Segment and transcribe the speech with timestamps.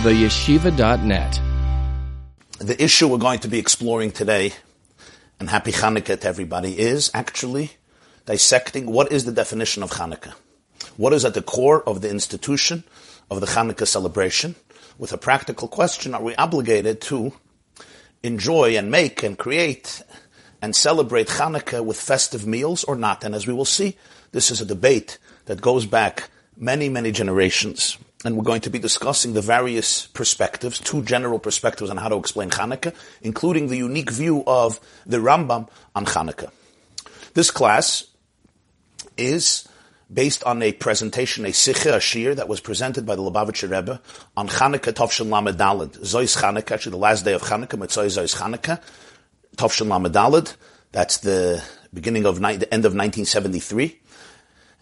[0.00, 1.40] theyeshiva.net.
[2.58, 4.54] The issue we're going to be exploring today,
[5.38, 7.72] and happy Hanukkah to everybody, is actually
[8.24, 10.32] dissecting what is the definition of Hanukkah.
[10.96, 12.82] What is at the core of the institution
[13.30, 14.54] of the Hanukkah celebration?
[14.96, 17.34] With a practical question, are we obligated to
[18.22, 20.02] enjoy and make and create
[20.62, 23.22] and celebrate Hanukkah with festive meals or not?
[23.22, 23.98] And as we will see,
[24.32, 28.78] this is a debate that goes back many, many generations and we're going to be
[28.78, 34.10] discussing the various perspectives, two general perspectives on how to explain Hanukkah, including the unique
[34.10, 36.50] view of the Rambam on Hanukkah.
[37.34, 38.04] This class
[39.16, 39.66] is
[40.12, 44.00] based on a presentation, a sikha, a shir, that was presented by the Lubavitcher Rebbe
[44.36, 45.98] on Hanukkah Tovshin Lamed Daled.
[46.00, 48.82] Zois Hanukkah, actually the last day of Hanukkah, Mitzvah Zois Hanukkah,
[49.56, 50.56] Tovshin Lamed Daled.
[50.92, 51.62] That's the
[51.94, 53.99] beginning of, the end of 1973.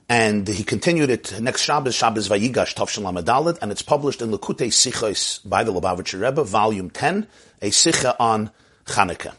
[0.08, 4.68] And he continued it next Shabbos, Shabbos Vayigash Tavshin Lamed and it's published in Lekutei
[4.68, 7.26] Sichos by the Lubavitcher Rebbe, Volume 10,
[7.60, 8.50] a Sicha on
[8.86, 9.34] Chanukah.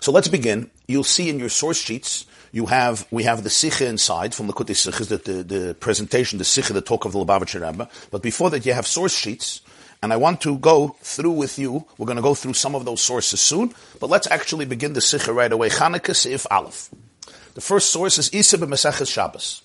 [0.00, 0.70] So let's begin.
[0.88, 4.74] You'll see in your source sheets, you have, we have the Sicha inside from Lekutei
[4.74, 7.88] Sichos, the, the, the, presentation, the Sicha, the talk of the Lubavitcher Rebbe.
[8.10, 9.60] But before that, you have source sheets,
[10.02, 12.84] and I want to go through with you, we're going to go through some of
[12.84, 15.68] those sources soon, but let's actually begin the Sicha right away.
[15.68, 16.90] Chanukah Seif Aleph.
[17.58, 19.62] The first source is Isa b'Maseches Shabbos.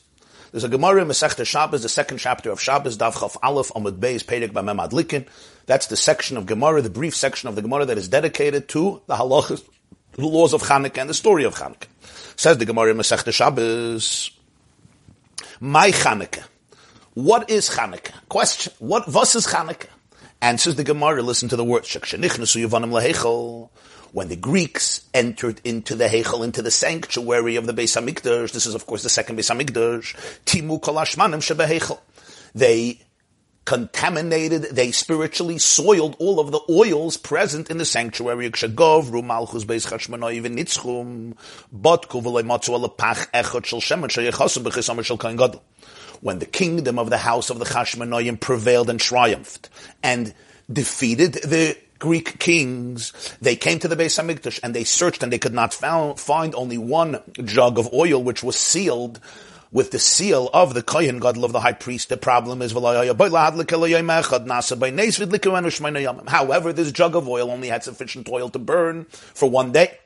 [0.50, 4.00] There's a Gemara in Masechta Shabbos, the second chapter of Shabbos, Dav Chaf Aleph Amud
[4.00, 5.28] Beis Perek B'Mem Adlikin.
[5.68, 9.00] That's the section of Gemara, the brief section of the Gemara that is dedicated to
[9.06, 9.64] the halachas,
[10.14, 11.86] the laws of Chanukah and the story of Chanukah.
[12.36, 14.32] Says the Gemara in Masechta Shabbos,
[15.60, 16.46] My Chanukah.
[17.14, 18.28] What is Chanukah?
[18.28, 19.86] Question, what, was is Chanukah?
[20.42, 21.88] Answers the Gemara, listen to the words,
[24.14, 28.68] when the Greeks entered into the Heichel, into the sanctuary of the Beis Hamikdash, this
[28.68, 32.00] is of course the second Beis Hamikdash, Timu Kolashmanim Shebeheichel.
[32.54, 33.02] They
[33.66, 38.52] contaminated, they spiritually soiled all of the oils present in the sanctuary.
[38.52, 41.36] Kshagov, Rumalchus Beis Chashmanoi V'nitzchum,
[41.76, 45.64] Botku V'loi Matzu Alapach Echot Shel Shemet Sheyechosum B'chisomer Shel Kohen Gadol.
[46.22, 49.70] When the kingdom of the house of the Chashmonoim prevailed and triumphed,
[50.04, 50.36] and
[50.72, 55.40] defeated the Greek kings, they came to the Beis Hamikdash and they searched and they
[55.40, 59.22] could not found, find only one jug of oil which was sealed
[59.72, 62.10] with the seal of the Kohen Gadol of the high priest.
[62.10, 62.74] The problem is,
[66.28, 69.98] however, this jug of oil only had sufficient oil to burn for one day.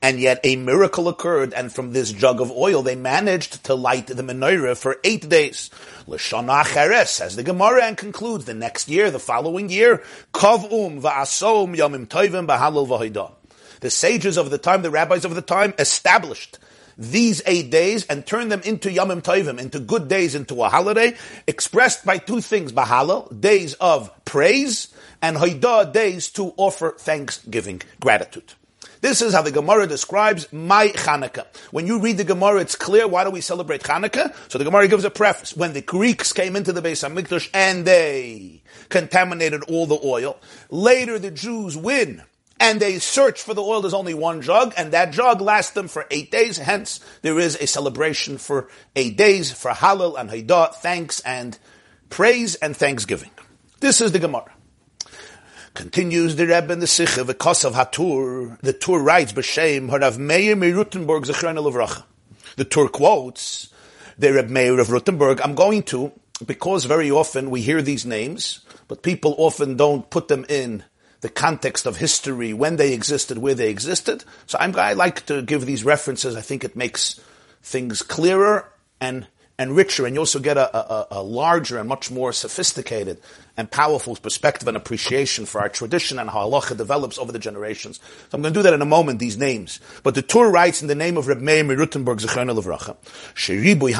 [0.00, 4.06] And yet a miracle occurred, and from this jug of oil, they managed to light
[4.06, 5.70] the menorah for eight days.
[6.06, 10.02] L'shana cheres, says the Gemara, and concludes the next year, the following year,
[10.32, 13.32] kav'um va'asom yamim toivim b'halal v'hoidah.
[13.80, 16.58] The sages of the time, the rabbis of the time, established
[16.98, 21.14] these eight days and turned them into Yamim Tovim, into good days, into a holiday,
[21.46, 24.88] expressed by two things, Bahalal, days of praise,
[25.20, 28.54] and Haidah, days to offer thanksgiving, gratitude.
[29.06, 31.46] This is how the Gemara describes my Hanukkah.
[31.70, 34.34] When you read the Gemara, it's clear why do we celebrate Hanukkah?
[34.50, 35.56] So the Gemara gives a preface.
[35.56, 40.40] When the Greeks came into the Beis Hamikdash and they contaminated all the oil,
[40.70, 42.24] later the Jews win
[42.58, 43.80] and they search for the oil.
[43.80, 46.58] There's only one jug, and that jug lasts them for eight days.
[46.58, 51.56] Hence, there is a celebration for eight days for Halal and Haidah, thanks and
[52.10, 53.30] praise and thanksgiving.
[53.78, 54.55] This is the Gemara.
[55.76, 60.56] Continues the Rebbe in the Sikha, the of Hatur, the Tur writes, B'Shem, Harav Meir
[60.56, 62.02] Rutenburg, Zechrein Levracha.
[62.56, 63.68] The Tur quotes,
[64.18, 66.12] the Rebbe Meir of Rutenburg, I'm going to,
[66.46, 70.82] because very often we hear these names, but people often don't put them in
[71.20, 74.24] the context of history, when they existed, where they existed.
[74.46, 76.36] So I'm, I like to give these references.
[76.36, 77.20] I think it makes
[77.62, 79.26] things clearer and
[79.58, 83.18] and richer, and you also get a, a, a, larger and much more sophisticated
[83.56, 87.96] and powerful perspective and appreciation for our tradition and how halacha develops over the generations.
[87.96, 89.80] So I'm going to do that in a moment, these names.
[90.02, 92.96] But the Tur writes in the name of Reb Meir Rutenberg, Zechron Levracha,
[93.34, 93.94] Sheribui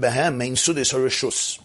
[0.00, 1.58] behem mein sudis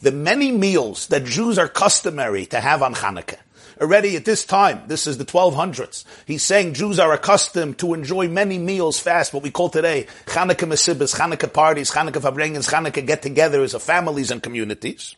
[0.00, 3.38] The many meals that Jews are customary to have on Hanukkah,
[3.80, 8.28] already at this time, this is the 1200s, he's saying Jews are accustomed to enjoy
[8.28, 13.74] many meals fast, what we call today Chanukah Mesibas, Chanukah parties, Chanukah Fabrengens, Chanukah get-togethers
[13.74, 15.16] of families and communities.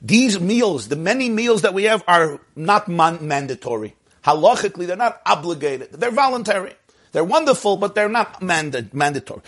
[0.00, 3.94] These meals, the many meals that we have are not man- mandatory.
[4.24, 5.92] Halachically, they're not obligated.
[5.92, 6.74] They're voluntary.
[7.12, 9.40] They're wonderful, but they're not manda- mandatory.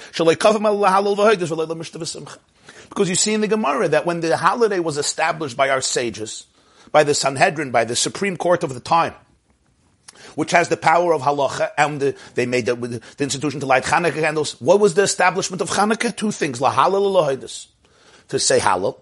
[2.88, 6.46] Because you see in the Gemara that when the holiday was established by our sages,
[6.92, 9.14] by the Sanhedrin, by the Supreme Court of the time,
[10.34, 13.84] which has the power of halacha, and the, they made the, the, institution to light
[13.84, 14.60] Hanukkah candles.
[14.60, 16.16] What was the establishment of Hanukkah?
[16.16, 17.58] Two things: lahalal
[18.28, 18.98] To say halal,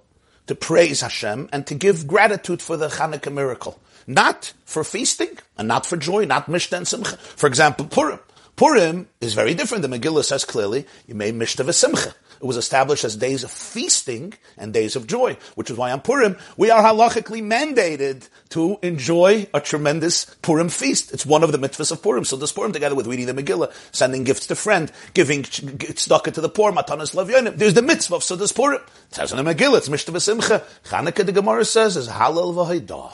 [0.47, 3.79] to praise Hashem and to give gratitude for the Hanukkah miracle.
[4.07, 7.17] Not for feasting and not for joy, not Mishnah and Simcha.
[7.19, 8.19] For example, Purim.
[8.57, 9.83] Purim is very different.
[9.83, 12.15] The Megillah says clearly, you may Mishnah Simcha.
[12.41, 16.01] It was established as days of feasting and days of joy, which is why on
[16.01, 21.13] Purim, we are halachically mandated to enjoy a tremendous Purim feast.
[21.13, 22.25] It's one of the mitzvahs of Purim.
[22.25, 26.41] So this Purim, together with reading the Megillah, sending gifts to friend, giving tzedakah to
[26.41, 28.81] the poor, matanas lavyonim, there's the mitzvah of Sudas Purim.
[28.81, 30.63] It says in the Megillah, it's Mishnah Simcha.
[30.85, 33.13] Chanukah, the Gemara says, is halal v'haidah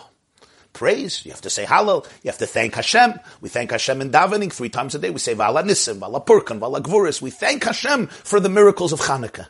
[0.74, 1.24] praise.
[1.24, 2.04] You have to say Hallel.
[2.22, 3.18] You have to thank Hashem.
[3.40, 5.08] We thank Hashem in davening three times a day.
[5.08, 7.22] We say Vala Nisim, Vala Purkan, Vala Gvuris.
[7.22, 9.46] We thank Hashem for the miracles of Hanukkah.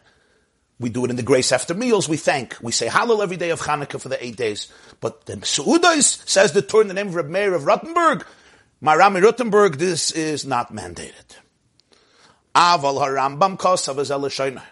[0.78, 2.08] We do it in the grace after meals.
[2.08, 2.56] We thank.
[2.60, 4.70] We say Hallel every day of Hanukkah for the eight days.
[5.00, 8.24] But the Su'udais says the in the name of Reb Meir of Rottenburg.
[8.82, 11.38] Marami Rottenburg, this is not mandated.
[12.54, 14.62] Aval HaRambam Kosav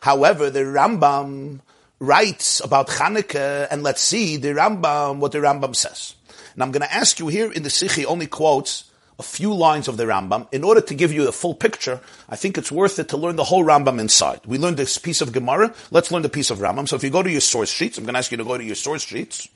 [0.00, 1.60] However, the Rambam
[2.00, 6.14] writes about Chanukah, and let's see the Rambam, what the Rambam says.
[6.54, 9.86] And I'm going to ask you here in the Sikhi only quotes a few lines
[9.86, 10.48] of the Rambam.
[10.50, 13.36] In order to give you the full picture, I think it's worth it to learn
[13.36, 14.40] the whole Rambam inside.
[14.46, 16.88] We learned this piece of Gemara, let's learn the piece of Rambam.
[16.88, 18.56] So if you go to your source sheets, I'm going to ask you to go
[18.56, 19.46] to your source sheets,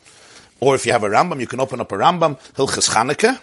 [0.61, 3.41] or if you have a Rambam, you can open up a Rambam, Hilchas Chanukah,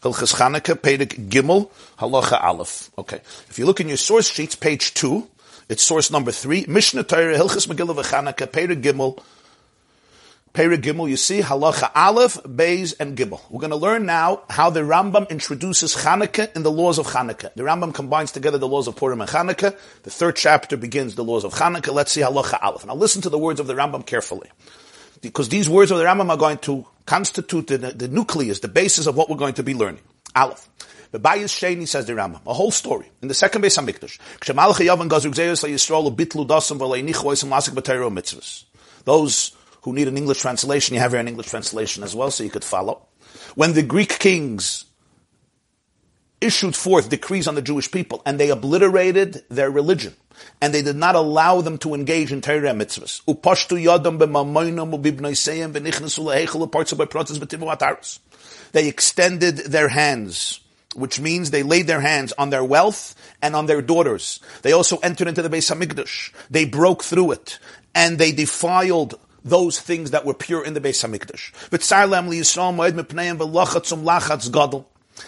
[0.00, 2.90] Hilchas Chanukah, Pedig Gimel, Halacha Aleph.
[2.96, 3.20] Okay.
[3.50, 5.28] If you look in your source sheets, page two,
[5.68, 6.64] it's source number three.
[6.68, 9.22] Mishnah Torah, Hilchas Megillah V'Chanukah, Peri Gimel.
[10.52, 13.40] Peri Gimel, you see, Halacha Aleph, Beis, and Gimel.
[13.50, 17.52] We're going to learn now how the Rambam introduces Chanukah in the laws of Chanukah.
[17.54, 19.76] The Rambam combines together the laws of Purim and Chanukah.
[20.04, 21.92] The third chapter begins the laws of Chanukah.
[21.92, 22.86] Let's see Halacha Aleph.
[22.86, 24.48] Now listen to the words of the Rambam carefully.
[25.20, 29.06] Because these words of the Rambam are going to constitute the, the nucleus, the basis
[29.06, 30.00] of what we're going to be learning.
[30.34, 30.68] Aleph.
[31.12, 33.10] The Bayis Sheni says the Rambam, a whole story.
[33.22, 38.64] In the second base Hamikdash, Kshemalach Yavan Gazuk Zeyus Yisrael Bitlu Dasam V'Leinichois Lasik.
[39.04, 42.42] Those who need an English translation, you have here an English translation as well, so
[42.42, 43.06] you could follow.
[43.54, 44.84] When the Greek kings
[46.40, 50.14] issued forth decrees on the Jewish people, and they obliterated their religion,
[50.60, 53.24] and they did not allow them to engage in Torah mitzvahs.
[53.24, 58.18] Upashtu yadam b'mamoinam u'bibnoiseyim v'nichnasu lehechel parts of b'tivu ataris.
[58.72, 60.60] They extended their hands
[60.96, 64.40] which means they laid their hands on their wealth and on their daughters.
[64.62, 66.32] They also entered into the Beis Hamikdash.
[66.50, 67.58] They broke through it
[67.94, 71.52] and they defiled those things that were pure in the Beis Hamikdash.
[74.74, 74.84] Um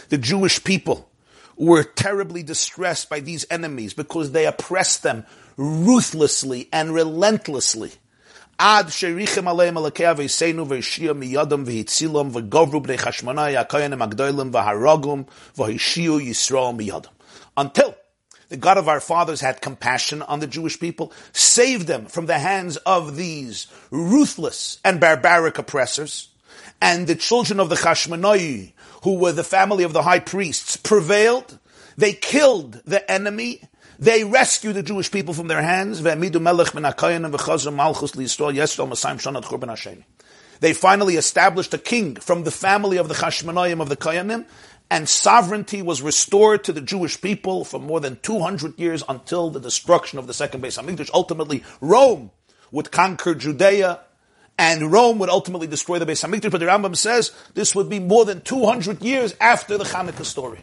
[0.09, 1.11] the Jewish people
[1.57, 5.25] were terribly distressed by these enemies because they oppressed them
[5.57, 7.93] ruthlessly and relentlessly
[8.59, 15.27] ad sherichem aleim alakei aveisenu v'hishia miyadam v'hitzilom v'govru b'nei chashmonai ha'koyanim agdoilim v'harogum
[15.57, 17.13] v'hishiu Yisrael miyadam.
[17.57, 17.95] Until
[18.49, 22.39] the God of our fathers had compassion on the Jewish people, saved them from the
[22.39, 26.29] hands of these ruthless and barbaric oppressors,
[26.81, 28.73] and the children of the Chashmonai,
[29.05, 31.59] who were the family of the high priests, prevailed.
[31.97, 33.63] They killed the enemy
[33.99, 36.03] they rescued the Jewish people from their hands.
[40.61, 44.45] They finally established a king from the family of the Chashmonaim of the Kayanim,
[44.91, 49.61] and sovereignty was restored to the Jewish people for more than 200 years until the
[49.61, 51.11] destruction of the second Beis Hamikdash.
[51.13, 52.31] Ultimately, Rome
[52.71, 54.01] would conquer Judea,
[54.59, 56.51] and Rome would ultimately destroy the Beis Hamikdash.
[56.51, 60.61] But the Rambam says this would be more than 200 years after the Hanukkah story.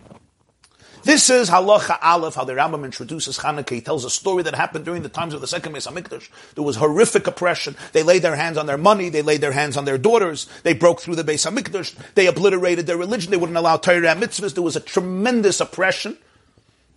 [1.06, 3.70] This is Halacha Aleph, how the Rambam introduces Hanukkah.
[3.70, 6.30] He tells a story that happened during the times of the second Beis Hamikdash.
[6.56, 7.76] There was horrific oppression.
[7.94, 9.10] They laid their hands on their money.
[9.10, 10.50] They laid their hands on their daughters.
[10.64, 11.96] They broke through the Beis Hamikdash.
[12.16, 13.30] They obliterated their religion.
[13.30, 14.56] They wouldn't allow Torah and mitzvahs.
[14.56, 16.18] There was a tremendous oppression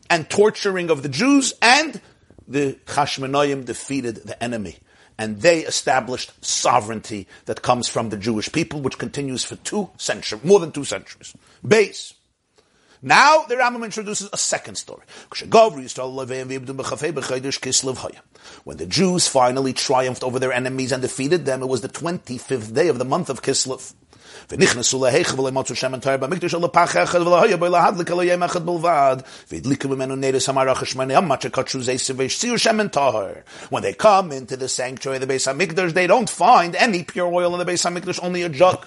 [0.08, 2.00] and torturing of the Jews, and
[2.48, 4.78] the Chashmonaim defeated the enemy
[5.18, 10.44] and they established sovereignty that comes from the Jewish people, which continues for two centuries,
[10.44, 11.34] more than two centuries.
[11.66, 12.14] Base.
[13.01, 15.03] Now the Rambam introduces a second story.
[18.63, 22.73] When the Jews finally triumphed over their enemies and defeated them, it was the 25th
[22.73, 23.93] day of the month of Kislev.
[24.51, 28.43] ונכנסו להיכל ולמוצו שמן תואר במקדש על לפח אחד ולא היה בו להדליק על יום
[28.43, 29.17] אחד בלבד
[29.51, 33.27] והדליקו ממנו נרס המערך השמונה עד שקדשו זייסים והשציעו שמן טהר
[33.71, 37.31] When they come into the sanctuary of the Beis HaMikdash, they don't find any pure
[37.33, 38.85] oil in the Beis HaMikdash, only a jug.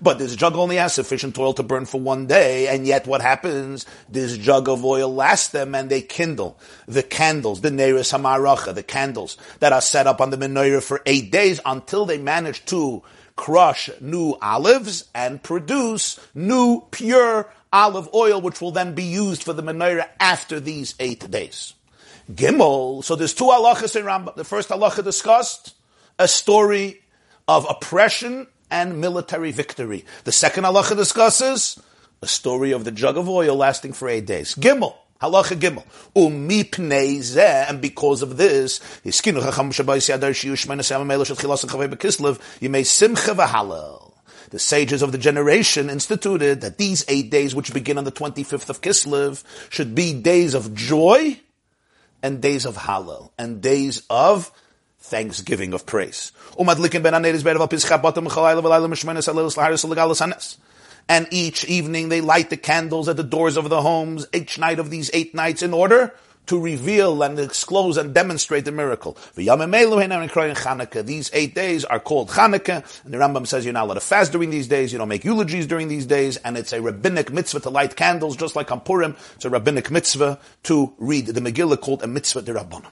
[0.00, 3.20] but this jug only has sufficient oil to burn for one day, and yet what
[3.20, 3.86] happens?
[4.08, 8.82] This jug of oil lasts them and they kindle the candles, the Neris Hamaracha, the
[8.82, 13.02] candles that are set up on the menorah for eight days until they manage to
[13.36, 19.52] crush new olives and produce new pure olive oil, which will then be used for
[19.52, 21.74] the menorah after these eight days.
[22.32, 23.04] Gimel.
[23.04, 24.34] So there's two halachas in Rambam.
[24.34, 25.74] The first halacha discussed
[26.18, 27.02] a story
[27.46, 30.04] of oppression and military victory.
[30.24, 31.80] The second halacha discusses
[32.20, 34.56] a story of the jug of oil lasting for eight days.
[34.56, 34.96] Gimel.
[35.22, 35.86] Halacha Gimel.
[36.16, 41.36] Umipnei zeh, and because of this, hiskinu chacham shabayis yadar shiyu shmeina sema melo shel
[41.36, 44.12] chilas chavei bekislev, yimei simcha v'halal.
[44.50, 48.68] The sages of the generation instituted that these eight days, which begin on the 25th
[48.70, 51.40] of Kislev, should be days of joy
[52.22, 54.52] and days of Hallel and days of
[55.04, 56.32] thanksgiving of praise.
[61.06, 64.78] And each evening they light the candles at the doors of the homes, each night
[64.78, 66.14] of these eight nights in order
[66.46, 69.16] to reveal and disclose and demonstrate the miracle.
[69.34, 74.32] These eight days are called Chanukah, and the Rambam says you're not allowed to fast
[74.32, 77.60] during these days, you don't make eulogies during these days, and it's a rabbinic mitzvah
[77.60, 81.80] to light candles, just like on Purim, it's a rabbinic mitzvah to read the Megillah
[81.80, 82.90] called a mitzvah de Rabbanim.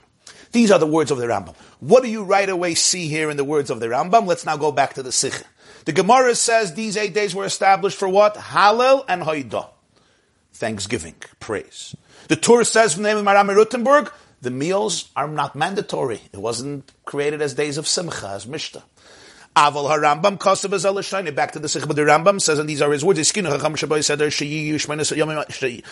[0.53, 1.55] These are the words of the Rambam.
[1.81, 4.27] What do you right away see here in the words of the Rambam?
[4.27, 5.43] Let's now go back to the Sikh.
[5.87, 8.35] The Gemara says these eight days were established for what?
[8.37, 9.71] Hallel and Haidah.
[10.53, 11.97] Thanksgiving, praise.
[12.29, 16.21] The Torah says from the name of Maram Rutenberg, the meals are not mandatory.
[16.33, 18.83] It wasn't created as days of Simcha, as Mishnah.
[19.55, 21.31] Aval harambam kosav as shiny.
[21.31, 23.19] Back to the Sikh, but the Rambam says, and these are his words.
[23.19, 25.83] Iskinu chacham shaboy said, sheyi yushmeinas yomim sheyi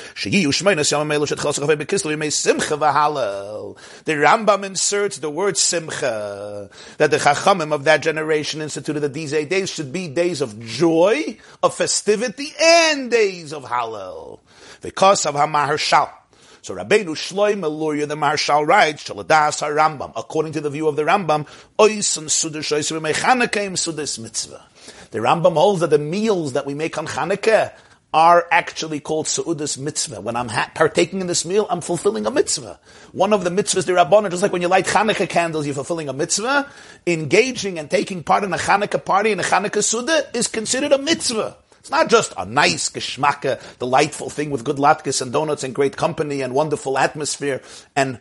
[0.44, 3.76] yushmeinas yomim elu shet chosach avei simcha v'halal.
[4.04, 9.34] The Rambam inserts the word simcha that the chachamim of that generation instituted that these
[9.34, 14.40] eight days should be days of joy, of festivity, and days of halal.
[14.80, 16.19] Because of hamar shal.
[16.62, 21.04] So Rabbeinu Shloim Eluria, the Maharshal writes, Shaladas HaRambam, according to the view of the
[21.04, 21.46] Rambam,
[21.78, 24.64] Oisan Sudash Oisim Mechanekah Sudas Mitzvah.
[25.10, 27.72] The Rambam holds that the meals that we make on Chanukah
[28.12, 30.20] are actually called Su'udas Mitzvah.
[30.20, 32.80] When I'm ha- partaking in this meal, I'm fulfilling a mitzvah.
[33.12, 36.08] One of the mitzvahs, the Rabbana, just like when you light Chanukah candles, you're fulfilling
[36.08, 36.70] a mitzvah.
[37.06, 40.98] Engaging and taking part in a Chanukah party, in a Chanukah Suda, is considered a
[40.98, 41.56] mitzvah.
[41.80, 45.96] It's not just a nice geschmacke, delightful thing with good latkes and donuts and great
[45.96, 47.62] company and wonderful atmosphere
[47.96, 48.20] and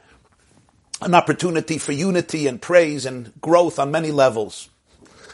[1.01, 4.70] an opportunity for unity and praise and growth on many levels.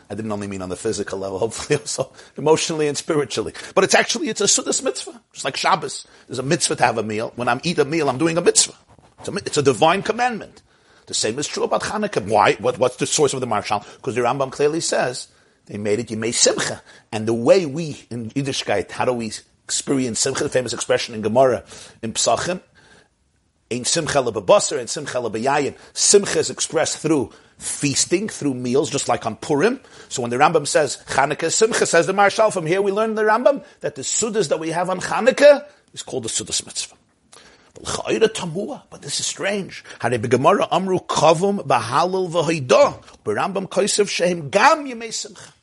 [0.10, 3.54] I didn't only mean on the physical level, hopefully also emotionally and spiritually.
[3.74, 5.22] But it's actually, it's a sudas mitzvah.
[5.34, 6.08] Just like Shabbos.
[6.28, 7.32] There's a mitzvah to have a meal.
[7.36, 8.76] When I'm eat a meal, I'm doing a mitzvah.
[9.20, 10.62] It's a, it's a divine commandment.
[11.08, 12.28] The same is true about Hanukkah.
[12.28, 12.54] Why?
[12.56, 13.86] What, what's the source of the Maharshal?
[13.98, 15.28] Because the Rambam clearly says
[15.66, 16.82] they made it Yimei Simcha.
[17.12, 19.32] And the way we, in Yiddishkeit, how do we
[19.64, 21.64] experience Simcha, the famous expression in Gemara,
[22.02, 22.62] in Psachim,
[23.70, 25.76] in Simcha lebabasar and Simcha lebayayin.
[25.94, 29.80] Simcha is expressed through feasting, through meals, just like on Purim.
[30.10, 33.24] So when the Rambam says Chanukah Simcha, says the Maharshal, from here we learn the
[33.24, 36.96] Rambam that the Sudas that we have on Chanukah is called the Sudas Mitzvah.
[37.78, 39.84] But this is strange.
[40.02, 40.20] Amru
[41.00, 43.04] Kavum Bahalil V'Hoidah.
[43.26, 45.55] Rambam Kosev Shehem Gam Yemei Simcha.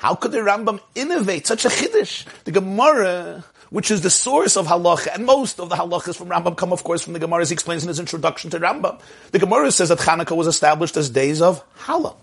[0.00, 2.24] How could the Rambam innovate such a chiddush?
[2.44, 6.56] The Gemara, which is the source of halacha, and most of the halachas from Rambam
[6.56, 8.98] come, of course, from the Gemara, as he explains in his introduction to Rambam.
[9.32, 12.16] The Gemara says that Hanukkah was established as days of halal,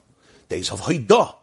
[0.50, 1.36] days of hoidah,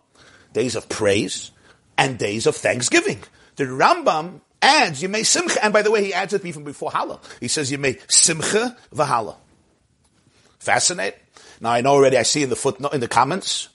[0.53, 1.53] days of praise,
[1.97, 3.23] and days of thanksgiving.
[3.55, 6.91] The Rambam adds, you may simcha, and by the way, he adds it even before
[6.91, 7.21] halal.
[7.39, 9.37] He says, you may simcha v'halal.
[10.59, 11.21] Fascinating.
[11.61, 13.69] Now I know already, I see in the footnote, in the comments,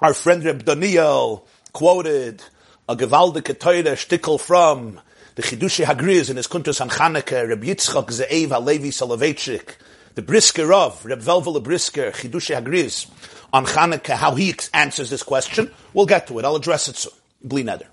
[0.00, 2.42] our friend Reb Daniel quoted
[2.88, 5.00] a gewaldige teure stickel from
[5.36, 9.76] the Chidushi Hagriz in his Kuntus on Chanukah, Reb Yitzchak Ze'ev Halevi Soloveitchik,
[10.14, 13.08] the Brisker of, Reb Velvel Brisker, Chidushi Hagriz,
[13.52, 15.70] on Chanukah, how he answers this question.
[15.92, 16.44] We'll get to it.
[16.44, 17.12] I'll address it soon.
[17.42, 17.86] Bli neder.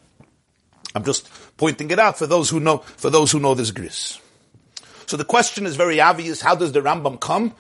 [0.96, 4.20] I'm just pointing it out for those who know, for those who know this gris.
[5.06, 6.42] So the question is very obvious.
[6.42, 7.54] How does the Rambam come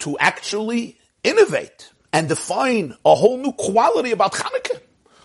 [0.00, 1.90] to actually innovate?
[2.12, 4.80] And define a whole new quality about Hanukkah.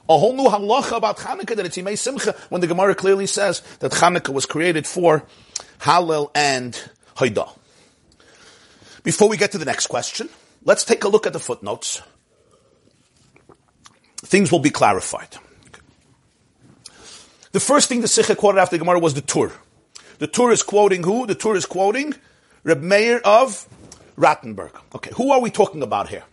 [0.10, 3.62] A whole new halacha about Hanukkah that it's Yimei Simcha when the Gemara clearly says
[3.80, 5.24] that Hanukkah was created for
[5.80, 6.74] Hallel and
[7.16, 7.58] Haidah.
[9.04, 10.30] Before we get to the next question,
[10.64, 12.02] let's take a look at the footnotes.
[14.18, 15.38] Things will be clarified.
[17.52, 19.52] The first thing the Sikha quoted after the Gemara was the Tur.
[20.20, 21.28] The Tur is quoting who?
[21.28, 22.14] The Tur is quoting
[22.64, 23.68] Reb Meir of
[24.18, 24.72] Rattenberg.
[24.96, 26.24] Okay, who are we talking about here?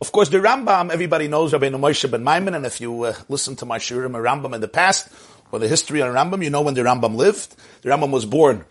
[0.00, 3.54] Of course, the Rambam, everybody knows Rabbeinu Moshe ben Maimon, and if you uh, listen
[3.56, 5.08] to my shiurim Rambam in the past,
[5.52, 7.54] or the history on Rambam, you know when the Rambam lived.
[7.82, 8.64] The Rambam was born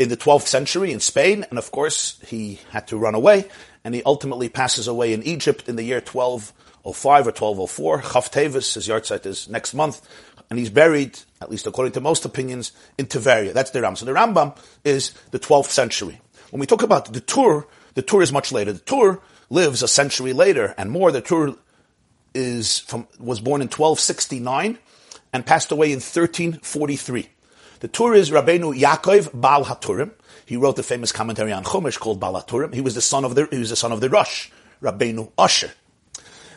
[0.00, 3.48] in the 12th century in Spain, and of course, he had to run away,
[3.84, 8.02] and he ultimately passes away in Egypt in the year 1205 or 1204.
[8.02, 10.00] Chav Tevis, his yahrzeit is next month,
[10.50, 13.52] and he's buried, at least according to most opinions, in Tiberia.
[13.52, 13.98] That's the Rambam.
[13.98, 16.20] So the Rambam is the 12th century.
[16.50, 18.72] When we talk about the Tur, the Tur is much later.
[18.72, 19.20] The Tur
[19.50, 21.12] lives a century later and more.
[21.12, 21.54] The Tur
[22.34, 24.78] is from, was born in 1269
[25.32, 27.28] and passed away in 1343.
[27.80, 30.12] The tour is Rabbeinu Yaakov Baal Haturim.
[30.46, 32.74] He wrote the famous commentary on Chumash called Baal Haturim.
[32.74, 35.72] He was the son of the, he was the son of the Rosh, Rabbeinu Asher.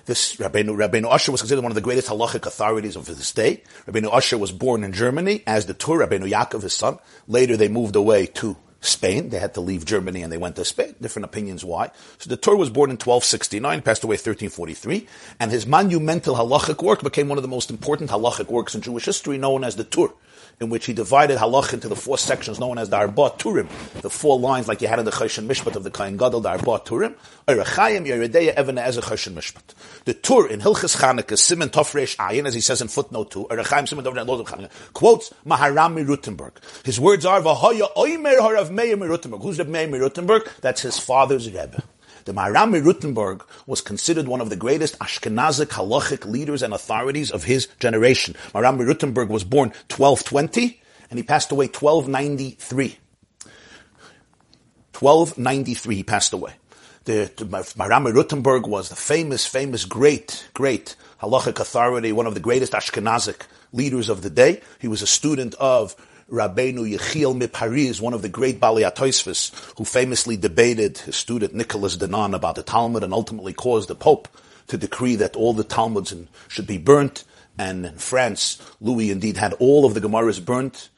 [0.05, 3.63] This Rabbeinu, Rabbeinu Asher was considered one of the greatest halachic authorities of his day.
[3.87, 6.99] Rabbeinu Asher was born in Germany as the Tur, Rabbeinu Yaakov, his son.
[7.27, 9.29] Later they moved away to Spain.
[9.29, 10.95] They had to leave Germany and they went to Spain.
[11.01, 11.91] Different opinions why.
[12.17, 15.07] So the Tur was born in 1269, passed away 1343,
[15.39, 19.05] and his monumental halachic work became one of the most important halachic works in Jewish
[19.05, 20.09] history, known as the Tur
[20.59, 23.67] in which he divided halach into the four sections known as the Arba Turim,
[24.01, 26.49] the four lines like you had in the Choshen Mishpat of the Kain Gadol, the
[26.49, 27.15] Arba Turim,
[27.47, 29.73] Eirachayim, Yeredeya, Ezer Choshen Mishpat.
[30.05, 33.87] The Tur in Hilchas Chanukah, Simon Tofresh Ayin, as he says in footnote 2, Eirachayim,
[33.87, 36.53] Simon Tofresh Ayin, quotes Maharami Rutenberg.
[36.85, 39.41] His words are, Vahoya Oimer Harav Meir Rutenberg.
[39.41, 40.47] Who's the Meir Rutenberg?
[40.61, 41.83] That's his father's Rebbe.
[42.25, 47.43] The Maharam Rutenberg was considered one of the greatest Ashkenazic halachic leaders and authorities of
[47.43, 48.35] his generation.
[48.51, 52.97] Maharam Rutenberg was born 1220 and he passed away 1293.
[54.99, 56.53] 1293 he passed away.
[57.03, 62.39] The, the Maharam Rutenberg was the famous, famous, great, great halachic authority, one of the
[62.39, 64.61] greatest Ashkenazic leaders of the day.
[64.79, 65.95] He was a student of
[66.31, 68.83] Rabbeinu Yechiel Mipari one of the great Bali
[69.77, 74.27] who famously debated his student Nicholas Donin about the Talmud and ultimately caused the Pope
[74.67, 76.15] to decree that all the Talmuds
[76.47, 77.25] should be burnt.
[77.59, 80.89] And in France, Louis indeed had all of the Gemaras burnt.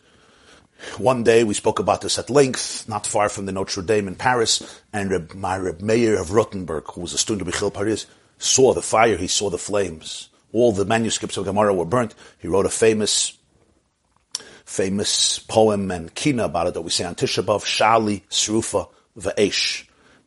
[0.98, 4.16] One day we spoke about this at length, not far from the Notre Dame in
[4.16, 8.06] Paris, and Reb, my Reb Meir of Rottenburg, who was a student of Yechiel Paris,
[8.38, 10.30] saw the fire, he saw the flames.
[10.54, 12.16] All the manuscripts of Gemara were burnt.
[12.38, 13.37] He wrote a famous
[14.68, 19.86] famous poem and kina about it that we say on Tisha B'Av, Shali Srufa Va'esh.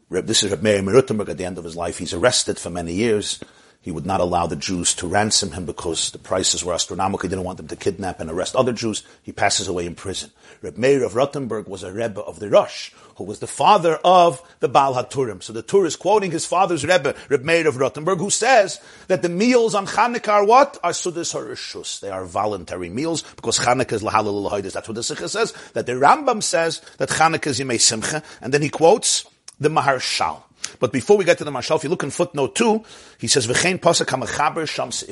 [0.09, 1.99] This is Reb Meir Merutenberg at the end of his life.
[1.99, 3.39] He's arrested for many years.
[3.83, 7.23] He would not allow the Jews to ransom him because the prices were astronomical.
[7.23, 9.03] He didn't want them to kidnap and arrest other Jews.
[9.23, 10.31] He passes away in prison.
[10.61, 14.43] Reb Meir of Rottenburg was a Rebbe of the Rosh, who was the father of
[14.61, 15.43] the Baal HaTurim.
[15.43, 19.23] So the Tur is quoting his father's Rebbe, Reb Meir of Rottenburg, who says that
[19.23, 20.77] the meals on Chanukah are what?
[20.85, 22.01] Are Sudas HaRishus.
[22.01, 24.73] They are voluntary meals because Chanukah is Lahalal Lahoidis.
[24.73, 25.55] That's what the Sikha says.
[25.73, 28.23] That the Rambam says that Chanukah is Yimei Simcha.
[28.43, 29.25] And then he quotes
[29.59, 30.43] the Maharshal.
[30.81, 32.83] But before we get to the Maharshal, if you look in footnote 2,
[33.19, 35.05] he says, V'chein Pasuk Shams.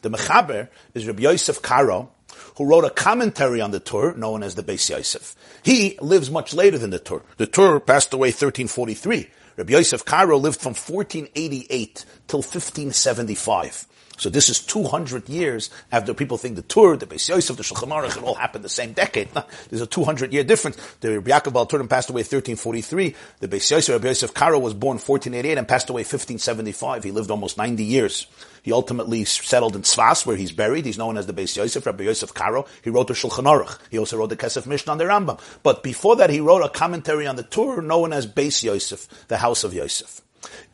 [0.00, 2.10] The Mechaber is Rabbi Yosef Karo,
[2.56, 5.36] who wrote a commentary on the Tur, known as the Beis Yosef.
[5.62, 7.22] He lives much later than the Tur.
[7.36, 9.28] The Tur passed away 1343.
[9.56, 13.87] Rabbi Yosef Karo lived from 1488 till 1575.
[14.18, 17.88] So this is 200 years after people think the Tur, the Beis Yosef, the Shulchan
[17.88, 19.28] Aruch, it all happened the same decade.
[19.70, 20.76] There's a 200 year difference.
[21.00, 23.14] The Rabbi Yaakov Turim passed away 1343.
[23.38, 27.04] The Beis Yosef, Rabbi Yosef Karo was born 1488 and passed away 1575.
[27.04, 28.26] He lived almost 90 years.
[28.62, 30.84] He ultimately settled in Tzfas, where he's buried.
[30.84, 32.66] He's known as the Beis Yosef, Rabbi Yosef Karo.
[32.82, 33.78] He wrote the Shulchan Aruch.
[33.88, 35.40] He also wrote the Kesef Mishnah on the Rambam.
[35.62, 39.38] But before that, he wrote a commentary on the Tur known as Beis Yosef, the
[39.38, 40.22] House of Yosef.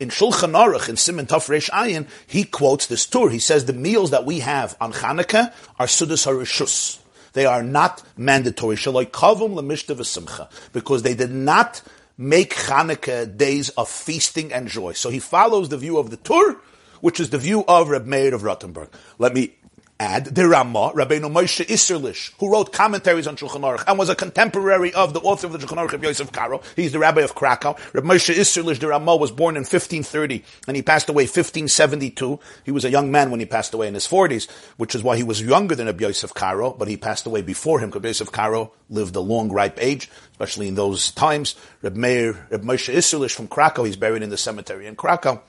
[0.00, 3.30] In Shulchan Aruch, in Simon Tov Reish Ayin, he quotes this Tur.
[3.30, 6.98] He says the meals that we have on Chanukah are Sudas HaRishus.
[7.32, 8.76] They are not mandatory.
[8.76, 11.82] Shaloi kavum lemishta Because they did not
[12.16, 14.92] make Chanukah days of feasting and joy.
[14.92, 16.56] So he follows the view of the Tur,
[17.00, 18.88] which is the view of Reb Meir of Rottenburg.
[19.18, 19.56] Let me
[20.00, 24.16] add the Ramah, Rabbeinu Moshe Isserlish, who wrote commentaries on Shulchan Aruch and was a
[24.16, 26.60] contemporary of the author of the Shulchan Aruch, Rabbi Yosef Karo.
[26.74, 27.76] He's the rabbi of Krakow.
[27.92, 32.40] Rabbi Moshe Isserlish, the Ramah, was born in 1530 and he passed away 1572.
[32.64, 35.16] He was a young man when he passed away in his 40s, which is why
[35.16, 38.32] he was younger than Rabbi Yosef Karo, but he passed away before him because Yosef
[38.32, 41.54] Karo lived a long, ripe age, especially in those times.
[41.82, 45.40] Rabbi Meir, Rabbi Moshe Isserlish from Krakow, he's buried in the cemetery in Krakow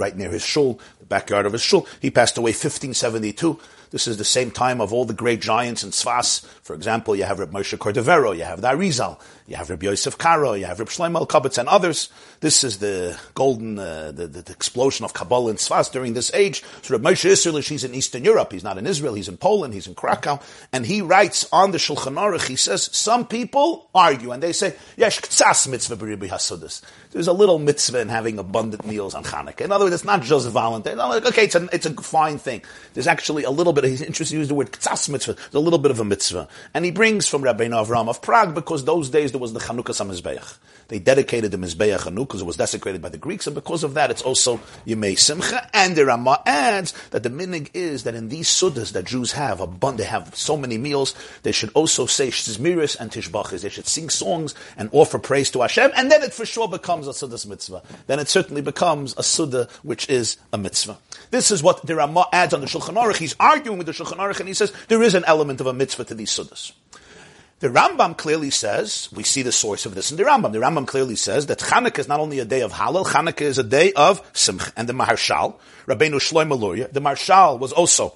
[0.00, 1.86] right near his shul, the backyard of his shul.
[2.00, 3.60] He passed away 1572.
[3.90, 6.46] This is the same time of all the great giants in Sfas.
[6.62, 10.16] For example, you have Reb Moshe Cordovero, you have the Arizal, you have Reb Yosef
[10.16, 12.08] Karo, you have Reb Shlomo Kabitz and others.
[12.38, 16.62] This is the golden, uh, the, the, explosion of Kabbalah in Sfas during this age.
[16.82, 18.52] So Reb Moshe Isserlish, he's in Eastern Europe.
[18.52, 19.14] He's not in Israel.
[19.14, 19.74] He's in Poland.
[19.74, 20.40] He's in Krakow.
[20.72, 24.76] And he writes on the Shulchan Aruch, he says, some people argue and they say,
[24.96, 26.82] Yesh ktsas mitzvah hasudis.
[27.10, 29.62] There's a little mitzvah in having abundant meals on Hanukkah.
[29.62, 30.98] In other words, it's not just voluntary.
[31.00, 32.62] Okay, it's a, it's a fine thing.
[32.94, 35.60] There's actually a little bit he's interested to use the word ktsas mitzvah, It's a
[35.60, 36.48] little bit of a mitzvah.
[36.74, 39.94] And he brings from Rabbi Avram of Prague because those days there was the Chanukah
[39.94, 40.58] Samizbeach.
[40.90, 43.94] They dedicated the Mizbeach Chanukah because it was desecrated by the Greeks, and because of
[43.94, 45.70] that it's also Yemei Simcha.
[45.72, 49.60] And the Ramah adds that the minig is that in these sudas that Jews have,
[49.60, 53.62] abund- they have so many meals, they should also say Shizmiris and Tishbachis.
[53.62, 57.06] They should sing songs and offer praise to Hashem, and then it for sure becomes
[57.06, 57.82] a sudas mitzvah.
[58.08, 60.98] Then it certainly becomes a suda which is a mitzvah.
[61.30, 63.18] This is what the Ramah adds on the Shulchan Aruch.
[63.18, 65.72] He's arguing with the Shulchan Aruch, and he says there is an element of a
[65.72, 66.72] mitzvah to these sudas.
[67.60, 70.52] The Rambam clearly says, we see the source of this in the Rambam.
[70.52, 73.58] The Rambam clearly says that Chanukah is not only a day of Halal, Chanukah is
[73.58, 74.72] a day of Simcha.
[74.78, 78.14] And the Maharshal, Rabbeinu Shlomo Luria, the Maharshal was also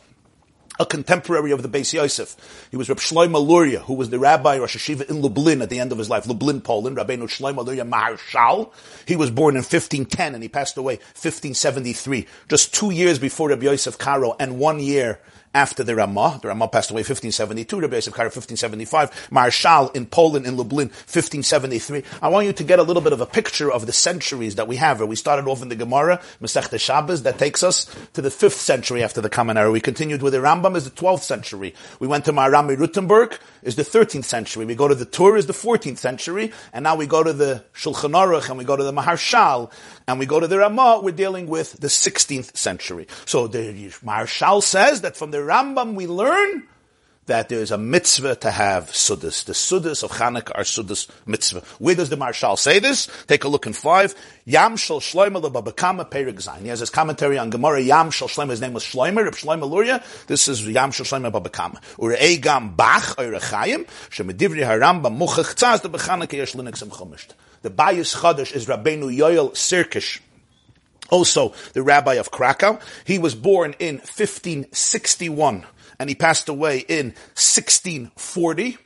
[0.81, 2.69] a contemporary of the Beis Yosef.
[2.71, 5.79] He was Reb Shlomo Luria, who was the rabbi Rosh Hashiva in Lublin at the
[5.79, 6.27] end of his life.
[6.27, 6.97] Lublin, Poland.
[6.97, 8.73] Rabbeinu Shlomo Luria Maharshal.
[9.07, 13.63] He was born in 1510 and he passed away 1573, just two years before Reb
[13.63, 15.21] Yosef Karo and one year
[15.55, 16.41] after the Ramah.
[16.43, 22.03] The Ramah passed away 1572, Rabbi Yosef Karo 1575, Marshal in Poland, in Lublin, 1573.
[22.21, 24.69] I want you to get a little bit of a picture of the centuries that
[24.69, 25.01] we have.
[25.01, 29.03] We started off in the Gemara, Masech Shabbos, that takes us to the 5th century
[29.03, 29.71] after the Common Era.
[29.71, 31.75] We continued with the Rambam, is the 12th century.
[32.01, 34.65] We went to Marami Rutenberg, is the 13th century.
[34.65, 36.53] We go to the Tur, is the 14th century.
[36.73, 39.73] And now we go to the Shulchan Aruch, and we go to the Maharshal,
[40.07, 43.09] and we go to the Ramah, we're dealing with the 16th century.
[43.25, 43.73] So the
[44.05, 46.69] Maharshal says that from the Rambam we learn
[47.27, 49.45] that there is a mitzvah to have sudas.
[49.45, 51.61] The sudas of Chanukah are sudas mitzvah.
[51.79, 53.09] Where does the Maharshal say this?
[53.27, 54.15] Take a look in five.
[54.45, 56.35] Yam shel shloima lebabakama perik.
[56.61, 57.81] He has his commentary on Gemara.
[57.81, 58.29] Yam shel.
[58.29, 59.25] His name was Shloima.
[59.25, 60.03] Reb Shloima Luria.
[60.27, 61.81] This is Yam shel babakama.
[61.97, 63.87] Urei gam bach oirachayim.
[64.11, 67.29] Shemedivri haramba muchach tzaz the bechanukah yesh chumisht.
[67.63, 70.21] The Bayis Chadash is Rabbeinu Yoel Sirkish
[71.11, 72.81] also the rabbi of Krakow.
[73.05, 75.65] He was born in 1561
[75.99, 78.79] and he passed away in 1640.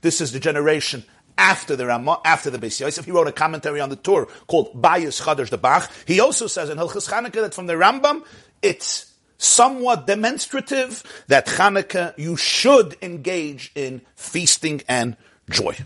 [0.00, 1.04] This is the generation
[1.36, 3.04] after the Ramah, after the Beis Yosef.
[3.04, 5.90] He wrote a commentary on the Tur called Bayis Chadash the Bach.
[6.06, 8.24] He also says in Hilchas Chanukah that from the Rambam,
[8.60, 15.16] it's somewhat demonstrative that Chanukah, you should engage in feasting and
[15.48, 15.76] joy.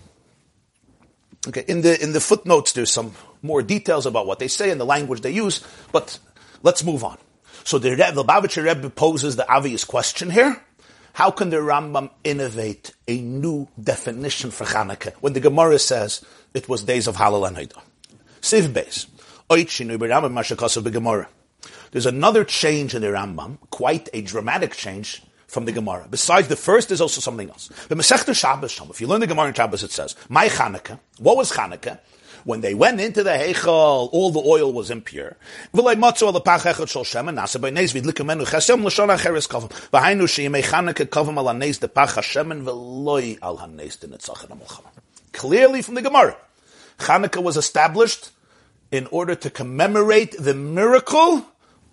[1.49, 4.81] Okay, in the, in the footnotes, there's some more details about what they say and
[4.81, 6.19] the language they use, but
[6.63, 7.19] let's move on.
[7.65, 10.63] So the, the Lubavitcher Rebbe poses the obvious question here.
[11.15, 16.69] How can the Rambam innovate a new definition for Hanukkah when the Gemara says it
[16.69, 17.83] was days of Halal and Haidah?
[18.41, 19.07] Siv Beis.
[21.91, 26.07] There's another change in the Rambam, quite a dramatic change from the Gemara.
[26.11, 27.69] Besides the first, there's also something else.
[27.89, 31.53] The Shabbos, if you learn the Gemara in Shabbos, it says, My Hanukkah, what was
[31.53, 31.99] Hanukkah?
[32.45, 35.37] When they went into the Heichal, all the oil was impure.
[45.33, 46.37] Clearly from the Gemara,
[46.99, 48.31] Chanukah was established
[48.91, 51.47] in order to commemorate the miracle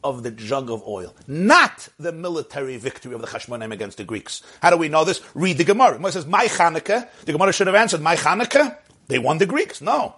[0.04, 4.42] of the jug of oil, not the military victory of the Chashmonaim against the Greeks.
[4.62, 5.22] How do we know this?
[5.34, 6.00] Read the Gemara.
[6.06, 7.08] It says, my Chanukah.
[7.26, 8.78] The Gemara should have answered, my Chanukah.
[9.08, 9.82] They won the Greeks.
[9.82, 10.16] No.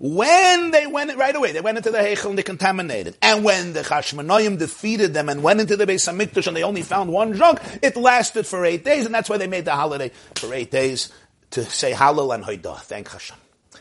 [0.00, 3.16] When they went right away, they went into the Heichel and they contaminated.
[3.20, 6.82] And when the Chashmonaim defeated them and went into the Beis Hamikdash and they only
[6.82, 10.12] found one jug, it lasted for eight days, and that's why they made the holiday
[10.36, 11.12] for eight days
[11.50, 12.80] to say Halal and Hoidah.
[12.82, 13.36] Thank Hashem.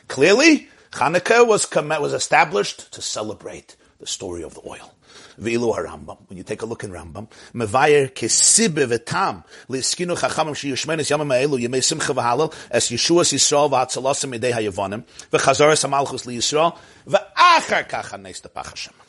[0.07, 4.96] Clearly, Hanukkah was was established to celebrate the story of the oil.
[5.39, 6.17] V'ilu Rambam.
[6.27, 11.57] When you take a look in Rambam, mevayer kesibe v'tam liskinu chachamim sheyushmenis yamim ha'elu
[11.67, 16.75] yemei simcha v'halal es Yeshuas Yisrael v'hatzalasim midei ha'yavonim v'chazaras ha'malchus li Yisrael
[17.07, 19.06] v'achar kach ha'nes tepach Hashem.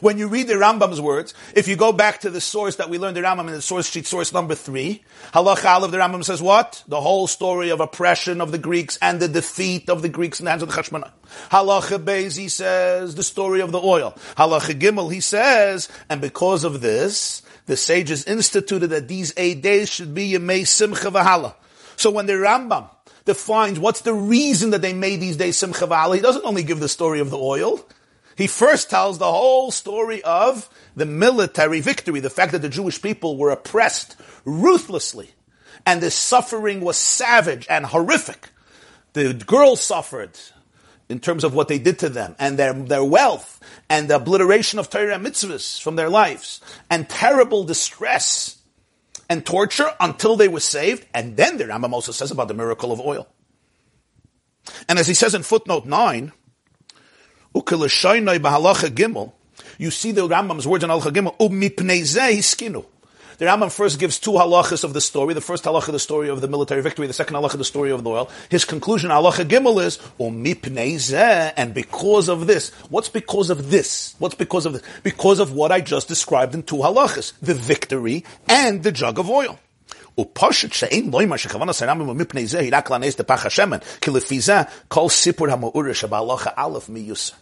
[0.00, 2.98] When you read the Rambam's words, if you go back to the source that we
[2.98, 6.42] learned the Rambam in the source sheet, source number three, Halach of the Rambam says
[6.42, 6.82] what?
[6.88, 10.44] The whole story of oppression of the Greeks and the defeat of the Greeks in
[10.44, 11.10] the hands of the Chashmonai.
[11.50, 14.14] Halacha Beis, he says, the story of the oil.
[14.36, 19.88] Halacha Gimel, he says, and because of this, the sages instituted that these eight days
[19.88, 21.54] should be Yemei Simcha V'Hala.
[21.96, 22.90] So when the Rambam
[23.24, 26.80] defines what's the reason that they made these days Simcha V'Hala, he doesn't only give
[26.80, 27.84] the story of the oil,
[28.36, 33.00] he first tells the whole story of the military victory, the fact that the Jewish
[33.00, 35.30] people were oppressed ruthlessly,
[35.86, 38.48] and the suffering was savage and horrific.
[39.12, 40.38] The girls suffered
[41.08, 44.78] in terms of what they did to them, and their, their wealth, and the obliteration
[44.78, 48.58] of Torah and mitzvahs from their lives, and terrible distress
[49.28, 52.92] and torture until they were saved, and then the Rambam also says about the miracle
[52.92, 53.28] of oil.
[54.88, 56.32] And as he says in footnote 9,
[57.55, 59.33] Ukelashainai b'halacha gimel.
[59.77, 61.37] You see the Rambam's words in halacha gimel.
[61.37, 62.03] Umipnei
[62.41, 62.85] skinu.
[63.39, 65.33] The Rambam first gives two halachas of the story.
[65.33, 67.07] The first halacha, the story of the military victory.
[67.07, 68.29] The second halacha, the story of the oil.
[68.49, 72.71] His conclusion, halacha gimel is, umipnei and because of this.
[72.89, 74.15] What's because of this?
[74.19, 74.81] What's because of this?
[75.03, 77.31] Because of what I just described in two halachas.
[77.41, 79.57] The victory and the jug of oil.
[80.19, 84.61] ופושט שאין לוימר שכוון הסרמם ומפני זה היא רק להנס דפח השמן, כי לפי זה
[84.87, 87.33] כל סיפור המאורש שבהלכה א' מיוסר.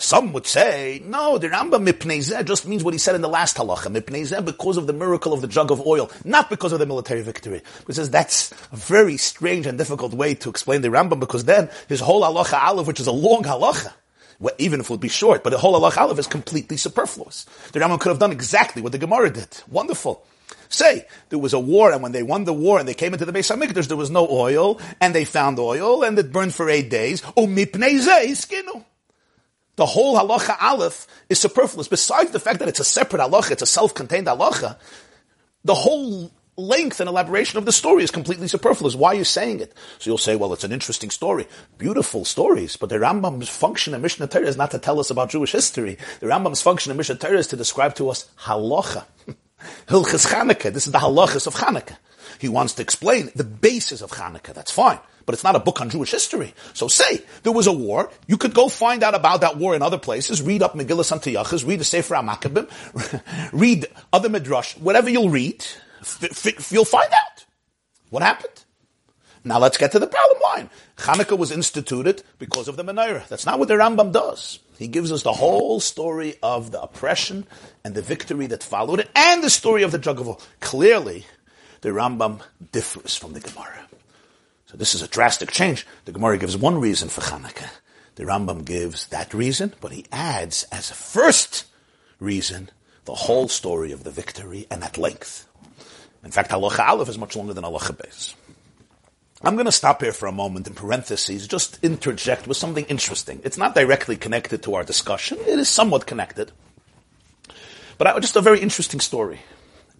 [0.00, 3.56] Some would say, no, the Rambam mipnei just means what he said in the last
[3.56, 6.86] halacha, mipnei because of the miracle of the jug of oil, not because of the
[6.86, 7.62] military victory.
[7.84, 11.68] He says that's a very strange and difficult way to explain the Rambam, because then
[11.88, 13.92] his whole halacha aleph, which is a long halacha,
[14.38, 17.44] well, even if it would be short, but the whole halacha aleph is completely superfluous.
[17.72, 19.48] The Rambam could have done exactly what the Gemara did.
[19.68, 20.24] Wonderful.
[20.68, 23.24] Say there was a war, and when they won the war and they came into
[23.24, 26.70] the Beis Hamikdash, there was no oil, and they found oil, and it burned for
[26.70, 27.20] eight days.
[27.36, 28.84] Oh, skinu.
[29.78, 31.86] The whole halacha aleph is superfluous.
[31.86, 34.76] Besides the fact that it's a separate halacha, it's a self-contained halacha,
[35.64, 38.96] the whole length and elaboration of the story is completely superfluous.
[38.96, 39.72] Why are you saying it?
[40.00, 41.46] So you'll say, well, it's an interesting story.
[41.78, 45.30] Beautiful stories, but the Rambam's function in Mishnah Torah is not to tell us about
[45.30, 45.96] Jewish history.
[46.18, 49.04] The Rambam's function in Mishnah Torah is to describe to us halacha.
[49.86, 50.72] Hilchas Chanukah.
[50.72, 51.98] This is the halachas of Chanukah.
[52.40, 54.54] He wants to explain the basis of Chanukah.
[54.54, 56.54] That's fine but it's not a book on Jewish history.
[56.72, 58.10] So say there was a war.
[58.26, 60.40] You could go find out about that war in other places.
[60.40, 65.62] Read up Megillah Antiyachas, read the Sefer HaMakkabim, read other Midrash, whatever you'll read,
[66.00, 67.44] f- f- you'll find out
[68.08, 68.64] what happened.
[69.44, 70.70] Now let's get to the problem line.
[70.96, 73.28] Hanukkah was instituted because of the menorah.
[73.28, 74.60] That's not what the Rambam does.
[74.78, 77.46] He gives us the whole story of the oppression
[77.84, 80.40] and the victory that followed it, and the story of the jug of oil.
[80.60, 81.26] Clearly,
[81.82, 82.40] the Rambam
[82.72, 83.87] differs from the Gemara.
[84.68, 85.86] So this is a drastic change.
[86.04, 87.70] The Gemara gives one reason for Hanukkah.
[88.16, 91.64] The Rambam gives that reason, but he adds as a first
[92.20, 92.68] reason
[93.06, 95.48] the whole story of the victory and at length.
[96.22, 98.34] In fact, Halacha Aleph is much longer than Halacha Beis.
[99.40, 103.40] I'm going to stop here for a moment in parentheses, just interject with something interesting.
[103.44, 105.38] It's not directly connected to our discussion.
[105.38, 106.52] It is somewhat connected.
[107.96, 109.40] But just a very interesting story.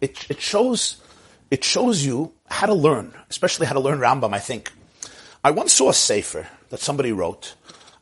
[0.03, 1.01] It, it shows
[1.51, 4.73] it shows you how to learn, especially how to learn Rambam, I think.
[5.43, 7.55] I once saw a sefer that somebody wrote.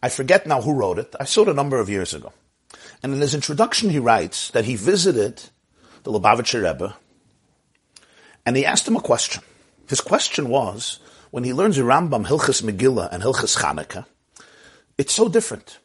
[0.02, 1.14] I forget now who wrote it.
[1.18, 2.32] I saw it a number of years ago.
[3.02, 5.42] And in his introduction, he writes that he visited
[6.02, 6.96] the Lubavitcher Rebbe
[8.46, 9.42] and he asked him a question.
[9.88, 11.00] His question was,
[11.32, 14.06] when he learns Rambam, Hilchas Megillah, and Hilchas Chanukah,
[14.96, 15.78] it's so different.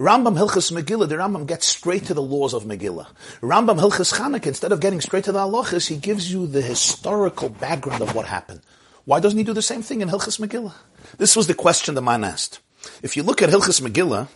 [0.00, 3.08] Rambam Hilchas Megillah, the Rambam gets straight to the laws of Megillah.
[3.42, 7.50] Rambam Hilchas Chanukah, instead of getting straight to the halachas, he gives you the historical
[7.50, 8.62] background of what happened.
[9.04, 10.72] Why doesn't he do the same thing in Hilchas Megillah?
[11.18, 12.60] This was the question the man asked.
[13.02, 14.28] If you look at Hilchas Megillah,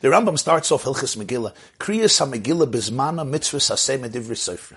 [0.00, 4.76] the Rambam starts off Hilchas Megillah, Kriyas HaMegillah Bizmana Mitzvah Saseh Medivri Sefer.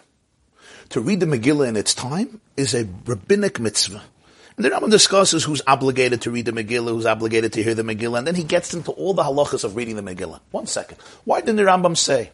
[0.89, 4.03] To read the Megillah in its time is a rabbinic mitzvah.
[4.57, 7.83] And the Rambam discusses who's obligated to read the Megillah, who's obligated to hear the
[7.83, 10.39] Megillah, and then he gets into all the halachas of reading the Megillah.
[10.51, 10.97] One second.
[11.25, 12.31] Why didn't the Rambam say,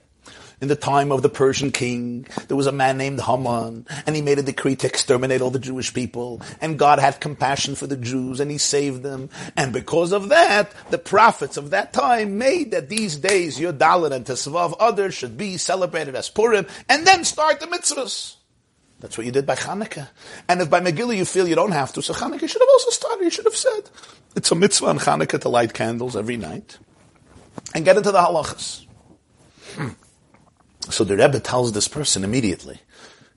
[0.62, 4.22] in the time of the Persian king, there was a man named Haman, and he
[4.22, 7.98] made a decree to exterminate all the Jewish people, and God had compassion for the
[7.98, 12.70] Jews, and he saved them, and because of that, the prophets of that time made
[12.70, 17.60] that these days, Yodalit and Tesvav, others should be celebrated as Purim, and then start
[17.60, 18.36] the mitzvahs.
[19.02, 20.08] That's what you did by Hanukkah.
[20.48, 22.92] And if by Megillah you feel you don't have to, so Hanukkah should have also
[22.92, 23.24] started.
[23.24, 23.90] You should have said,
[24.36, 26.78] it's a mitzvah on Hanukkah to light candles every night.
[27.74, 28.86] And get into the halachas.
[29.74, 29.90] Hmm.
[30.90, 32.80] So the Rebbe tells this person immediately.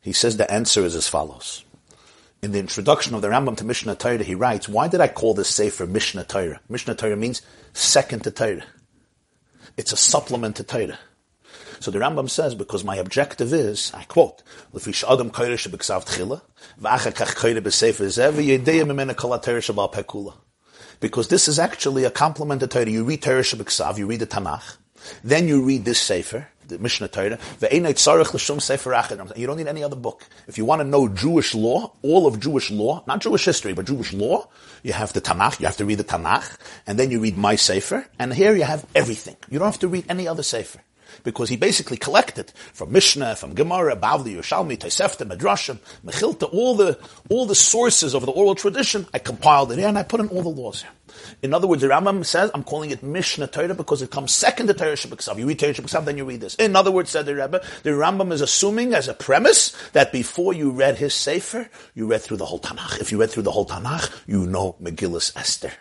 [0.03, 1.65] He says the answer is as follows.
[2.43, 5.33] In the introduction of the Rambam to Mishnah Torah, he writes, why did I call
[5.33, 6.61] this Sefer Mishnah Torah?
[6.69, 7.41] Mishnah Torah means
[7.73, 8.65] second to Torah.
[9.79, 10.99] It's a supplement to Torah.
[11.85, 14.43] So the Rambam says, because my objective is, I quote,
[14.73, 15.05] because
[21.29, 22.89] this is actually a complement to Torah.
[22.89, 24.79] You read Torah Shabbat you read the Tanakh,
[25.23, 27.39] then you read this Sefer, the Mishnah Torah.
[29.37, 30.27] You don't need any other book.
[30.49, 33.85] If you want to know Jewish law, all of Jewish law, not Jewish history, but
[33.85, 34.49] Jewish law,
[34.83, 37.57] you have the Tanakh, you have to read the Tanakh, and then you read my
[37.57, 39.37] Sefer, and here you have everything.
[39.51, 40.81] You don't have to read any other Sefer
[41.23, 46.99] because he basically collected from Mishnah, from Gemara, Bavli, Yerushalmi, Tosefta, Midrashim, Mechilta, all the,
[47.31, 50.29] all the sources of the oral tradition, I compiled it here and I put in
[50.29, 50.91] all the laws here.
[51.43, 54.67] In other words, the Rambam says, I'm calling it Mishnah Torah because it comes second
[54.69, 56.55] to Torah Shabbat You read Torah Shabbat then you read this.
[56.57, 60.53] In other words, said the Rebbe, the Rambam is assuming as a premise that before
[60.53, 63.01] you read his Sefer, you read through the whole Tanakh.
[63.01, 65.73] If you read through the whole Tanakh, you know Megillus Esther.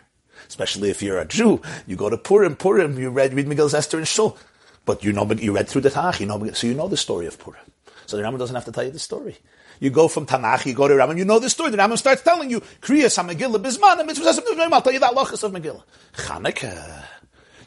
[0.46, 3.98] Especially if you're a Jew, you go to Purim, Purim, you read, read Megillus Esther
[3.98, 4.36] and Shul.
[4.84, 7.26] But you know, you read through the Tanakh, you know, so you know the story
[7.26, 7.60] of Purim.
[8.06, 9.36] So the Rambam doesn't have to tell you the story.
[9.80, 11.70] You go from Tanakh, you go to Rambam, you know the story.
[11.70, 14.28] The Rambam starts telling you, Kriyas HaMegillah Bizman, and Mitzvah
[14.72, 15.82] I'll tell you that Lachas of Megillah.
[16.14, 17.04] Chanukah.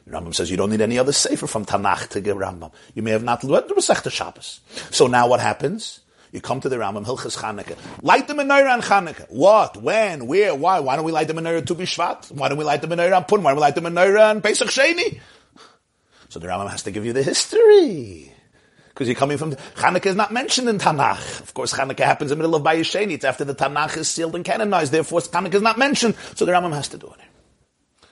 [0.09, 2.71] Rambam says you don't need any other sefer from Tanakh to give Rambam.
[2.93, 4.61] You may have not learned the Masechta Shabbos.
[4.91, 5.99] So now what happens?
[6.31, 7.77] You come to the Rambam, Hilchas Chanukah.
[8.03, 9.29] Light the menorah on Chanukah.
[9.29, 9.81] What?
[9.81, 10.27] When?
[10.27, 10.55] Where?
[10.55, 10.79] Why?
[10.79, 12.31] Why don't we light the menorah Tu Bishvat?
[12.31, 13.43] Why don't we light the menorah on Purim?
[13.43, 15.19] Why don't we light the menorah on Pesach Sheni?
[16.29, 18.31] So the Rambam has to give you the history.
[18.89, 21.41] Because you're coming from, Chanukah is not mentioned in Tanakh.
[21.41, 23.11] Of course, Chanukah happens in the middle of Bayesheni.
[23.11, 24.91] It's after the Tanakh is sealed and canonized.
[24.91, 26.15] Therefore, Chanukah is not mentioned.
[26.35, 28.07] So the Rambam has to do it.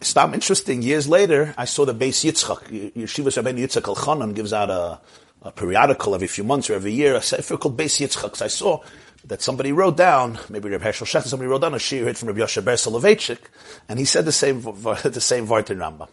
[0.00, 0.82] It's not interesting.
[0.82, 2.92] Years later, I saw the Beis Yitzchak.
[2.92, 5.00] Yeshiva Rabbeinu Yitzchak Elchanan gives out a,
[5.42, 8.40] a periodical every few months or every year, a sefer called Beis Yitzchak.
[8.40, 8.80] I saw
[9.24, 12.40] that somebody wrote down, maybe Reb Hershel Schachter, somebody wrote down a shir from Rabbi
[12.40, 13.40] Yoshe Ber Soloveitchik,
[13.88, 16.08] and he said the same, the same Vart in Rambam.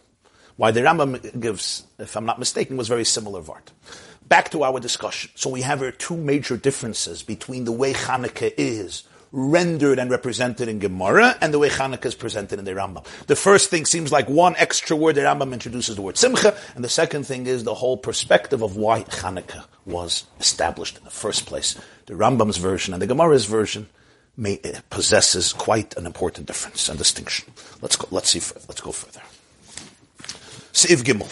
[0.56, 3.72] Why the Rambam gives, if I'm not mistaken, was very similar Vart.
[4.26, 5.30] Back to our discussion.
[5.34, 10.68] So we have here two major differences between the way Chanukah is rendered and represented
[10.68, 13.04] in Gemara and the way Chanukah is presented in the Rambam.
[13.26, 16.82] The first thing seems like one extra word the Rambam introduces the word Simcha, and
[16.82, 21.44] the second thing is the whole perspective of why Chanukah was established in the first
[21.44, 21.78] place.
[22.06, 23.88] The Rambam's version and the Gemara's version
[24.36, 27.52] may, eh, possesses quite an important difference and distinction.
[27.82, 29.25] Let's go, let's see, let's go further.
[30.76, 31.26] Siv Gimel.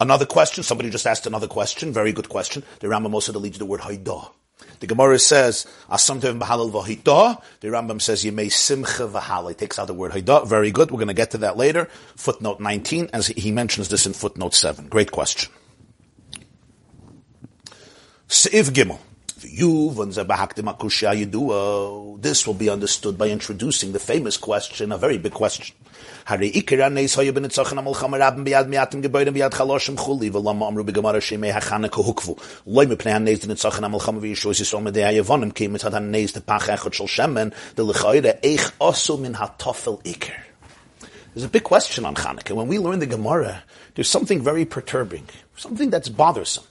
[0.00, 2.62] Another question, somebody just asked another question, very good question.
[2.78, 4.30] The Rambam also deletes the word Haidah.
[4.78, 7.42] The Gemara says, Asamtev b'halal v'haidah.
[7.60, 9.50] The Rambam says, Yemei simcha v'halal.
[9.50, 10.46] He takes out the word haidah.
[10.46, 10.90] Very good.
[10.90, 11.88] We're going to get to that later.
[12.16, 14.88] Footnote 19, as he mentions this in footnote 7.
[14.88, 15.52] Great question.
[18.28, 18.98] Se'iv Gimel.
[22.20, 25.76] This will be understood by introducing the famous question, a very big question.
[26.24, 26.52] Hare
[27.08, 29.50] so biad biad
[29.96, 32.30] khuli vel lam amru shime
[32.66, 33.36] loy me plan vi
[35.54, 36.12] kim mit han
[36.46, 36.66] pach
[37.08, 37.82] shemen de
[38.80, 39.36] osu min
[41.32, 42.56] There's a big question on Hanukkah.
[42.56, 43.62] When we learn the Gemara,
[43.94, 46.64] there's something very perturbing, something that's bothersome.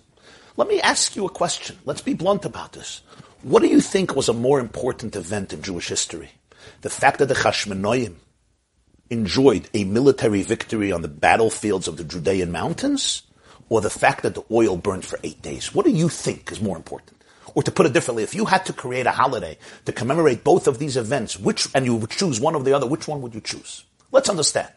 [0.57, 1.77] Let me ask you a question.
[1.85, 3.01] Let's be blunt about this.
[3.41, 6.31] What do you think was a more important event in Jewish history?
[6.81, 8.15] The fact that the Chashmonoim,
[9.09, 13.23] enjoyed a military victory on the battlefields of the Judean mountains,
[13.69, 15.73] or the fact that the oil burned for eight days?
[15.73, 17.23] What do you think is more important?
[17.55, 20.67] Or to put it differently, if you had to create a holiday to commemorate both
[20.67, 23.33] of these events, which, and you would choose one or the other, which one would
[23.33, 23.85] you choose?
[24.11, 24.69] Let's understand.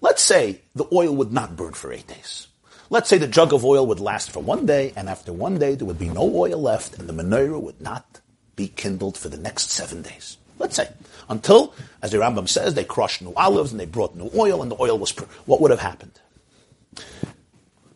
[0.00, 2.48] Let's say the oil would not burn for eight days.
[2.90, 5.74] Let's say the jug of oil would last for one day, and after one day
[5.74, 8.20] there would be no oil left, and the menorah would not
[8.56, 10.38] be kindled for the next seven days.
[10.58, 10.88] Let's say.
[11.28, 14.70] Until, as the Rambam says, they crushed new olives and they brought new oil and
[14.70, 16.18] the oil was, pr- what would have happened?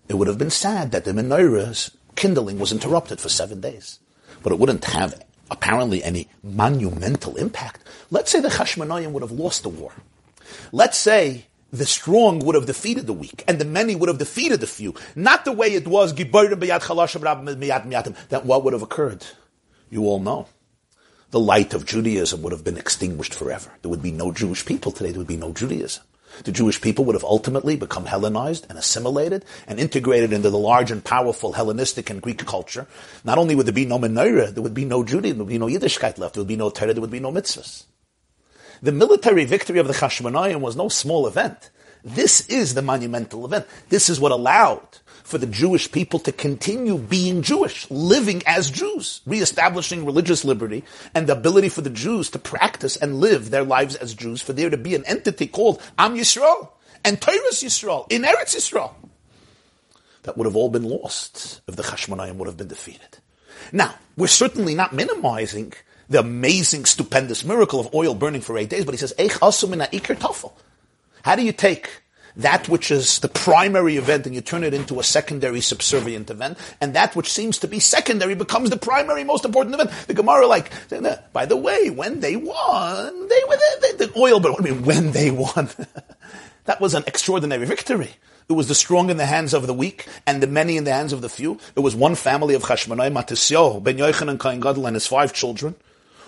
[0.09, 3.99] It would have been sad that the menorah's kindling was interrupted for seven days.
[4.43, 7.85] But it wouldn't have apparently any monumental impact.
[8.11, 9.93] Let's say the Hashmonaim would have lost the war.
[10.73, 14.61] Let's say the strong would have defeated the weak, and the many would have defeated
[14.61, 14.95] the few.
[15.15, 16.31] Not the way it was, that
[18.45, 19.27] what would have occurred?
[19.89, 20.49] You all know
[21.33, 23.73] the light of Judaism would have been extinguished forever.
[23.81, 25.11] There would be no Jewish people today.
[25.11, 26.05] There would be no Judaism.
[26.45, 30.91] The Jewish people would have ultimately become Hellenized and assimilated and integrated into the large
[30.91, 32.87] and powerful Hellenistic and Greek culture.
[33.25, 35.59] Not only would there be no menorah, there would be no Judaism, there would be
[35.59, 37.85] no Yiddishkeit left, there would be no Torah, there would be no mitzvahs.
[38.83, 41.71] The military victory of the Chashmonaim was no small event.
[42.05, 43.67] This is the monumental event.
[43.89, 49.21] This is what allowed for the Jewish people to continue being Jewish, living as Jews,
[49.27, 53.97] reestablishing religious liberty and the ability for the Jews to practice and live their lives
[53.97, 56.71] as Jews, for there to be an entity called Am Yisrael
[57.05, 58.93] and Torah's Yisrael in Eretz Yisrael.
[60.25, 63.19] That would have all been lost if the Chashmonaim would have been defeated.
[63.73, 65.73] Now, we're certainly not minimizing
[66.09, 69.15] the amazing, stupendous miracle of oil burning for eight days, but he says,
[71.23, 72.02] How do you take
[72.37, 76.59] that which is the primary event and you turn it into a secondary subservient event,
[76.81, 79.91] and that which seems to be secondary becomes the primary most important event.
[80.07, 80.73] The Gemara, like,
[81.33, 85.13] by the way, when they won, they were the, the oil, but you mean when
[85.13, 85.69] they won?
[86.65, 88.11] that was an extraordinary victory.
[88.49, 90.93] It was the strong in the hands of the weak and the many in the
[90.93, 91.59] hands of the few.
[91.77, 95.33] It was one family of Chashmonai, Matisyahu, Ben Yochanan and Kain Gadol and his five
[95.33, 95.75] children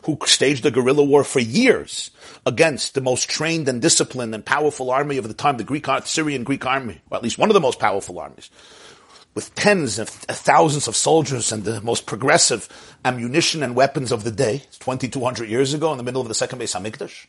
[0.05, 2.11] who staged a guerrilla war for years
[2.47, 6.45] against the most trained and disciplined and powerful army of the time, the Greek, Syrian
[6.45, 8.51] Greek army, or at least one of the most powerful armies,
[9.35, 12.69] with tens of uh, thousands of soldiers and the most progressive
[13.05, 16.59] ammunition and weapons of the day, 2,200 years ago in the middle of the second
[16.59, 17.27] Beis Hamikdash.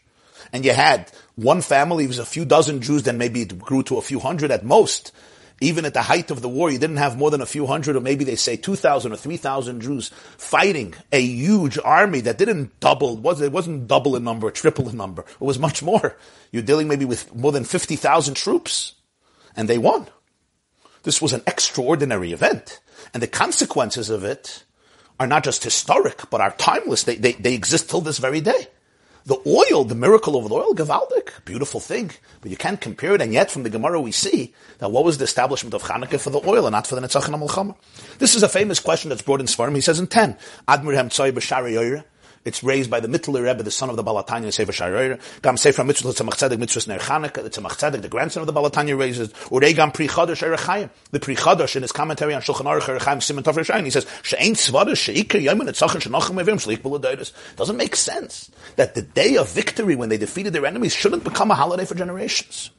[0.51, 3.83] And you had one family, it was a few dozen Jews, then maybe it grew
[3.83, 5.13] to a few hundred at most,
[5.61, 7.95] even at the height of the war, you didn't have more than a few hundred,
[7.95, 13.15] or maybe they say 2,000 or 3,000 Jews fighting a huge army that didn't double,
[13.17, 15.21] was, it wasn't double in number, triple in number.
[15.21, 16.17] It was much more.
[16.51, 18.93] You're dealing maybe with more than 50,000 troops.
[19.55, 20.07] And they won.
[21.03, 22.81] This was an extraordinary event.
[23.13, 24.65] And the consequences of it
[25.19, 27.03] are not just historic, but are timeless.
[27.03, 28.67] They, they, they exist till this very day.
[29.27, 32.11] The oil, the miracle of the oil, Gavaldik, beautiful thing,
[32.41, 33.21] but you can't compare it.
[33.21, 36.29] And yet, from the Gemara, we see that what was the establishment of Hanukkah for
[36.29, 37.75] the oil and not for the Netzach and
[38.19, 39.73] This is a famous question that's brought in Svarim.
[39.73, 42.03] He says in 10, Admirhem Tzoy B'Shari
[42.45, 45.19] it's raised by the Mittler Rebbe, the son of the Balatanya, Sefer Sharirer.
[45.41, 48.53] Gam Sefer Mitzvah Tzemach Tzedek, Mitzvah Ner Chanukah, the Tzemach Tzedek, the grandson of the
[48.53, 49.33] Balatanya raises.
[49.49, 50.89] Urei Gam Pri Chodesh Erechayim.
[51.11, 54.05] The Pri Chodesh in his commentary on Shulchan Aruch Erechayim Simon Tov Rishayin, he says,
[54.23, 57.33] She'ein Tzvadah She'ikir Yomin Etzachin Shenochem Evim Shlik Buladoides.
[57.55, 61.49] Doesn't make sense that the day of victory when they defeated their enemies shouldn't become
[61.51, 62.69] a holiday for generations.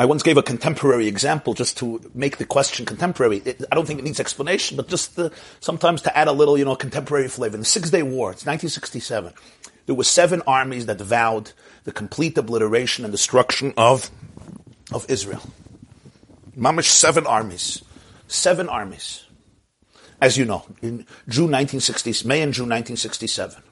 [0.00, 3.42] I once gave a contemporary example just to make the question contemporary.
[3.44, 6.56] It, I don't think it needs explanation, but just the, sometimes to add a little,
[6.56, 7.56] you know, contemporary flavor.
[7.56, 9.32] In the Six Day War, it's 1967,
[9.86, 11.50] there were seven armies that vowed
[11.82, 14.08] the complete obliteration and destruction of,
[14.92, 15.42] of Israel.
[16.56, 17.82] Mamish, seven armies.
[18.28, 19.24] Seven armies.
[20.20, 23.62] As you know, in June 1960, May and June 1967.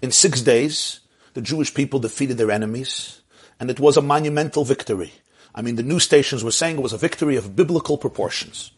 [0.00, 1.00] In six days,
[1.34, 3.20] the Jewish people defeated their enemies,
[3.60, 5.12] and it was a monumental victory.
[5.56, 8.70] I mean, the news stations were saying it was a victory of biblical proportions.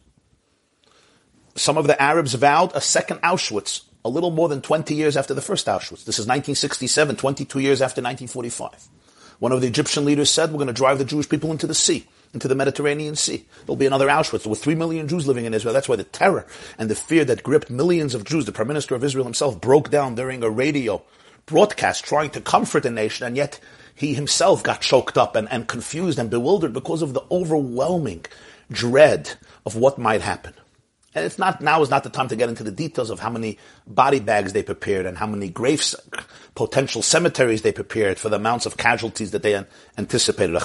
[1.56, 5.34] Some of the Arabs vowed a second Auschwitz, a little more than 20 years after
[5.34, 6.04] the first Auschwitz.
[6.04, 8.88] This is 1967, 22 years after 1945.
[9.40, 11.74] One of the Egyptian leaders said, we're going to drive the Jewish people into the
[11.74, 13.44] sea, into the Mediterranean Sea.
[13.66, 14.44] There'll be another Auschwitz.
[14.44, 15.74] There were three million Jews living in Israel.
[15.74, 16.46] That's why the terror
[16.78, 19.90] and the fear that gripped millions of Jews, the Prime Minister of Israel himself broke
[19.90, 21.02] down during a radio
[21.46, 23.58] broadcast trying to comfort the nation, and yet
[23.98, 28.24] he himself got choked up and, and confused and bewildered because of the overwhelming
[28.70, 29.32] dread
[29.66, 30.54] of what might happen.
[31.16, 33.28] And it's not now is not the time to get into the details of how
[33.28, 35.96] many body bags they prepared and how many graves,
[36.54, 39.60] potential cemeteries they prepared for the amounts of casualties that they
[39.96, 40.56] anticipated.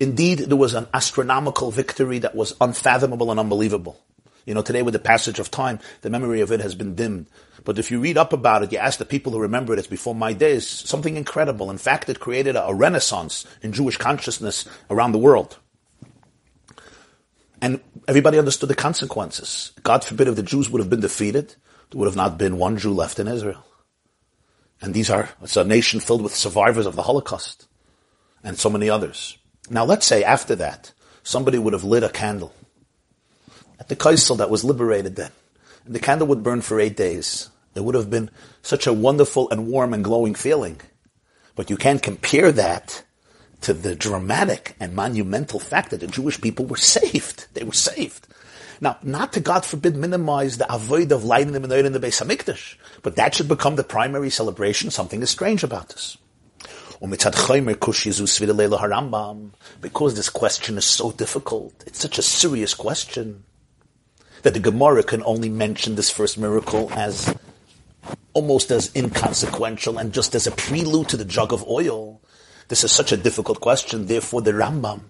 [0.00, 4.00] Indeed, there was an astronomical victory that was unfathomable and unbelievable.
[4.46, 7.26] You know, today with the passage of time, the memory of it has been dimmed.
[7.68, 9.86] But if you read up about it, you ask the people who remember it, it's
[9.86, 11.70] before my days, something incredible.
[11.70, 15.58] In fact, it created a, renaissance in Jewish consciousness around the world.
[17.60, 19.72] And everybody understood the consequences.
[19.82, 21.56] God forbid if the Jews would have been defeated,
[21.90, 23.62] there would have not been one Jew left in Israel.
[24.80, 27.68] And these are, it's a nation filled with survivors of the Holocaust
[28.42, 29.36] and so many others.
[29.68, 32.54] Now let's say after that, somebody would have lit a candle
[33.78, 35.32] at the Kosel that was liberated then.
[35.84, 37.50] And the candle would burn for eight days.
[37.78, 38.28] It would have been
[38.60, 40.80] such a wonderful and warm and glowing feeling.
[41.54, 43.04] But you can't compare that
[43.60, 47.46] to the dramatic and monumental fact that the Jewish people were saved.
[47.54, 48.26] They were saved.
[48.80, 52.74] Now, not to God forbid minimize the avoid of lighting them in the Beis Hamikdash,
[53.04, 54.90] but that should become the primary celebration.
[54.90, 56.18] Something is strange about this.
[59.80, 63.44] Because this question is so difficult, it's such a serious question
[64.42, 67.32] that the Gemara can only mention this first miracle as
[68.32, 72.20] almost as inconsequential and just as a prelude to the jug of oil.
[72.68, 74.06] This is such a difficult question.
[74.06, 75.00] Therefore, the Rambam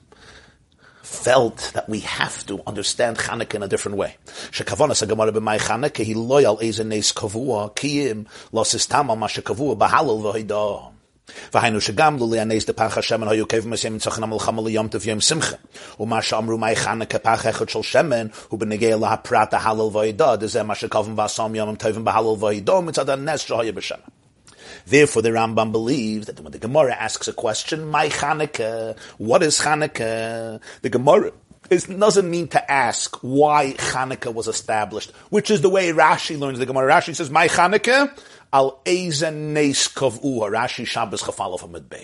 [1.02, 4.16] felt that we have to understand Chanukah in a different way.
[4.52, 8.26] He loyal kavua kiyim.
[11.53, 15.55] והיינו שגם לולי הנס דפח השמן היו כאב מסיים מצחן המלחמה ליום טוב יום שמחה.
[15.99, 20.75] ומה שאמרו מי חנה כפח אחד של שמן, הוא בנגיע להפרט ההלל וידע, דזה מה
[20.75, 23.97] שכובן ועשום יום טובים בהלל וידע מצד הנס שהיה בשמן.
[24.87, 29.59] Therefore, the Rambam believes that when the Gemara asks a question, my Chanukah, what is
[29.59, 30.59] Chanukah?
[30.81, 31.31] The Gemara
[31.69, 36.59] it doesn't mean to ask why Chanukah was established, which is the way Rashi learns
[36.59, 36.91] the Gemara.
[36.91, 38.11] Rashi says, my Chanukah,
[38.52, 41.94] Al Ezen Nes Kavu, Rashi Shabbos Chafalov Amid.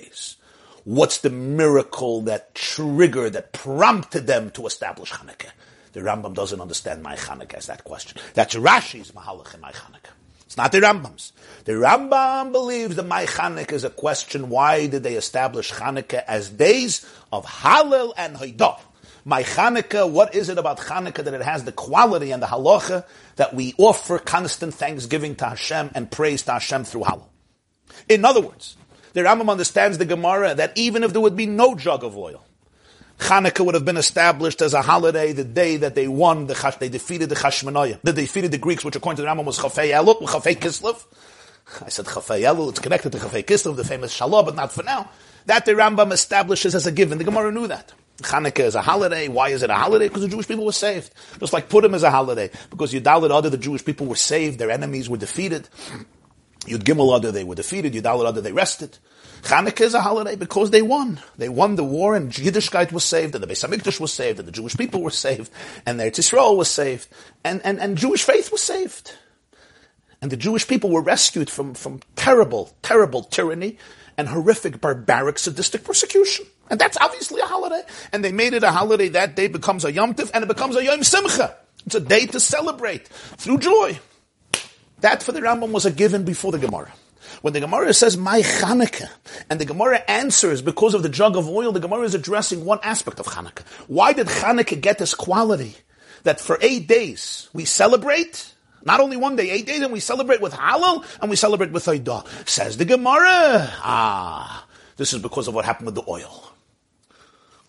[0.85, 5.51] What's the miracle that triggered, that prompted them to establish Hanukkah?
[5.93, 8.21] The Rambam doesn't understand my Hanukkah as that question.
[8.35, 10.11] That's Rashi's Mahalach in my Hanukkah.
[10.45, 11.33] It's not the Rambam's.
[11.65, 16.51] The Rambam believes that my Hanukkah is a question, why did they establish Hanukkah as
[16.51, 18.79] days of Hallel and Haidah?
[19.27, 23.07] My Chanukah, what is it about Chanukah that it has the quality and the halacha
[23.37, 27.25] that we offer constant thanksgiving to Hashem and praise to Hashem through Halal?
[28.07, 28.77] In other words,
[29.15, 32.45] the Rambam understands the Gemara that even if there would be no jug of oil,
[33.19, 36.91] Chanukah would have been established as a holiday the day that they won the they
[36.91, 39.91] defeated the Chashmonaya, that they defeated the Greeks, which according to the Rambam was Chafei
[39.91, 41.03] Elul, Chafei Kislev.
[41.83, 44.83] I said Chafei Elul, it's connected to Chafei Kislev, the famous Shalah, but not for
[44.83, 45.09] now.
[45.47, 47.17] That the Rambam establishes as a given.
[47.17, 47.95] The Gemara knew that.
[48.19, 49.29] Hanukkah is a holiday.
[49.29, 50.09] Why is it a holiday?
[50.09, 51.13] Because the Jewish people were saved.
[51.41, 52.51] Just like Purim is a holiday.
[52.71, 55.69] Because Yudalit Adar, the Jewish people were saved, their enemies were defeated.
[56.61, 57.93] Yud Gimel Adar, they were defeated.
[57.93, 58.99] Yudalit Adar, they rested.
[59.43, 61.21] Hanukkah is a holiday because they won.
[61.37, 64.49] They won the war and Yiddishkeit was saved, and the Beis HaMikdash was saved, and
[64.49, 65.51] the Jewish people were saved,
[65.85, 67.09] and their Yisrael was saved,
[67.45, 69.13] and, and, and Jewish faith was saved.
[70.23, 73.77] And the Jewish people were rescued from, from terrible, terrible tyranny
[74.17, 76.47] and horrific, barbaric, sadistic persecution.
[76.71, 77.83] And that's obviously a holiday.
[78.13, 79.09] And they made it a holiday.
[79.09, 81.57] That day becomes a Yom Tiv, and it becomes a Yom Simcha.
[81.87, 83.99] It's a day to celebrate through joy.
[85.01, 86.93] That for the Rambam was a given before the Gemara.
[87.43, 89.11] When the Gemara says, my Chanukah,
[89.51, 92.79] and the Gemara answers because of the jug of oil, the Gemara is addressing one
[92.83, 93.67] aspect of Chanukah.
[93.87, 95.77] Why did Chanukah get this quality?
[96.23, 100.41] That for eight days we celebrate, not only one day, eight days, and we celebrate
[100.41, 102.49] with Halal, and we celebrate with Aidah.
[102.49, 106.44] Says the Gemara, ah, this is because of what happened with the oil.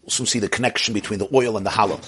[0.06, 2.00] We'll soon see the connection between the oil and the Halal.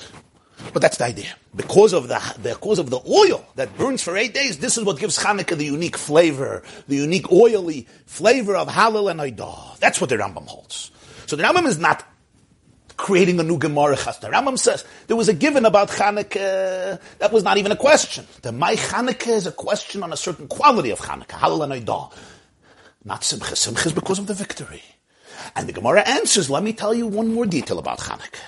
[0.72, 1.34] But that's the idea.
[1.56, 5.00] Because of the, because of the oil that burns for eight days, this is what
[5.00, 9.80] gives Hanukkah the unique flavor, the unique oily flavor of Halal and Aidah.
[9.80, 10.92] That's what the Rambam holds.
[11.26, 12.06] So the Rambam is not
[12.98, 14.20] creating a new Gemara Chas.
[14.20, 18.28] The Rambam says there was a given about Hanukkah that was not even a question.
[18.44, 22.14] The my Hanukkah is a question on a certain quality of Hanukkah, Halal and Aidah.
[23.04, 23.56] Not Simcha.
[23.56, 24.84] Simcha is because of the victory.
[25.56, 28.40] And the Gemara answers, let me tell you one more detail about Hanukkah.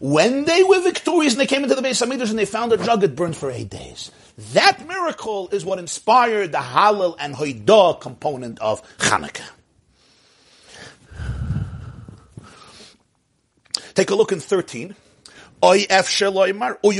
[0.00, 2.76] When they were victorious and they came into the Beis Hamikdash and they found a
[2.76, 4.12] jug that burned for eight days.
[4.52, 9.48] That miracle is what inspired the Halal and Hoidah component of Hanukkah.
[13.94, 14.94] Take a look in 13.
[15.60, 15.88] Or you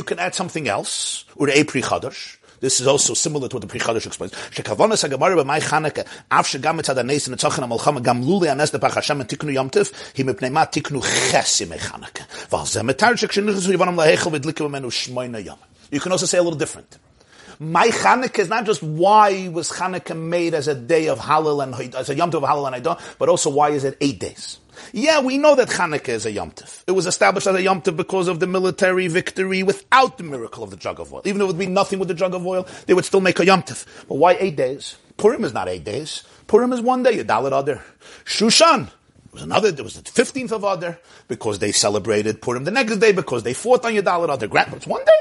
[0.02, 1.24] can add something else.
[1.36, 2.37] Or Pri Chadash.
[2.60, 4.32] This is also similar to what the Pri Chadash explains.
[4.32, 8.78] Shekavonas haGemara b'may Chanukah, av shegam etzad anes in etzochan amalchama gam luli anes de
[8.78, 12.48] pach Hashem tiknu yom tiv, hi mepnei ma tiknu ches yimei Chanukah.
[12.48, 15.58] Val zeh metar yivanam lahechel v'dlikim amenu shmoyna yom.
[15.90, 16.98] You can also say a little different.
[17.60, 21.94] My Chanukah is not just why was Chanukah made as a day of Halal and
[21.94, 24.60] as a Yom Tov of Halal and Haidah, but also why is it eight days?
[24.92, 26.84] Yeah, we know that Chanukah is a Yom Tov.
[26.86, 30.62] It was established as a Yom Tov because of the military victory without the miracle
[30.62, 31.22] of the jug of oil.
[31.24, 33.40] Even though it would be nothing with the jug of oil, they would still make
[33.40, 33.84] a Yom Tov.
[34.06, 34.96] But why eight days?
[35.16, 36.22] Purim is not eight days.
[36.46, 37.82] Purim is one day, Yadalit Adar.
[38.24, 42.70] Shushan, it was another, it was the 15th of Adar, because they celebrated Purim the
[42.70, 44.76] next day, because they fought on Yadalit Adar.
[44.76, 45.12] It's one day.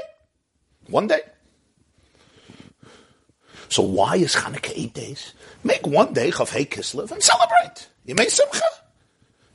[0.89, 1.21] One day.
[3.69, 5.33] So why is Hanukkah eight days?
[5.63, 7.87] Make one day Chavhei Kislev and celebrate.
[8.05, 8.61] You make Simcha.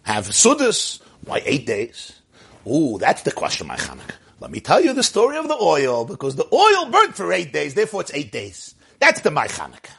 [0.02, 1.00] Have Sudas.
[1.24, 2.20] Why eight days?
[2.66, 4.16] Ooh, that's the question, my Hanukkah.
[4.40, 7.52] Let me tell you the story of the oil, because the oil burnt for eight
[7.52, 8.74] days, therefore it's eight days.
[8.98, 9.94] That's the my Hanukkah.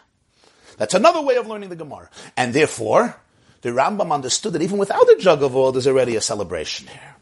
[0.77, 2.09] That's another way of learning the Gemara.
[2.35, 3.15] And therefore,
[3.61, 7.12] the Rambam understood that even without a jug of oil, there's already a celebration here.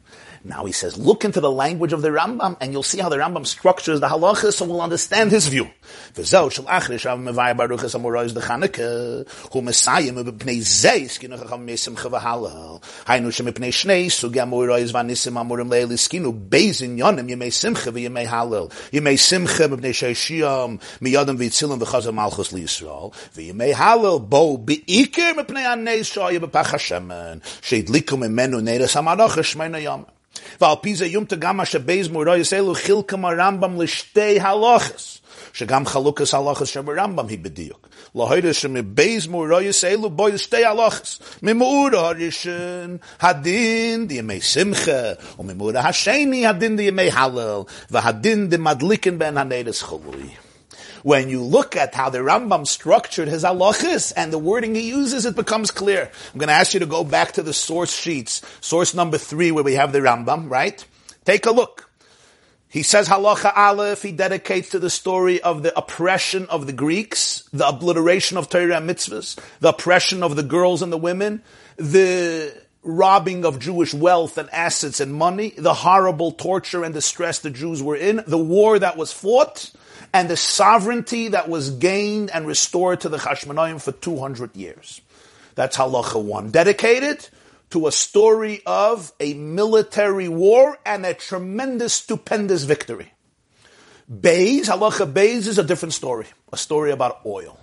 [0.43, 3.17] Now he says, look into the language of the Rambam, and you'll see how the
[3.17, 5.69] Rambam structures the halachas, so we'll understand his view.
[30.61, 35.17] ועל פי זה יומתא גם מה שבייז מורויס אלו חילקם הרמב"ם לשתי הלוכס.
[35.53, 37.87] שגם חלוקס הלוכס שברמב"ם היא בדיוק.
[38.15, 41.19] להוידע שמבייז מורויס אלו בוי שתי הלוכס.
[41.41, 47.61] ממאור הראשון הדין דימי שמחה, וממאור השני הדין דימי הלל,
[47.91, 50.29] והדין דמדליקן בין הנדס חולוי.
[51.03, 55.25] When you look at how the Rambam structured his halachas and the wording he uses,
[55.25, 56.11] it becomes clear.
[56.33, 59.51] I'm going to ask you to go back to the source sheets, source number three,
[59.51, 60.85] where we have the Rambam, right?
[61.25, 61.89] Take a look.
[62.71, 67.43] He says halacha aleph, he dedicates to the story of the oppression of the Greeks,
[67.51, 71.43] the obliteration of Torah and mitzvahs, the oppression of the girls and the women,
[71.75, 77.49] the robbing of Jewish wealth and assets and money, the horrible torture and distress the
[77.49, 79.71] Jews were in, the war that was fought,
[80.13, 85.01] and the sovereignty that was gained and restored to the Chashmonaim for 200 years.
[85.55, 86.51] That's halacha one.
[86.51, 87.27] Dedicated
[87.71, 93.13] to a story of a military war and a tremendous, stupendous victory.
[94.11, 96.27] Beis, halacha Beis is a different story.
[96.51, 97.57] A story about oil.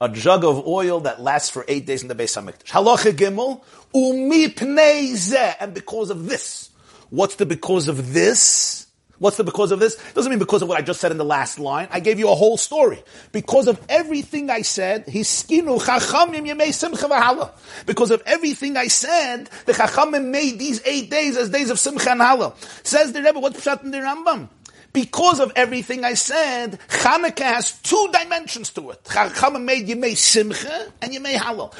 [0.00, 2.70] A jug of oil that lasts for eight days in the Beis HaMikdash.
[2.70, 3.62] Halacha Gimel,
[3.94, 6.70] umi pnei and because of this.
[7.10, 8.85] What's the because of this?
[9.18, 9.96] What's the because of this?
[10.12, 11.88] Doesn't mean because of what I just said in the last line.
[11.90, 13.02] I gave you a whole story.
[13.32, 17.52] Because of everything I said, hiskinu chachamim yemei simcha v'hala.
[17.86, 22.10] Because of everything I said, the chachamim made these eight days as days of simcha
[22.10, 22.54] and hala.
[22.82, 24.48] Says the Rebbe, what's pshat in the Rambam?
[24.92, 29.04] Because of everything I said, Chanukah has two dimensions to it.
[29.04, 31.70] Chachamim made yemei simcha and yemei hala.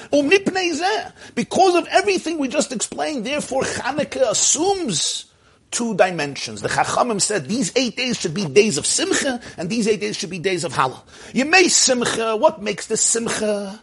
[1.34, 5.26] Because of everything we just explained, therefore Chanukah assumes
[5.70, 6.62] two dimensions.
[6.62, 10.16] The Chachamim said these eight days should be days of Simcha, and these eight days
[10.16, 11.02] should be days of Halal.
[11.34, 13.82] You may Simcha, what makes the Simcha?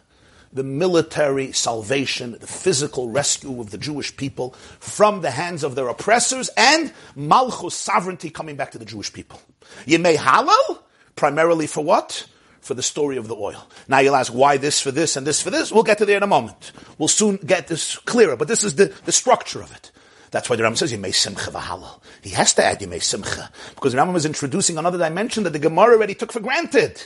[0.52, 5.88] The military salvation, the physical rescue of the Jewish people from the hands of their
[5.88, 9.40] oppressors, and Malchus sovereignty coming back to the Jewish people.
[9.84, 10.78] You may Halal,
[11.16, 12.28] primarily for what?
[12.64, 13.68] for the story of the oil.
[13.88, 15.70] Now you'll ask why this for this and this for this.
[15.70, 16.72] We'll get to there in a moment.
[16.96, 19.92] We'll soon get this clearer, but this is the, the structure of it.
[20.34, 22.00] That's why the Rambam says Yemei Simcha v'Halal.
[22.20, 25.60] He has to add Yemei Simcha because the Rambam is introducing another dimension that the
[25.60, 27.00] Gemara already took for granted.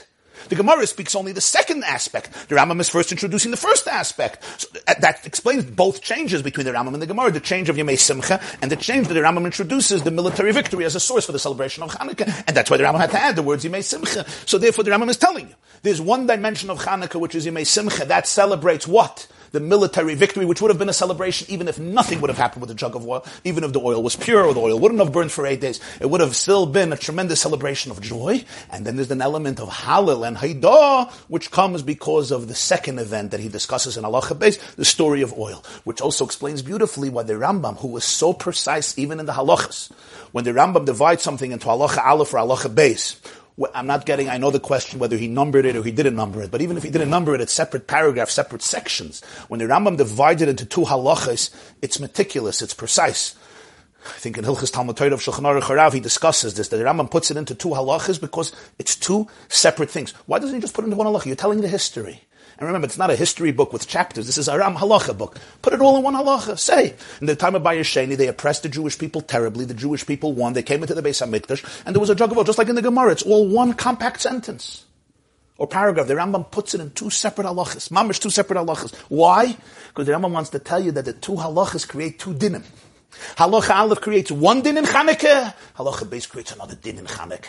[0.47, 2.49] The Gemara speaks only the second aspect.
[2.49, 4.43] The Rambam is first introducing the first aspect.
[4.59, 7.29] So uh, that explains both changes between the Rambam and the Gemara.
[7.29, 10.83] The change of Yemei Simcha and the change that the Rambam introduces the military victory
[10.85, 12.45] as a source for the celebration of Hanukkah.
[12.47, 14.27] And that's why the Rambam had to add the words Yemei Simcha.
[14.47, 17.67] So therefore the Rambam is telling you, there's one dimension of Hanukkah which is Yemei
[17.67, 19.27] Simcha that celebrates what?
[19.51, 22.61] The military victory, which would have been a celebration even if nothing would have happened
[22.61, 24.99] with the jug of oil, even if the oil was pure or the oil wouldn't
[24.99, 25.79] have burned for eight days.
[25.99, 28.43] It would have still been a tremendous celebration of joy.
[28.71, 32.99] And then there's an element of halal and haidah, which comes because of the second
[32.99, 37.09] event that he discusses in Allah Beis, the story of oil, which also explains beautifully
[37.09, 39.91] why the Rambam, who was so precise even in the halachas,
[40.31, 43.19] when the Rambam divides something into halacha aleph or halacha base,
[43.73, 46.41] I'm not getting, I know the question whether he numbered it or he didn't number
[46.41, 49.21] it, but even if he didn't number it, it's separate paragraphs, separate sections.
[49.47, 51.49] When the Rambam divides it into two halachas,
[51.81, 53.35] it's meticulous, it's precise.
[54.05, 56.83] I think in Hilchas Talmud Torah of Shulchan Aruch Harav, he discusses this, that the
[56.83, 60.11] Rambam puts it into two halachas because it's two separate things.
[60.25, 61.25] Why doesn't he just put it into one halacha?
[61.25, 62.21] You're telling the history.
[62.59, 64.25] And remember, it's not a history book with chapters.
[64.25, 65.37] This is a Ram halacha book.
[65.61, 66.59] Put it all in one halacha.
[66.59, 69.63] Say, in the time of Bayesheni, they oppressed the Jewish people terribly.
[69.63, 70.51] The Jewish people won.
[70.51, 72.67] They came into the Beis Hamikdash, and there was a jug of oil, just like
[72.67, 73.13] in the Gemara.
[73.13, 74.83] It's all one compact sentence
[75.57, 76.07] or paragraph.
[76.07, 77.89] The Rambam puts it in two separate halachas.
[77.91, 78.93] Mamish, two separate halachas.
[79.07, 79.55] Why?
[79.87, 82.65] Because the Rambam wants to tell you that the two halachas create two dinim.
[83.37, 85.53] Halacha Aleph creates one din in Chanukah.
[85.77, 87.47] Halacha Beis creates another din in Chanukah.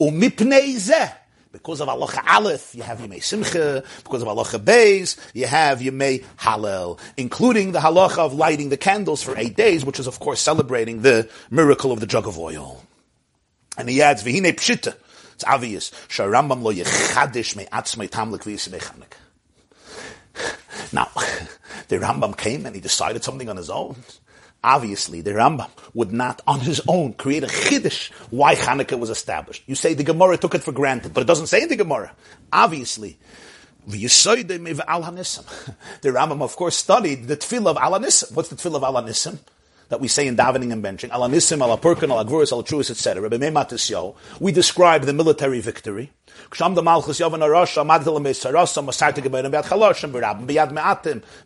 [0.00, 1.12] Umipnei zeh.
[1.54, 3.84] Because of Allah Aleph, you have Yemei Simcha.
[4.02, 9.22] Because of Allah Beis, you have Yemei Halel, including the halacha of lighting the candles
[9.22, 12.82] for eight days, which is of course celebrating the miracle of the jug of oil.
[13.78, 14.96] And he adds, V'hine Pshita.
[15.34, 15.92] It's obvious.
[16.08, 19.12] Sharambam lo yechadish tamlik
[20.92, 21.08] Now,
[21.86, 23.94] the Rambam came and he decided something on his own.
[24.64, 29.62] Obviously, the Rambam would not on his own create a chiddush why Hanukkah was established.
[29.66, 32.12] You say the Gemara took it for granted, but it doesn't say in the Gemara.
[32.50, 33.18] Obviously,
[33.86, 34.08] the
[36.02, 38.34] Rambam, of course, studied the tefillah of Alanissim.
[38.34, 39.38] What's the tefillah of Alanissim?
[39.90, 41.10] That we say in davening and benching.
[41.10, 43.28] Alanissim, ala purkan, ala gvuris, ala truis, etc.
[44.40, 46.10] We describe the military victory.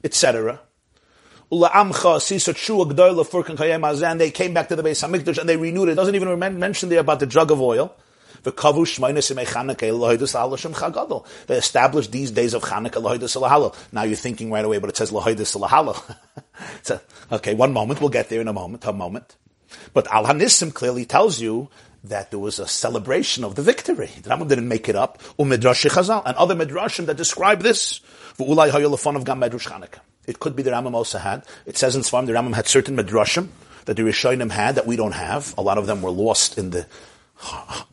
[0.05, 0.61] Etc.
[3.85, 4.19] Azan.
[4.19, 5.93] They came back to the base Hamikdash and they renewed it.
[5.93, 7.95] It doesn't even mention there about the jug of oil.
[8.45, 8.51] They
[11.57, 15.11] established these days of Chanukah Now you're thinking right away, but it says
[16.83, 17.01] so,
[17.33, 18.01] okay, one moment.
[18.01, 18.85] We'll get there in a moment.
[18.85, 19.37] A moment.
[19.93, 21.69] But Al Hanissim clearly tells you
[22.05, 24.11] that there was a celebration of the victory.
[24.23, 25.21] The Rambam didn't make it up.
[25.39, 28.01] And other midrashim that describe this.
[28.39, 29.99] V'ulai hayolafon of Gam Medrash Chanukah.
[30.29, 31.43] It could be the Rambam also had.
[31.65, 33.49] It says in Sfarim the Rambam had certain midrashim
[33.87, 35.55] that the Rishonim had that we don't have.
[35.57, 36.87] A lot of them were lost in the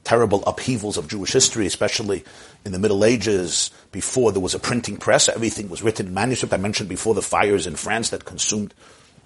[0.03, 2.25] terrible upheavals of Jewish history, especially
[2.65, 5.29] in the Middle Ages, before there was a printing press.
[5.29, 6.53] Everything was written in manuscript.
[6.53, 8.73] I mentioned before the fires in France that consumed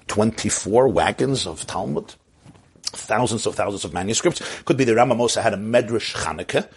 [0.08, 2.14] 24 wagons of Talmud
[2.90, 4.42] thousands of thousands of manuscripts.
[4.64, 6.68] Could be the Ramamosa had a Medrash Chanukah,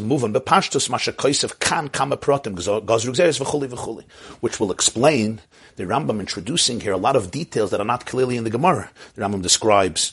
[0.00, 4.04] Muvan, Bepashtus Masha Koisev Kan Kama Zeres V'chuli V'chuli,
[4.40, 5.40] which will explain
[5.76, 8.90] the Rambam introducing here a lot of details that are not clearly in the Gemara.
[9.14, 10.12] The Rambam describes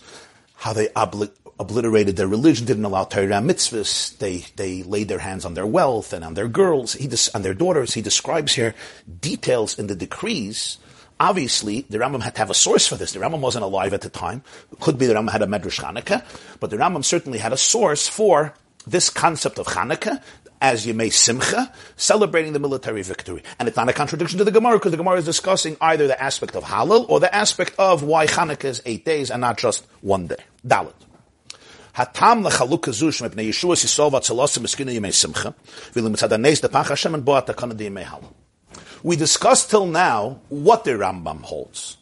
[0.55, 5.45] how they obli- obliterated their religion, didn't allow Torah mitzvahs, they, they laid their hands
[5.45, 7.93] on their wealth and on their girls, he des- their daughters.
[7.93, 8.75] He describes here
[9.21, 10.77] details in the decrees
[11.23, 13.13] Obviously, the Rambam had to have a source for this.
[13.13, 14.43] The Rambam wasn't alive at the time.
[14.73, 16.21] It could be the Rambam had a Medrash Chanukah,
[16.59, 18.53] but the Rambam certainly had a source for
[18.85, 20.21] this concept of Chanukah
[20.59, 23.41] as Yemei Simcha, celebrating the military victory.
[23.57, 26.21] And it's not a contradiction to the Gemara, because the Gemara is discussing either the
[26.21, 29.85] aspect of Halal or the aspect of why Chanukah is eight days and not just
[30.01, 30.43] one day.
[30.67, 30.91] Dalit.
[31.95, 35.55] Hatam lechaluk zush mepnei Yeshua Yisrael vatzalosim eskina yimei simcha,
[35.93, 38.33] v'lim tzadanes depach Hashem and bo atakana di yimei halal.
[39.03, 41.97] We discussed till now what the Rambam holds.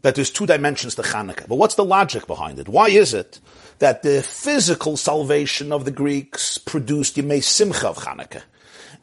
[0.00, 1.46] That there's two dimensions to Hanukkah.
[1.46, 2.68] But what's the logic behind it?
[2.68, 3.38] Why is it
[3.80, 8.42] that the physical salvation of the Greeks produced Yemei Simcha of Hanukkah?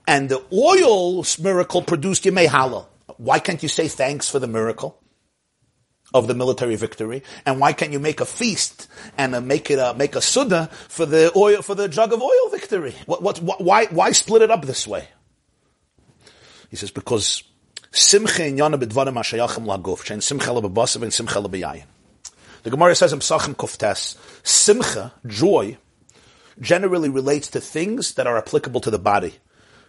[0.07, 2.87] And the oil miracle produced Yemei Halal.
[3.17, 4.99] Why can't you say thanks for the miracle?
[6.13, 8.87] of the military victory, and why can't you make a feast
[9.17, 12.21] and uh, make it a, make a suda for the oil for the jug of
[12.21, 12.95] oil victory?
[13.05, 15.09] What, what, why why split it up this way?
[16.69, 17.43] He says, because
[17.91, 21.85] simcha in yana b'dvarim hashayachim laguf, shein simcha lebebasav and simcha lebeyayin.
[22.63, 25.77] The Gemara says in Psachim Kuftes, simcha, joy,
[26.59, 29.35] generally relates to things that are applicable to the body.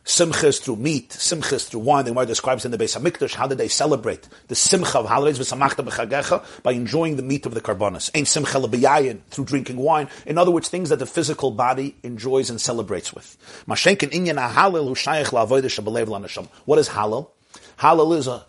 [0.05, 2.05] Simcha is through meat, simchas through wine.
[2.05, 5.38] The Gemara describes in the Beis Hamikdash how did they celebrate the simcha of holidays
[5.38, 8.11] v'samachta b'chagecha by enjoying the meat of the karbonis.
[8.14, 10.09] Ain't simcha lebeyayin through drinking wine.
[10.24, 13.36] In other words, things that the physical body enjoys and celebrates with.
[13.66, 16.49] Mashenkin inyan halal hu shayich la'avodah shabalev lanasham.
[16.64, 17.30] What is halal?
[17.78, 18.46] Halal is a,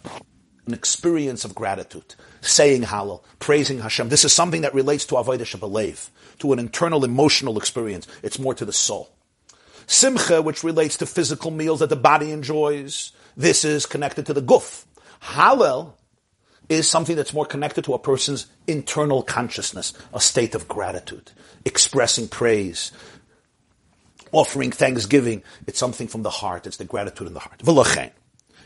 [0.66, 2.16] an experience of gratitude.
[2.41, 4.10] Saying halal, praising Hashem.
[4.10, 8.08] This is something that relates to avodah shabalev, to an internal emotional experience.
[8.24, 9.10] It's more to the soul.
[9.90, 14.42] Simcha, which relates to physical meals that the body enjoys, this is connected to the
[14.42, 14.86] guf.
[15.20, 15.94] Hallel
[16.70, 21.32] is something that's more connected to a person's internal consciousness, a state of gratitude,
[21.66, 22.92] expressing praise,
[24.32, 25.42] offering thanksgiving.
[25.66, 26.68] It's something from the heart.
[26.68, 27.60] It's the gratitude in the heart.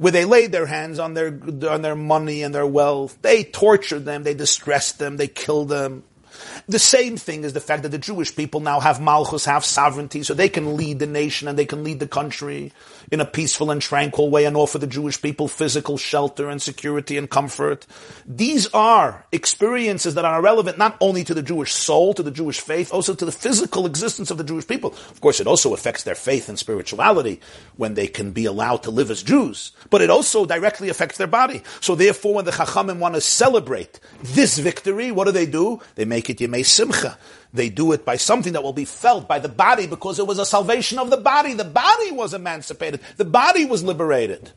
[0.00, 1.26] where they laid their hands on their,
[1.68, 3.18] on their money and their wealth.
[3.20, 6.04] They tortured them, they distressed them, they killed them.
[6.70, 10.22] The same thing is the fact that the Jewish people now have malchus, have sovereignty,
[10.22, 12.70] so they can lead the nation and they can lead the country
[13.10, 17.18] in a peaceful and tranquil way and offer the Jewish people physical shelter and security
[17.18, 17.88] and comfort.
[18.24, 22.60] These are experiences that are relevant not only to the Jewish soul, to the Jewish
[22.60, 24.90] faith, also to the physical existence of the Jewish people.
[25.10, 27.40] Of course, it also affects their faith and spirituality
[27.78, 31.26] when they can be allowed to live as Jews, but it also directly affects their
[31.26, 31.64] body.
[31.80, 35.80] So therefore, when the Chachamim want to celebrate this victory, what do they do?
[35.96, 37.18] They make it Yemei Simcha.
[37.52, 40.38] They do it by something that will be felt by the body because it was
[40.38, 41.54] a salvation of the body.
[41.54, 43.00] The body was emancipated.
[43.16, 44.52] The body was liberated.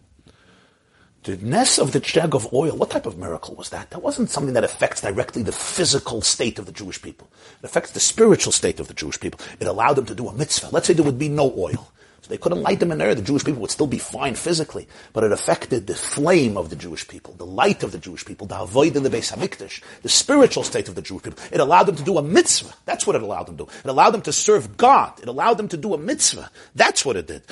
[1.24, 3.92] The ness of the jug of oil, what type of miracle was that?
[3.92, 7.32] That wasn't something that affects directly the physical state of the Jewish people.
[7.60, 9.40] It affects the spiritual state of the Jewish people.
[9.60, 10.70] It allowed them to do a mitzvah.
[10.72, 11.92] Let's say there would be no oil.
[12.24, 13.14] So they couldn't light them in there.
[13.14, 16.78] The Jewish people would still be fine physically, but it affected the flame of the
[16.78, 20.10] Jewish people, the light of the Jewish people, the avoid in the Beis Hamikdash, the
[20.10, 21.44] spiritual state of the Jewish people.
[21.52, 22.74] It allowed them to do a mitzvah.
[22.86, 23.72] That's what it allowed them to do.
[23.84, 25.20] It allowed them to serve God.
[25.22, 26.50] It allowed them to do a mitzvah.
[26.76, 27.44] That's what it did.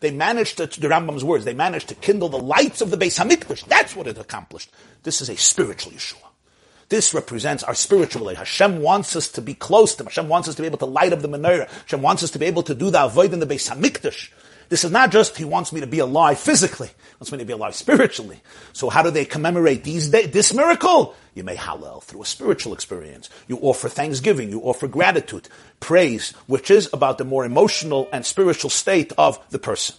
[0.00, 3.24] They managed to, the Rambam's words, they managed to kindle the lights of the Beis
[3.24, 3.64] Hamikdash.
[3.66, 4.72] That's what it accomplished.
[5.04, 6.27] This is a spiritual Yeshua.
[6.88, 8.38] This represents our spiritual life.
[8.38, 10.06] Hashem wants us to be close to him.
[10.06, 11.68] Hashem wants us to be able to light up the menorah.
[11.68, 14.30] Hashem wants us to be able to do the avoid in the Beis Hamikdash.
[14.68, 16.88] This is not just He wants me to be alive physically.
[16.88, 18.40] He wants me to be alive spiritually.
[18.72, 21.14] So how do they commemorate these day, this miracle?
[21.34, 23.30] You may hallel through a spiritual experience.
[23.46, 24.50] You offer thanksgiving.
[24.50, 25.48] You offer gratitude,
[25.80, 29.96] praise, which is about the more emotional and spiritual state of the person.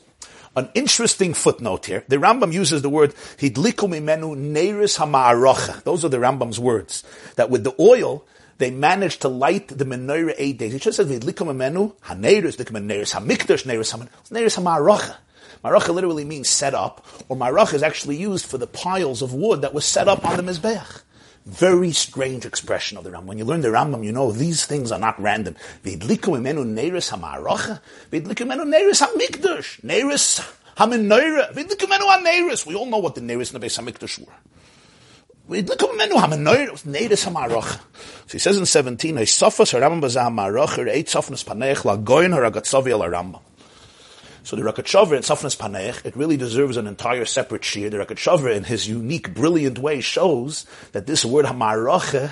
[0.60, 2.04] An interesting footnote here.
[2.10, 5.84] The Rambam uses the word hidliku mimenu neiris hama'arocha.
[5.84, 7.06] Those are the Rambam's words.
[7.38, 8.26] That with the oil,
[8.58, 10.74] they managed to light the menorah eight days.
[10.74, 15.16] It just says hidliku mimenu haneiris, neiris hamikdash, neiris hama'arocha.
[15.64, 19.62] Maracha literally means set up, or maracha is actually used for the piles of wood
[19.62, 21.04] that was set up on the Mizbeach.
[21.50, 23.26] Very strange expression of the Rambam.
[23.26, 25.56] When you learn the Rambam, you know these things are not random.
[25.84, 27.82] V'idliku imenu neiris ha'maracha,
[28.12, 30.48] v'idliku imenu neiris ha'mikdash, neiris
[30.78, 32.68] ha'menoira, v'idliku imenu ha'neiris.
[32.68, 34.34] We all know what the neiris and the Beis ha'mikdash were.
[35.50, 37.80] V'idliku imenu ha'menoira, neiris ha'maracha.
[38.28, 43.42] So he says in 17, Eisofas ha'rambam b'zah ha'maracha, re'eit sofnas paneich la'goyin ha'ragatzovi al-rambam.
[44.50, 47.88] So the Rogatchover in Safnas Panech, it really deserves an entire separate shir.
[47.92, 52.32] The Rogatchover, in his unique, brilliant way, shows that this word Hamaracha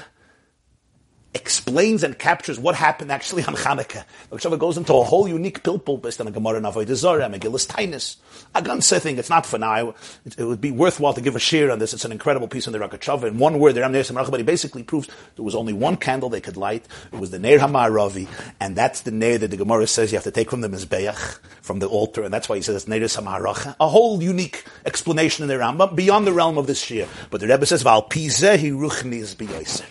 [1.34, 4.04] explains and captures what happened actually on Hanukkah.
[4.32, 7.68] Rosh goes into a whole unique pilpul based on a Gemara in Avodah Zorah, Megillus
[7.68, 8.18] Tainus.
[8.56, 9.18] A ganze thing.
[9.18, 9.90] It's not for now.
[10.26, 11.94] It, it, would be worthwhile to give a share on this.
[11.94, 13.28] It's an incredible piece in the Rogatchover.
[13.28, 16.42] In one word, the Ram but he basically proves there was only one candle they
[16.42, 16.86] could light.
[17.12, 18.28] It was the Neir Hamaravi,
[18.60, 21.40] and that's the Neir that the Gemara says you have to take from the Mizbeach,
[21.62, 23.76] from the altar, and that's why he says it's Neir Hamaracha.
[23.80, 27.08] A whole unique explanation in the Rambam beyond the realm of this shir.
[27.30, 29.86] But the Rebbe says, Val Pizehi Ruchnis Biyoser.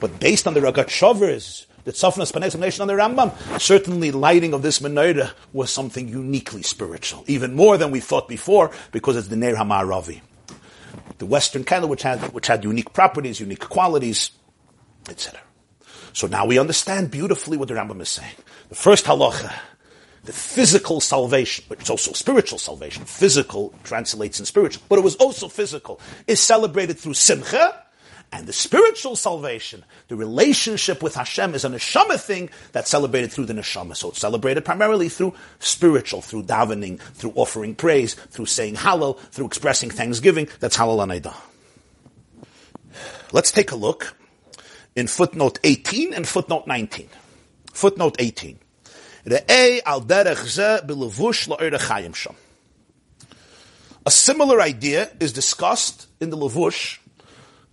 [0.00, 4.80] But based on the Rogatchover's, the Tzafnas explanation on the Rambam, certainly lighting of this
[4.80, 9.54] menorah was something uniquely spiritual, even more than we thought before, because it's the Ner
[9.54, 10.20] Hamaravi.
[11.16, 14.32] The Western candle, which had, which had unique properties, unique qualities,
[15.08, 15.40] etc.
[16.12, 18.34] So now we understand beautifully what the Rambam is saying.
[18.68, 19.52] The first halacha,
[20.24, 23.04] the physical salvation, but it's also spiritual salvation.
[23.04, 27.82] Physical translates in spiritual, but it was also physical, is celebrated through simcha,
[28.30, 33.46] and the spiritual salvation, the relationship with Hashem is a neshama thing that's celebrated through
[33.46, 33.96] the neshama.
[33.96, 39.46] So it's celebrated primarily through spiritual, through davening, through offering praise, through saying hallel, through
[39.46, 40.48] expressing thanksgiving.
[40.60, 41.34] That's hallel anaidah.
[43.32, 44.14] Let's take a look
[44.94, 47.08] in footnote 18 and footnote 19.
[47.72, 48.58] Footnote 18.
[54.06, 56.98] A similar idea is discussed in the Levush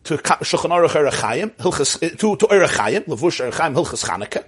[0.06, 4.46] to Shulchan Aruch Erechayim, eh, to, to Erechayim, Levush Erechayim, Hilchas Chanukah,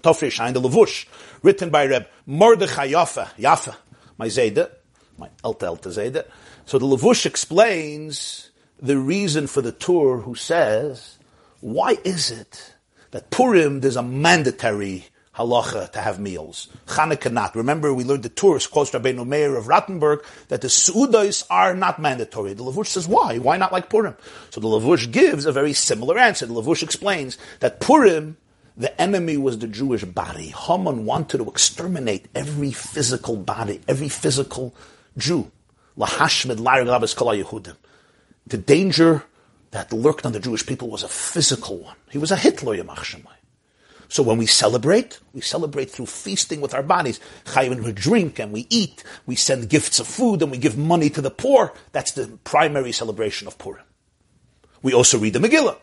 [0.00, 1.06] Tofri Shain, the Levush,
[1.42, 3.76] written by Reb Mordechai Yafa, Yafa,
[4.16, 4.70] my Zayda,
[5.18, 6.26] my Elta Elta Zayda.
[6.64, 11.18] So the Levush explains the reason for the Tur who says,
[11.60, 12.74] why is it
[13.10, 15.06] that Purim there's a mandatory
[15.38, 16.68] halacha to have meals.
[16.86, 17.56] Chanukah not.
[17.56, 21.98] Remember, we learned the Tur's, quotes Rabbeinu Meir of Rothenburg, that the suudos are not
[21.98, 22.52] mandatory.
[22.52, 23.38] The Lavush says, why?
[23.38, 24.16] Why not like Purim?
[24.50, 26.44] So the Lavush gives a very similar answer.
[26.46, 28.36] The Lavush explains that Purim,
[28.76, 30.52] the enemy was the Jewish body.
[30.56, 34.74] Haman wanted to exterminate every physical body, every physical
[35.16, 35.50] Jew.
[35.96, 37.76] The
[38.64, 39.24] danger
[39.70, 41.96] that lurked on the Jewish people was a physical one.
[42.10, 43.37] He was a Hitler, Yamach Shemai.
[44.08, 47.20] So when we celebrate, we celebrate through feasting with our bodies.
[47.44, 49.04] Chayim, we drink and we eat.
[49.26, 51.74] We send gifts of food and we give money to the poor.
[51.92, 53.84] That's the primary celebration of Purim.
[54.82, 55.76] We also read the Megillah.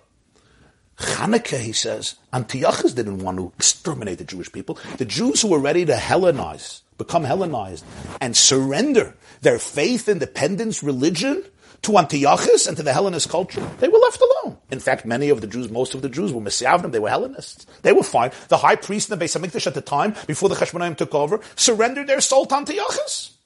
[0.97, 4.79] Hanukkah, he says, Antiochus didn't want to exterminate the Jewish people.
[4.97, 7.83] The Jews who were ready to Hellenize, become Hellenized,
[8.21, 11.43] and surrender their faith, independence, religion
[11.85, 14.57] to Antiochus and to the Hellenist culture, they were left alone.
[14.71, 17.65] In fact, many of the Jews, most of the Jews were Messiavnim, they were Hellenists.
[17.81, 18.31] They were fine.
[18.49, 21.39] The high priest in the Beis HaMikdash at the time, before the Cheshmonaim took over,
[21.55, 23.37] surrendered their soul to Antiochus.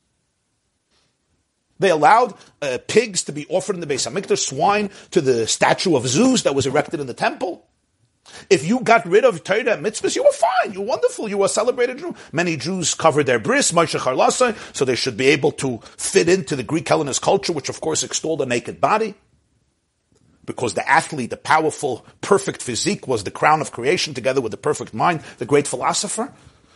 [1.79, 5.95] They allowed uh, pigs to be offered in the Beis HaMikdash, swine to the statue
[5.95, 7.68] of Zeus that was erected in the temple.
[8.49, 10.73] If you got rid of Torah mitzvahs, you were fine.
[10.73, 11.29] You were wonderful.
[11.29, 12.15] You were a celebrated Jew.
[12.31, 13.95] Many Jews covered their bris, Moshe
[14.73, 18.03] so they should be able to fit into the Greek Hellenist culture, which of course
[18.03, 19.15] extolled a naked body.
[20.45, 24.57] Because the athlete, the powerful, perfect physique was the crown of creation together with the
[24.57, 26.33] perfect mind, the great philosopher.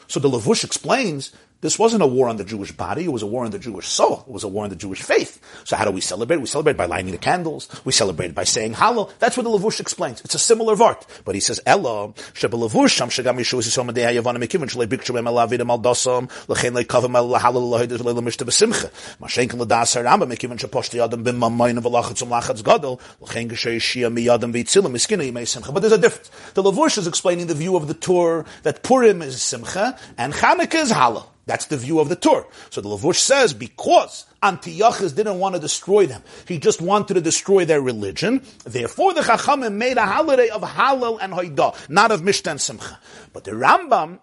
[0.07, 1.31] So the Lavush explains
[1.63, 3.87] this wasn't a war on the Jewish body, it was a war on the Jewish
[3.87, 4.25] soul.
[4.27, 5.39] It was a war on the Jewish faith.
[5.63, 6.35] So how do we celebrate?
[6.35, 7.69] We celebrate by lighting the candles.
[7.85, 9.17] We celebrate by saying Hallel.
[9.19, 10.19] That's what the Lavush explains.
[10.25, 11.07] It's a similar vart.
[11.23, 15.17] But he says, Ella, Sheba Lavush, Sham Shagam Yeshua Yisom Adei Hayavana Mekivin, Shalei Bikshum
[15.17, 18.91] Em Alavidim Al Dosam, Lechein Lei Kavim El Hallel Lahid Lei Lemishta Besimcha,
[19.21, 24.13] Mashenken Ladas Haramba Mekivin Shaposhti Adam Bim Mamayin Velachat Zum Lachatz Gadol, Lechein Geshay Shia
[24.13, 25.71] Miyadam Vitzilim Miskina Yimei Simcha.
[25.71, 26.29] But there's a difference.
[26.55, 30.75] The Lavush is explaining the view of the Tur that Purim is Simcha and Chanukah
[30.75, 31.32] is Hallel.
[31.45, 32.45] That's the view of the Tur.
[32.69, 37.21] So the Lavush says because Antiochus didn't want to destroy them, he just wanted to
[37.21, 38.43] destroy their religion.
[38.63, 42.97] Therefore, the Chachamim made a holiday of Hallel and Hoidah, not of Mishtan Simcha.
[43.33, 44.19] But the Rambam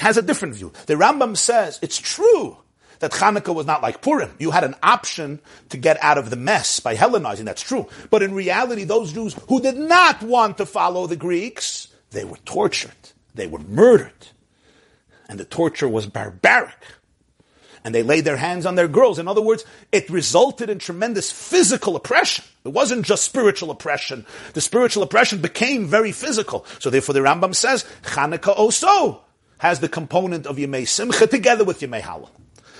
[0.00, 0.72] has a different view.
[0.86, 2.58] The Rambam says it's true
[2.98, 4.30] that Hanukkah was not like Purim.
[4.38, 5.40] You had an option
[5.70, 7.46] to get out of the mess by Hellenizing.
[7.46, 7.88] That's true.
[8.10, 12.36] But in reality, those Jews who did not want to follow the Greeks, they were
[12.44, 12.90] tortured.
[13.34, 14.28] They were murdered
[15.30, 16.74] and the torture was barbaric.
[17.84, 19.18] And they laid their hands on their girls.
[19.18, 22.44] In other words, it resulted in tremendous physical oppression.
[22.64, 24.26] It wasn't just spiritual oppression.
[24.52, 26.66] The spiritual oppression became very physical.
[26.80, 29.22] So therefore the Rambam says, Chanukah also
[29.58, 32.28] has the component of Yemei Simcha together with Yemei Halal.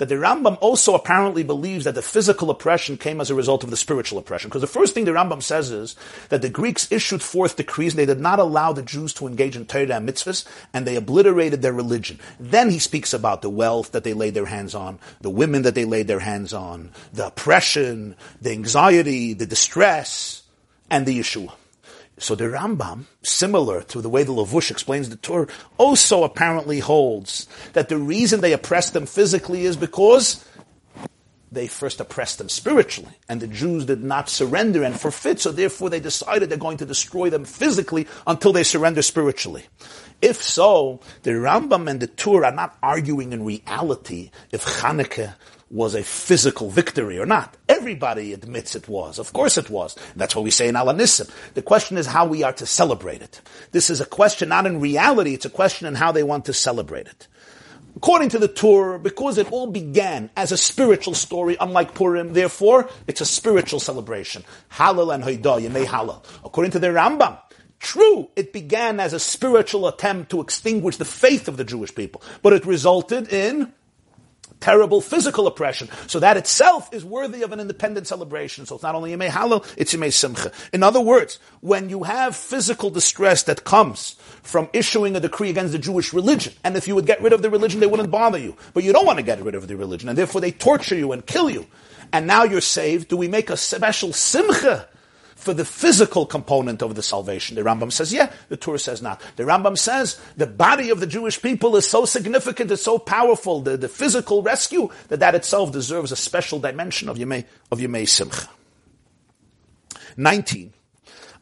[0.00, 3.68] that the Rambam also apparently believes that the physical oppression came as a result of
[3.68, 4.48] the spiritual oppression.
[4.48, 5.94] Because the first thing the Rambam says is
[6.30, 9.56] that the Greeks issued forth decrees, and they did not allow the Jews to engage
[9.56, 12.18] in Torah and mitzvahs, and they obliterated their religion.
[12.40, 15.74] Then he speaks about the wealth that they laid their hands on, the women that
[15.74, 20.44] they laid their hands on, the oppression, the anxiety, the distress,
[20.88, 21.52] and the Yeshua.
[22.20, 25.48] So the Rambam, similar to the way the Lavush explains the Tur,
[25.78, 30.44] also apparently holds that the reason they oppressed them physically is because
[31.50, 35.88] they first oppressed them spiritually, and the Jews did not surrender and forfeit, so therefore
[35.88, 39.64] they decided they're going to destroy them physically until they surrender spiritually.
[40.20, 45.34] If so, the Rambam and the Tur are not arguing in reality if Hanukkah
[45.70, 47.56] was a physical victory or not.
[47.68, 49.18] Everybody admits it was.
[49.20, 49.96] Of course it was.
[50.16, 51.30] That's what we say in Alanissim.
[51.54, 53.40] The question is how we are to celebrate it.
[53.70, 56.52] This is a question not in reality, it's a question in how they want to
[56.52, 57.28] celebrate it.
[57.96, 62.88] According to the Tur, because it all began as a spiritual story, unlike Purim, therefore,
[63.06, 64.44] it's a spiritual celebration.
[64.72, 66.24] Halal and Hoidah, Yemei Halal.
[66.44, 67.38] According to the Rambam,
[67.80, 72.22] True, it began as a spiritual attempt to extinguish the faith of the Jewish people,
[72.42, 73.72] but it resulted in
[74.60, 75.88] terrible physical oppression.
[76.06, 78.66] So that itself is worthy of an independent celebration.
[78.66, 80.52] So it's not only Yemei Halal, it's Yemei Simcha.
[80.72, 85.72] In other words, when you have physical distress that comes from issuing a decree against
[85.72, 88.38] the Jewish religion, and if you would get rid of the religion, they wouldn't bother
[88.38, 88.56] you.
[88.74, 91.12] But you don't want to get rid of the religion, and therefore they torture you
[91.12, 91.66] and kill you.
[92.12, 93.08] And now you're saved.
[93.08, 94.88] Do we make a special Simcha
[95.40, 97.56] for the physical component of the salvation.
[97.56, 98.30] The Rambam says, yeah.
[98.48, 99.20] The Tur says not.
[99.36, 103.60] The Rambam says the body of the Jewish people is so significant, it's so powerful,
[103.60, 108.08] the, the physical rescue, that that itself deserves a special dimension of Yemei, of Yemei
[108.08, 108.48] Simcha.
[110.16, 110.72] 19.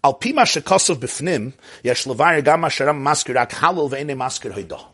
[0.05, 4.85] Al pima shekosov bifnim, yesh levar gam asheram maskir ak maskir hoidah.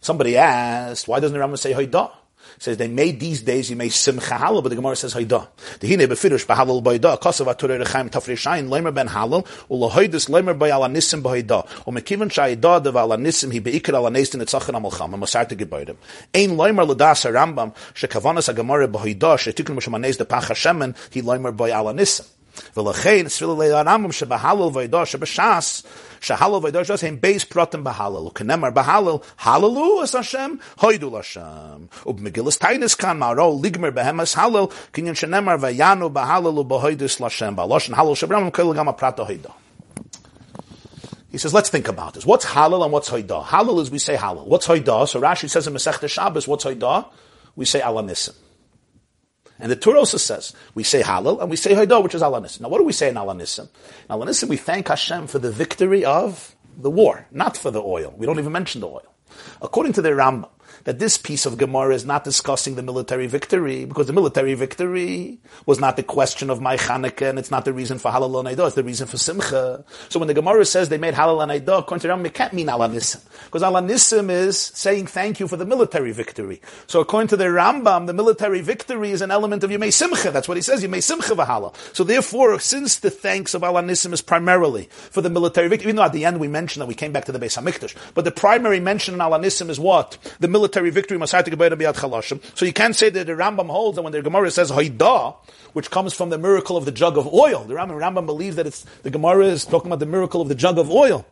[0.00, 2.10] Somebody asked, why doesn't the Rambam say hoidah?
[2.58, 5.48] Says they made these days you may simcha halal, but the Gemara says hayda.
[5.80, 10.70] The hine befirush bahalal bayda kasav atur rechaim tafrishayin leimer ben halal ulahoydus leimer by
[10.70, 15.56] ala nisim bayda umekivan shayda de ala nisim he beikar ala neistin etzachan amalcham masarte
[15.56, 15.96] gebäude.
[16.34, 21.56] Ein leimer ladas Rambam shekavanas a Gemara bayda shetikun mishmanes de pach Hashemen he leimer
[21.56, 22.26] by ala nisim.
[22.76, 25.84] V'lachein tzvila le'aramim shebahalal vayda shebashas
[26.22, 27.82] Pratim
[29.38, 31.12] halalu as Hashem hoidu.
[32.06, 35.58] Ub Megillas Tainis kan maro ligmer behemas halal kinyan shenemar.
[37.54, 39.52] B'aloshen halal hoida.
[41.30, 42.26] He says, let's think about this.
[42.26, 43.42] What's halal and what's hoida?
[43.44, 44.46] Halal is we say halal.
[44.46, 45.08] What's hoida?
[45.08, 47.06] So Rashi says in Masech Shabbos, what's hoida?
[47.56, 48.34] We say alanisim.
[49.62, 52.62] And the Tur also says, we say Halal and we say Haidah, which is Alanissim.
[52.62, 53.68] Now what do we say in Alanissim?
[54.10, 58.12] In Alanissim we thank Hashem for the victory of the war, not for the oil.
[58.18, 59.06] We don't even mention the oil.
[59.62, 60.48] According to the Rambam,
[60.84, 65.38] that this piece of Gemara is not discussing the military victory, because the military victory
[65.66, 68.58] was not the question of my Chanukah, and it's not the reason for Halal and
[68.58, 69.84] it's the reason for Simcha.
[70.08, 72.52] So when the Gemara says they made Halal and Eidah, according to Rambam, it can't
[72.52, 73.22] mean Alanissim.
[73.44, 76.60] Because Alanissim is saying thank you for the military victory.
[76.86, 80.30] So according to the Rambam, the military victory is an element of Yemei Simcha.
[80.30, 81.74] That's what he says, Yemei Simcha v'Halal.
[81.94, 86.04] So therefore, since the thanks of Alanissim is primarily for the military victory, even though
[86.04, 88.30] at the end we mentioned that we came back to the Beis HaMikdash, but the
[88.30, 90.16] primary mention in Alanissim is what?
[90.40, 91.18] The military military victory
[92.54, 95.36] So you can't say that the Rambam holds that when the Gemara says Haidah,
[95.72, 97.64] which comes from the miracle of the jug of oil.
[97.64, 100.54] The Rambam, Rambam believes that it's the Gemara is talking about the miracle of the
[100.54, 101.26] jug of oil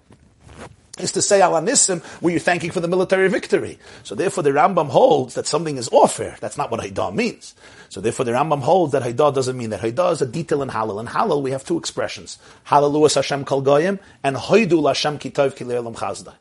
[0.98, 3.78] is to say alanissim where you're thanking for the military victory.
[4.02, 6.36] So therefore the Rambam holds that something is offer.
[6.40, 7.54] That's not what Haidah means.
[7.88, 9.80] So therefore the Rambam holds that Haidah doesn't mean that.
[9.80, 11.00] Haidah is a detail in Halal.
[11.00, 12.38] In Halal we have two expressions.
[12.66, 16.34] Halalu Hashem kol goyim and Haidul Hashem kitayv kile'elam chazdai.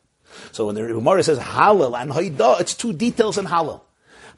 [0.51, 3.81] So when the Gemara says Halal and Haidah, it's two details in Halal.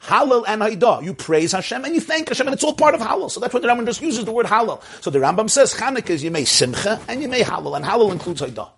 [0.02, 1.02] Halal and Haidah.
[1.04, 3.30] You praise Hashem and you thank Hashem, and it's all part of Halal.
[3.30, 4.82] So that's what the Rambam just uses the word Halal.
[5.02, 8.10] So the Rambam says Chanukah is you may Simcha and you may Halal, and Halal
[8.10, 8.68] includes Haidah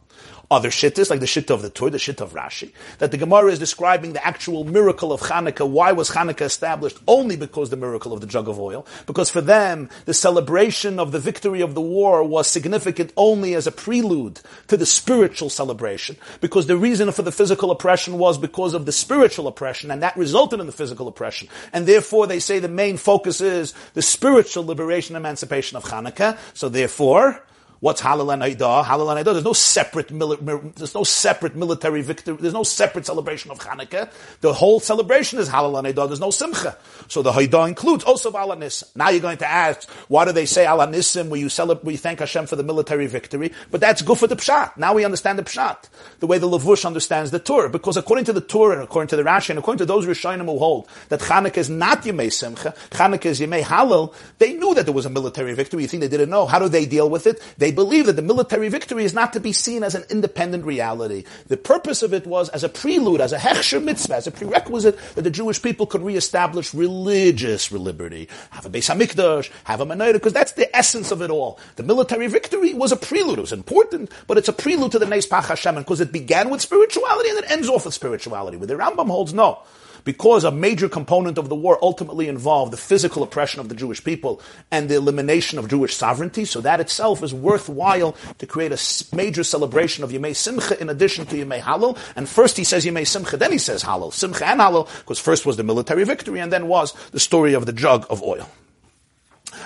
[0.51, 3.51] other shittas, like the shitta of the Tur, the shitta of Rashi, that the Gemara
[3.51, 5.69] is describing the actual miracle of Hanukkah.
[5.69, 6.99] Why was Hanukkah established?
[7.09, 8.87] Only because the miracle of the jug of oil.
[9.07, 13.67] Because for them, the celebration of the victory of the war was significant only as
[13.67, 16.17] a prelude to the spiritual celebration.
[16.41, 20.17] Because the reason for the physical oppression was because of the spiritual oppression, and that
[20.17, 21.49] resulted in the physical oppression.
[21.73, 26.39] And therefore, they say the main focus is the spiritual liberation, emancipation of Hanukkah.
[26.55, 27.43] So therefore,
[27.85, 28.82] What's Halal and Haidah?
[28.82, 29.35] Halal and Haidah.
[29.35, 32.35] There's no separate mili- there's no separate military victory.
[32.41, 34.11] There's no separate celebration of Hanukkah.
[34.41, 36.07] The whole celebration is Halal and Haidah.
[36.07, 36.78] There's no Simcha.
[37.09, 38.85] So the Haidah includes also Alanis.
[38.97, 42.20] Now you're going to ask, why do they say Alanissim where you celebrate, you thank
[42.20, 43.53] Hashem for the military victory?
[43.70, 44.78] But that's good for the Pshat.
[44.78, 45.91] Now we understand the Pshat.
[46.20, 47.68] The way the Lavush understands the Tur.
[47.68, 50.47] Because according to the Tur and according to the Rashi and according to those Rishonim
[50.47, 54.87] who hold that Hanukkah is not Yemei Simcha, Hanukkah is Yemei Halal, they knew that
[54.87, 55.82] there was a military victory.
[55.82, 56.47] You think they didn't know?
[56.47, 57.43] How do they deal with it?
[57.59, 61.25] They believe that the military victory is not to be seen as an independent reality.
[61.49, 64.99] The purpose of it was as a prelude, as a hechsher mitzvah, as a prerequisite
[65.14, 70.14] that the Jewish people could reestablish religious liberty, have a Beis Hamikdash, have a Menorah,
[70.14, 71.59] because that's the essence of it all.
[71.77, 73.39] The military victory was a prelude.
[73.39, 76.51] It was important, but it's a prelude to the Neis Pach Hashem, because it began
[76.51, 78.57] with spirituality and it ends off with spirituality.
[78.57, 79.59] Where the Rambam holds no
[80.05, 84.05] because a major component of the war ultimately involved the physical oppression of the Jewish
[84.05, 84.41] people
[84.71, 86.45] and the elimination of Jewish sovereignty.
[86.45, 91.27] So that itself is worthwhile to create a major celebration of Yemei Simcha in addition
[91.27, 91.99] to Yemei Halal.
[92.15, 94.13] And first he says Yemei Simcha, then he says Halal.
[94.13, 97.67] Simcha and Halal, because first was the military victory and then was the story of
[97.67, 98.49] the jug of oil.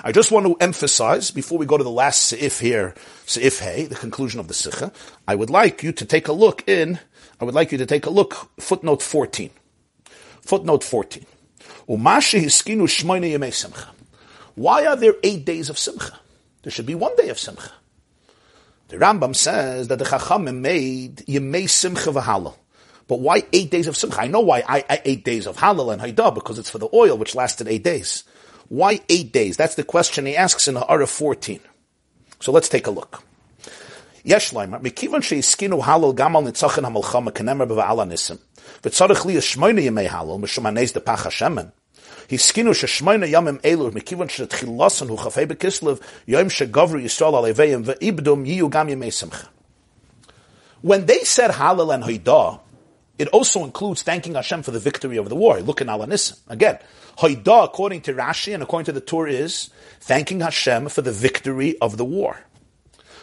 [0.04, 2.94] I just want to emphasize, before we go to the last seif here,
[3.26, 4.92] seif hey, the conclusion of the sikha,
[5.26, 7.00] I would like you to take a look in,
[7.40, 9.50] I would like you to take a look, footnote 14.
[10.48, 11.26] Footnote 14.
[14.54, 16.18] Why are there eight days of Simcha?
[16.62, 17.70] There should be one day of Simcha.
[18.88, 22.54] The Rambam says that the Chachamim made Yemei Simcha v'Halal.
[23.08, 24.22] But why eight days of Simcha?
[24.22, 26.88] I know why I, I eight days of Halal and Haidah, because it's for the
[26.94, 28.24] oil, which lasted eight days.
[28.68, 29.58] Why eight days?
[29.58, 31.60] That's the question he asks in the Ha'ara 14.
[32.40, 33.22] So let's take a look.
[34.24, 38.38] Yes, Leimer, Mekivon she'iskinu halal gamal nitzachim ha'malchama kenemer b'va'ala nisim.
[38.82, 41.26] V'tzarech li yishmoyne yimei halal, mishum de pach
[42.28, 47.44] Hiskinu sheshmoyne yamim elur, mikivon hu chafei bekislev, shegavru Yisrael
[48.46, 49.48] yiyu gam yimei simcha.
[50.82, 52.60] When they said halal and hoidah,
[53.18, 55.60] it also includes thanking Hashem for the victory over the war.
[55.60, 56.38] Look in Alanisim.
[56.48, 56.78] Again,
[57.18, 61.76] hoidah, according to Rashi and according to the Tur, is thanking Hashem for the victory
[61.80, 62.40] of the war.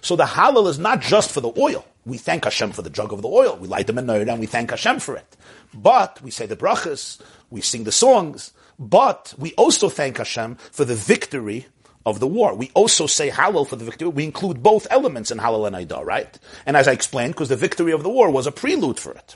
[0.01, 1.85] So the halal is not just for the oil.
[2.05, 3.57] We thank Hashem for the jug of the oil.
[3.59, 5.34] We light the menorah and we thank Hashem for it.
[5.75, 10.85] But we say the brachas, we sing the songs, but we also thank Hashem for
[10.85, 11.67] the victory
[12.05, 12.53] of the war.
[12.55, 14.07] We also say halal for the victory.
[14.07, 16.37] We include both elements in halal and aidah, right?
[16.65, 19.35] And as I explained, because the victory of the war was a prelude for it.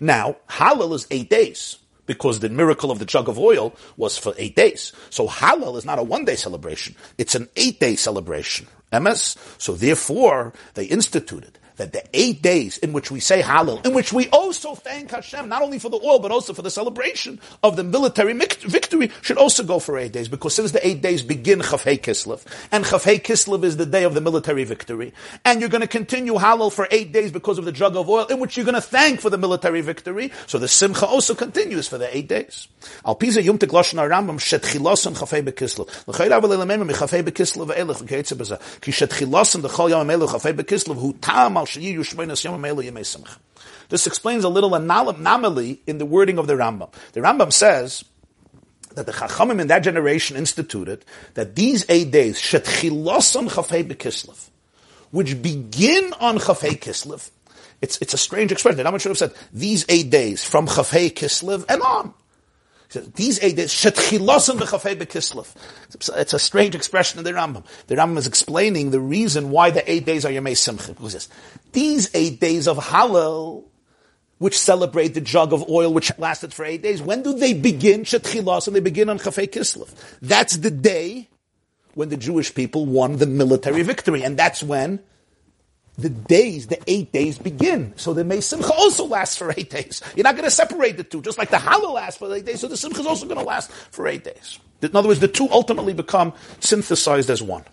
[0.00, 4.32] Now, halal is eight days because the miracle of the jug of oil was for
[4.38, 4.92] eight days.
[5.10, 6.94] So halal is not a one day celebration.
[7.18, 8.68] It's an eight day celebration.
[8.92, 9.36] MS.
[9.58, 14.12] So therefore, they instituted that the eight days in which we say Hallel, in which
[14.12, 17.76] we also thank Hashem, not only for the oil, but also for the celebration of
[17.76, 21.60] the military victory, should also go for eight days, because since the eight days begin
[21.60, 25.12] Chafei Kislev, and Chafei Kislev is the day of the military victory,
[25.44, 28.26] and you're going to continue Hallel for eight days because of the jug of oil,
[28.26, 31.86] in which you're going to thank for the military victory, so the Simcha also continues
[31.88, 32.68] for the eight days.
[33.04, 35.88] Al Pisa Yom Tegloshen Arambam, Shetchilosan Chafei Bekislev.
[36.06, 37.66] L'chayr aval elemem Chafei Bekislev.
[38.80, 40.08] Ki Shetchilosan D'chol Yom
[40.96, 41.65] Hu Tam Al
[43.88, 46.92] this explains a little anomaly in the wording of the Rambam.
[47.12, 48.04] The Rambam says
[48.94, 51.04] that the Chachamim in that generation instituted
[51.34, 52.40] that these eight days,
[55.10, 57.30] which begin on Chafei Kislev,
[57.82, 58.78] it's, it's a strange expression.
[58.78, 62.14] The Rambam should have said, these eight days from Chafei Kislev and on.
[63.00, 65.52] These eight days, Shetchilosim v'chafei bekislev.
[66.16, 67.64] It's a strange expression in the Rambam.
[67.86, 70.92] The Rambam is explaining the reason why the eight days are Yemei Simcha.
[70.92, 71.28] Because
[71.72, 73.64] these eight days of Hallel,
[74.38, 78.02] which celebrate the jug of oil which lasted for eight days, when do they begin?
[78.02, 79.94] Shetchilosim, they begin on Chafei Kislev.
[80.20, 81.28] That's the day
[81.94, 84.22] when the Jewish people won the military victory.
[84.22, 85.00] And that's when
[85.98, 87.92] the days, the eight days begin.
[87.96, 90.02] So the May Simcha also lasts for eight days.
[90.14, 92.60] You're not going to separate the two, just like the Hallel lasts for eight days,
[92.60, 94.58] so the Simcha is also going to last for eight days.
[94.82, 97.64] In other words, the two ultimately become synthesized as one.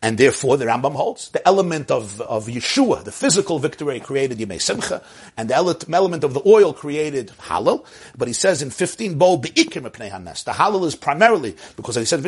[0.00, 4.60] And therefore, the Rambam holds the element of, of Yeshua, the physical victory, created Yemei
[4.60, 5.02] Simcha,
[5.36, 7.84] and the element of the oil created Halal.
[8.16, 10.44] But he says in 15, Bo be'ikir mepnei hanes.
[10.44, 12.22] The Halal is primarily, because he said,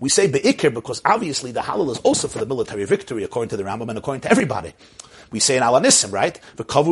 [0.00, 3.56] we say be'ikir because obviously the Halal is also for the military victory, according to
[3.56, 4.74] the Rambam and according to everybody.
[5.30, 6.38] We say in Alanissim, right?
[6.56, 6.82] What's the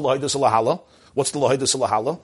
[0.00, 0.80] Lahaidus Lahala?
[1.14, 2.20] What's the Lahaidus Lahala?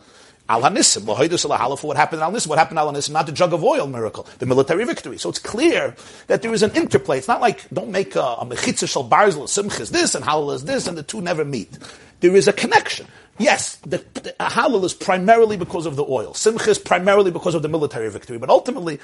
[0.48, 3.32] Al Hanissim, Lahoidus Al for what happened Al Nissim, what happened Al Nissim, not the
[3.32, 5.16] jug of oil miracle, the military victory.
[5.16, 5.94] So it's clear
[6.26, 7.18] that there is an interplay.
[7.18, 10.64] It's not like, don't make a, a mechitza shal barzel, simchis this and halal is
[10.64, 11.78] this, and the two never meet.
[12.20, 13.06] There is a connection.
[13.38, 16.34] yes, the, the Hallel is primarily because of the oil.
[16.34, 18.38] Simcha is primarily because of the military victory.
[18.38, 19.00] But ultimately,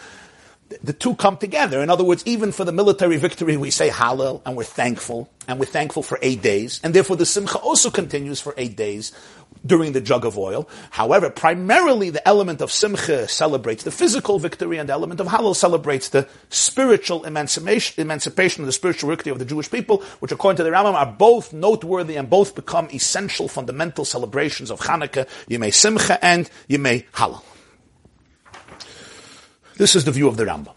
[0.83, 1.81] the two come together.
[1.81, 5.59] In other words, even for the military victory, we say Hallel and we're thankful, and
[5.61, 9.13] we're thankful for eight days, and therefore the Simcha also continues for eight days
[9.65, 10.69] during the jug of oil.
[10.91, 15.55] However, primarily the element of Simcha celebrates the physical victory, and the element of Hallel
[15.55, 20.65] celebrates the spiritual emancipation, emancipation the spiritual victory of the Jewish people, which according to
[20.65, 26.23] the Rambam are both noteworthy and both become essential, fundamental celebrations of Hanukkah, Yemei Simcha
[26.25, 27.43] and Yemei Hallel.
[29.77, 30.75] This is the view of the Rambam.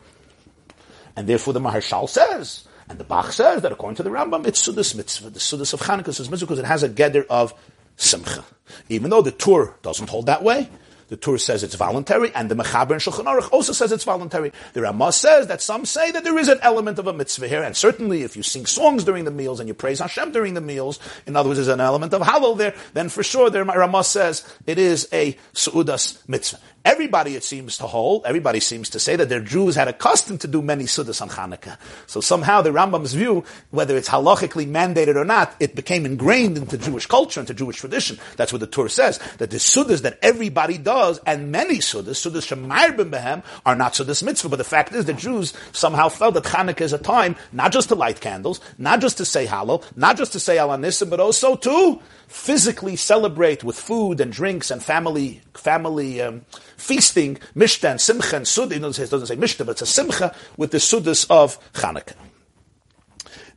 [1.15, 4.67] And therefore the Maharshal says, and the Bach says that according to the Rambam, it's
[4.67, 5.29] Sudas mitzvah.
[5.29, 7.53] The Sudas of Hanukkah is mitzvah because it has a gather of
[7.97, 8.43] Simcha.
[8.89, 10.69] Even though the Tur doesn't hold that way,
[11.09, 14.51] the Tur says it's voluntary, and the Mechaber and Shulchan Aruch also says it's voluntary.
[14.73, 17.63] The Ramah says that some say that there is an element of a mitzvah here,
[17.63, 20.61] and certainly if you sing songs during the meals and you praise Hashem during the
[20.61, 24.03] meals, in other words, there's an element of Hallel there, then for sure the Ramah
[24.03, 26.59] says it is a Su'udas mitzvah.
[26.89, 30.39] Everybody, it seems to hold, everybody seems to say that their Jews had a custom
[30.39, 31.77] to do many Sudas on Hanukkah.
[32.07, 36.79] So somehow the Rambam's view, whether it's halachically mandated or not, it became ingrained into
[36.79, 38.17] Jewish culture, into Jewish tradition.
[38.37, 42.47] That's what the Tur says, that the Sudas that everybody does, and many Sudas, Sudas
[42.47, 44.49] Shemar Behem, are not Sudas mitzvah.
[44.49, 47.89] But the fact is the Jews somehow felt that Hanukkah is a time not just
[47.89, 51.55] to light candles, not just to say Hallel, not just to say Al but also
[51.55, 56.45] to physically celebrate with food and drinks and family family um,
[56.77, 58.75] feasting, mishtan, simcha, and suda.
[58.75, 62.13] It doesn't say mishta, but it's a simcha with the sudas of Chanukah.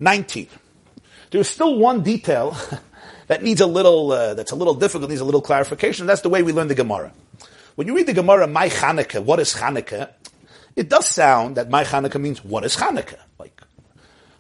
[0.00, 0.48] 19.
[1.30, 2.56] There's still one detail
[3.26, 6.06] that needs a little, uh, that's a little difficult, needs a little clarification.
[6.06, 7.12] That's the way we learn the Gemara.
[7.74, 10.10] When you read the Gemara, my Chanukah, what is Chanukah?
[10.76, 13.18] It does sound that my Chanukah means what is Chanukah?
[13.38, 13.60] Like,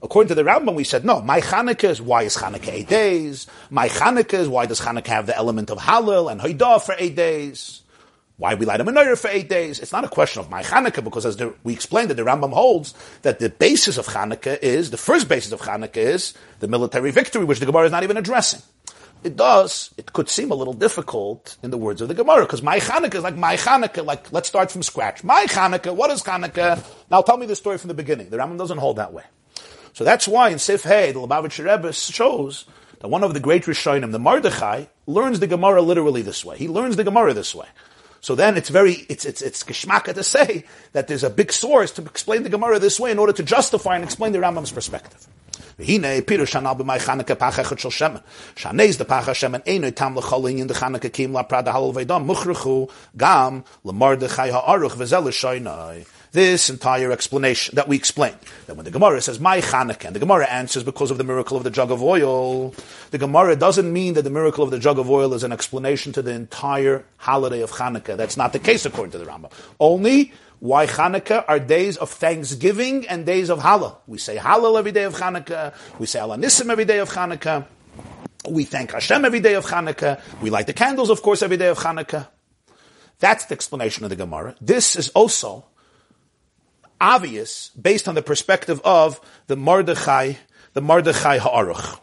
[0.02, 3.46] According to the Rambam, we said, no, my Chanukah is why is Chanukah eight days?
[3.70, 7.14] My Chanukah is why does Chanukah have the element of Hallel and Haidah for eight
[7.14, 7.82] days?
[8.36, 9.78] Why we light a menorah for eight days?
[9.78, 12.52] It's not a question of my Chanukah, because as the, we explained that the Rambam
[12.52, 17.12] holds that the basis of Chanukah is, the first basis of Chanukah is the military
[17.12, 18.60] victory, which the Gemara is not even addressing.
[19.22, 22.62] It does, it could seem a little difficult in the words of the Gemara, because
[22.62, 25.22] my Chanukah is like my Chanukah, like, let's start from scratch.
[25.22, 26.84] My Chanukah, what is Chanukah?
[27.08, 28.30] Now tell me the story from the beginning.
[28.30, 29.22] The Rambam doesn't hold that way.
[29.92, 32.64] So that's why in Sif Hey, the Lubavitcher Rebbe shows
[33.00, 36.56] that one of the great Rishonim, the Mordechai, learns the Gemara literally this way.
[36.56, 37.66] He learns the Gemara this way.
[38.20, 41.90] So then it's very, it's, it's, it's geschmacka to say that there's a big source
[41.92, 45.26] to explain the Gemara this way in order to justify and explain the Rambam's perspective.
[45.78, 48.22] Hanal b'may Chanukah pachachet shel shemen.
[48.54, 52.24] Shanez the pacha shemen eino tam l'cholin in the Chanukah kim la prada halal veidam
[52.24, 58.38] muchruchu gam l'mardechai ha'aruch v'zel l'shoinai this entire explanation that we explained.
[58.66, 61.56] That when the Gemara says, my Chanukah, and the Gemara answers because of the miracle
[61.56, 62.74] of the jug of oil,
[63.10, 66.12] the Gemara doesn't mean that the miracle of the jug of oil is an explanation
[66.14, 68.16] to the entire holiday of Chanukah.
[68.16, 69.52] That's not the case according to the Rambam.
[69.78, 73.96] Only why Chanukah are days of thanksgiving and days of Hallel.
[74.06, 75.74] We say Hallel every day of Chanukah.
[75.98, 77.66] We say Alanissim every day of Chanukah.
[78.48, 80.20] We thank Hashem every day of Chanukah.
[80.40, 82.28] We light the candles, of course, every day of Chanukah.
[83.18, 84.56] That's the explanation of the Gemara.
[84.60, 85.66] This is also
[87.02, 90.34] obvious based on the perspective of the Mordechai,
[90.72, 92.00] the Mordechai Ha'aruch.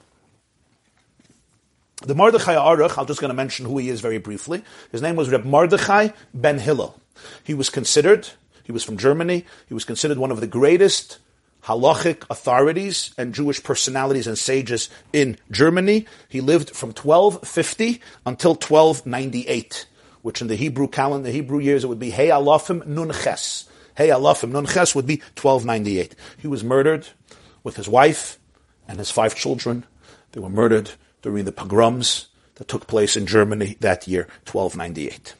[2.01, 4.63] The Mordechai Ha'aruch, I'm just going to mention who he is very briefly.
[4.91, 6.99] His name was Reb Mordechai ben Hillel.
[7.43, 8.27] He was considered,
[8.63, 11.19] he was from Germany, he was considered one of the greatest
[11.63, 16.07] halachic authorities and Jewish personalities and sages in Germany.
[16.27, 19.85] He lived from 1250 until 1298,
[20.21, 23.65] which in the Hebrew calendar, the Hebrew years, it would be Hey Alafim Nun Ches.
[23.99, 26.15] Hey Alafim Nun Ches would be 1298.
[26.37, 27.09] He was murdered
[27.65, 28.39] with his wife
[28.87, 29.85] and his five children.
[30.31, 35.35] They were murdered during the pogroms that took place in Germany that year, 1298.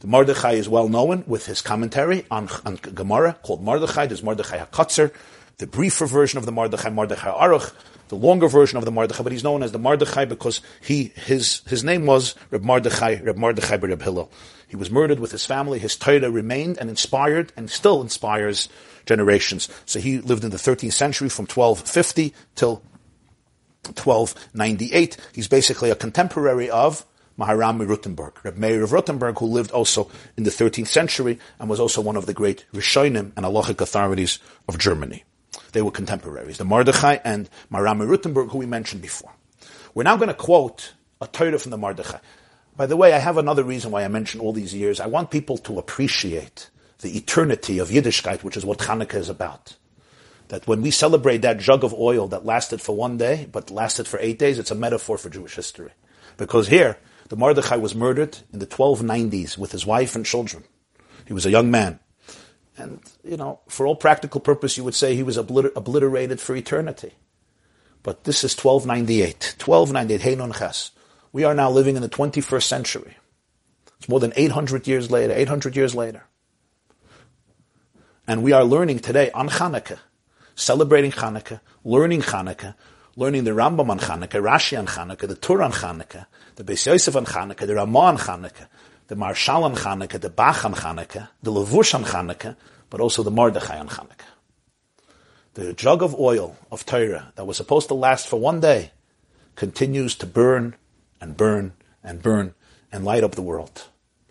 [0.00, 4.04] The Mordechai is well known with his commentary on, on Gemara called Mordechai.
[4.04, 5.10] There's Mordechai HaKatzer,
[5.56, 7.72] the briefer version of the Mordechai, Mordechai Aruch,
[8.14, 11.62] the longer version of the Mordechai, but he's known as the Mordechai because he, his,
[11.66, 14.30] his name was Reb Mordechai, Reb Mordechai Reb Hillel.
[14.68, 15.78] He was murdered with his family.
[15.78, 18.68] His Torah remained and inspired and still inspires
[19.04, 19.68] generations.
[19.84, 22.82] So he lived in the 13th century from 1250 till
[23.84, 25.16] 1298.
[25.32, 27.04] He's basically a contemporary of
[27.38, 31.80] Maharami Rothenburg, Reb Meir of Rothenburg, who lived also in the 13th century and was
[31.80, 34.38] also one of the great Rishonim and halachic authorities
[34.68, 35.24] of Germany.
[35.74, 39.32] They were contemporaries, the Mordechai and Maharami Rothenburg, who we mentioned before.
[39.94, 42.18] We're now going to quote a Torah from the Mordechai.
[42.76, 44.98] By the way, I have another reason why I mention all these years.
[44.98, 46.70] I want people to appreciate
[47.00, 49.76] the eternity of Yiddishkeit, which is what Hanukkah is about.
[50.48, 54.08] That when we celebrate that jug of oil that lasted for one day, but lasted
[54.08, 55.90] for eight days, it's a metaphor for Jewish history.
[56.36, 56.98] Because here,
[57.28, 60.64] The Mordechai was murdered in the 1290s with his wife and children.
[61.26, 62.00] He was a young man.
[62.76, 66.56] And, you know, for all practical purpose, you would say he was obliter- obliterated for
[66.56, 67.12] eternity.
[68.02, 69.56] But this is 1298.
[69.58, 70.90] 1298, Heinon Ches.
[71.32, 73.16] We are now living in the 21st century.
[73.98, 76.24] It's more than 800 years later, 800 years later.
[78.26, 79.98] And we are learning today on Hanukkah,
[80.54, 82.74] celebrating Hanukkah, learning Hanukkah,
[83.16, 86.26] learning the Rambam on Hanukkah, Rashi on Hanukkah, the Tur on Hanukkah,
[86.56, 88.68] the Beis Yosef on Hanukkah, the Ramah on Hanukkah,
[89.08, 92.56] the Maharshal on Hanukkah, the Bach on Hanukkah, the Levush on Hanukkah,
[92.90, 94.32] but also the Mordechai on Hanukkah.
[95.54, 98.90] The jug of oil of Torah that was supposed to last for one day
[99.56, 100.74] continues to burn
[101.20, 102.54] and burn and burn
[102.90, 103.86] and light up the world.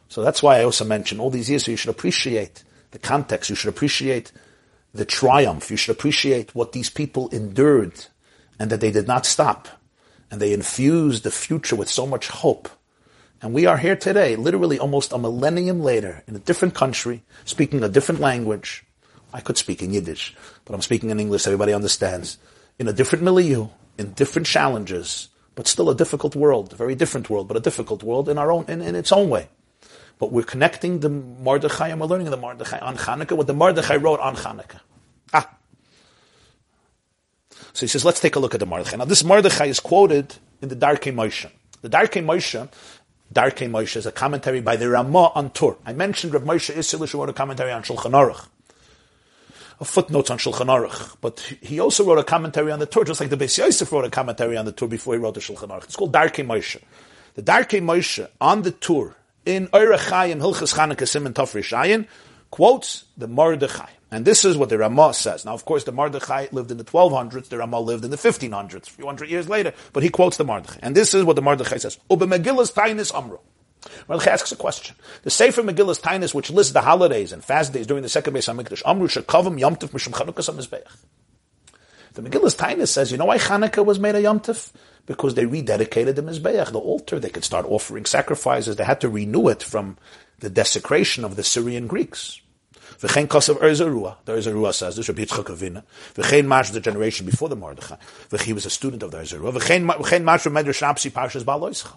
[0.10, 3.50] So that's why I also mentioned all these years, so you should appreciate the context,
[3.50, 4.32] you should appreciate
[4.94, 8.06] the triumph, you should appreciate what these people endured
[8.60, 9.68] and that they did not stop.
[10.30, 12.70] And they infused the future with so much hope.
[13.44, 17.84] And we are here today, literally almost a millennium later, in a different country, speaking
[17.84, 18.86] a different language.
[19.34, 20.34] I could speak in Yiddish,
[20.64, 22.38] but I'm speaking in English, everybody understands.
[22.80, 23.68] In a different milieu,
[23.98, 28.02] in different challenges, but still a difficult world, a very different world, but a difficult
[28.02, 29.50] world in our own, in, in its own way.
[30.20, 33.98] But we're connecting the Mordechai and we're learning the Mordechai on Hanukkah, what the Mordechai
[33.98, 34.80] wrote on Hanukkah.
[35.34, 35.54] Ah,
[37.74, 38.96] so he says, let's take a look at the Mordechai.
[38.96, 41.50] Now, this Mordechai is quoted in the Darkei Moshe.
[41.82, 42.70] The Darkei Moshe,
[43.34, 45.76] Darkei Moshe is a commentary by the Ramah on Tur.
[45.86, 48.46] I mentioned Rav Moshe Isserles who wrote a commentary on Shulchan Aruch.
[49.80, 51.16] A footnote on Shulchan Aruch.
[51.20, 54.06] But he also wrote a commentary on the Tur, just like the Beis Yosef wrote
[54.06, 55.86] a commentary on the Tur before he wrote the Shulchan Aruch.
[55.86, 56.80] It's called Darkei Moshe.
[57.34, 59.16] The Darkei Moshe on the Tur
[59.46, 62.08] in Eirechayim Hilchas Chanukah Simon Tafrishayin
[62.52, 63.90] quotes the Mordechai.
[64.14, 65.44] And this is what the Ramah says.
[65.44, 68.88] Now, of course, the Mordechai lived in the 1200s, the Ramah lived in the 1500s,
[68.88, 70.78] a few hundred years later, but he quotes the Mordechai.
[70.84, 71.98] And this is what the Mordechai says.
[72.12, 73.42] Uba Megillah's Tainis Amro.
[74.08, 74.96] Mordechai asks a question.
[75.24, 78.54] The Sefer Megillah's Tainis, which lists the holidays and fast days during the second Beis
[78.54, 80.86] HaMikdash, Amru Shekavim Yomtiv Mishum Chanukah Samizbeach.
[82.14, 84.72] The Megillah's Tainis says, you know why Chanukah was made a Yomtiv?
[85.08, 87.20] Because they rededicated the Mizbeach, the altar.
[87.20, 88.76] They could start offering sacrifices.
[88.76, 89.98] They had to renew it from
[90.38, 92.40] the desecration of the Syrian Greeks.
[93.00, 94.18] V'chein kosav Or Zarua.
[94.26, 95.10] The Or Zarua says this.
[95.10, 95.84] Rabbi Yitzchak Avina.
[96.16, 97.98] V'chein mash the generation before the Mordechai.
[98.30, 99.54] V'chi was a student of the Or Zarua.
[99.54, 101.96] V'chein mash from Medrash Rapsi Parshas Baloischa.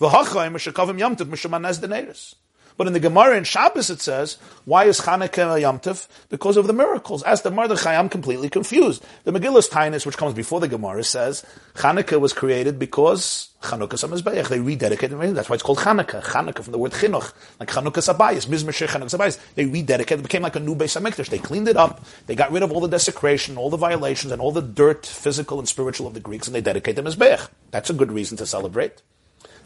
[0.00, 2.34] V'hachayim mishakavim yamtiv mishamanez deneris.
[2.76, 6.08] But in the Gemara in Shabbos it says, why is Chanukah a Yom Tov?
[6.28, 7.22] Because of the miracles.
[7.22, 9.04] As the Mordechai, I'm completely confused.
[9.24, 11.44] The Megillus Tainus, which comes before the Gemara, says
[11.74, 14.48] Chanukah was created because Chanukah Samizbeach.
[14.48, 15.34] They rededicated it.
[15.34, 16.22] That's why it's called Chanukah.
[16.22, 19.38] Chanukah from the word Chinuch, like Chanukah Sabayis, Mizmashir Chanukah Sabayis.
[19.54, 20.18] They rededicated.
[20.18, 21.30] It became like a new Beis Hamikdash.
[21.30, 22.04] They cleaned it up.
[22.26, 25.58] They got rid of all the desecration, all the violations, and all the dirt, physical
[25.58, 27.40] and spiritual of the Greeks, and they dedicated them as Beach.
[27.70, 29.02] That's a good reason to celebrate.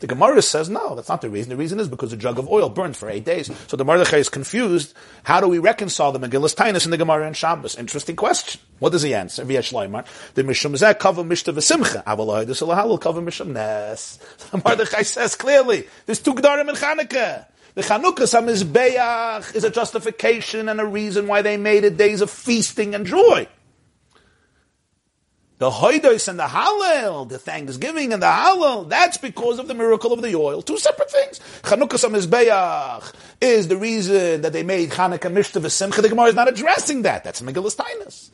[0.01, 1.51] The Gemara says, no, that's not the reason.
[1.51, 3.51] The reason is because the jug of oil burned for eight days.
[3.69, 4.95] So the Mordechai is confused.
[5.25, 7.77] How do we reconcile the Megillus Tainus and the Gemara and Shabbos?
[7.77, 8.61] Interesting question.
[8.79, 9.45] What does he answer?
[9.45, 12.03] The Mishum cover Mishta V'simcha.
[12.05, 14.19] Avaloi the Salahal cover Mishum Nes.
[14.51, 17.47] The Mordechai says clearly, there's two Gedarim in Chanukah.
[17.75, 22.31] The Chanukah Samizbeach is a justification and a reason why they made it days of
[22.31, 23.47] feasting and joy.
[25.61, 30.11] The hoidos and the hallel, the thanksgiving and the hallel, that's because of the miracle
[30.11, 30.63] of the oil.
[30.63, 31.39] Two separate things.
[31.61, 36.01] Chanukah Samizbeach is the reason that they made Chanukah Mishta V'simcha.
[36.01, 37.25] The Gemara is not addressing that.
[37.25, 38.31] That's Megillus Tainus.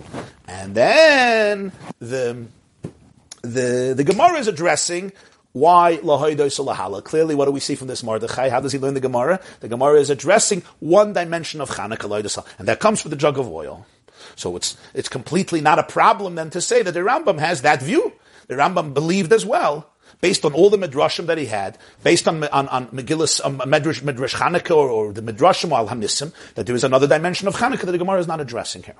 [0.46, 2.46] And then the,
[3.42, 5.10] the, the Gemara is addressing
[5.50, 7.02] why lahoidos lahala?
[7.02, 8.50] Clearly, what do we see from this Mordechai?
[8.50, 9.40] How does he learn the Gemara?
[9.58, 13.36] The Gemara is addressing one dimension of Chanukah loidos, and that comes from the jug
[13.36, 13.84] of oil.
[14.34, 17.82] So it's, it's completely not a problem then to say that the Rambam has that
[17.82, 18.12] view.
[18.48, 19.90] The Rambam believed as well,
[20.20, 24.76] based on all the midrashim that he had, based on on, on Megillus, um, Chanukah
[24.76, 27.98] or, or the midrashim al Hanisim, that there is another dimension of Hanukkah that the
[27.98, 28.94] Gemara is not addressing here.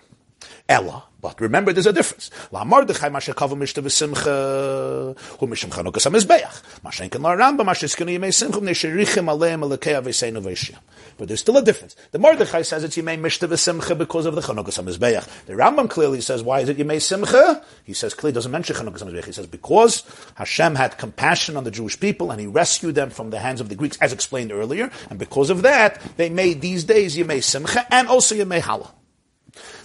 [0.69, 1.05] Ella.
[1.21, 2.31] But remember, there's a difference.
[2.53, 6.81] La Mordechai mashe kava mishta v'simcha hu mishim chanukah samizbeach.
[6.85, 10.79] Mashen kan la Ramba mashe skinu yimei simcha mnei sherichim aleim alekei aveseinu v'ishiyam.
[11.19, 11.97] But there's still a difference.
[12.13, 15.47] The Mordechai says it's yimei mishta v'simcha because of the chanukah samizbeach.
[15.47, 17.65] The Rambam clearly says, why is it yimei simcha?
[17.85, 19.25] He says, clearly doesn't mention chanukah samizbeach.
[19.25, 20.05] He says, because
[20.35, 23.69] Hashem had compassion on the Jewish people and he rescued them from the hands of
[23.69, 27.85] the Greeks, as explained earlier, and because of that, they made these days yimei simcha
[27.93, 28.93] and also yimei halal.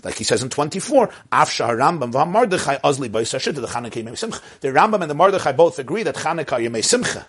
[0.04, 4.42] Like he says in 24, Afsha Rambam Mordechai Azli the.
[4.62, 7.28] The Rambam and the Mordechai both agree that Chanukah Yemei Simcha.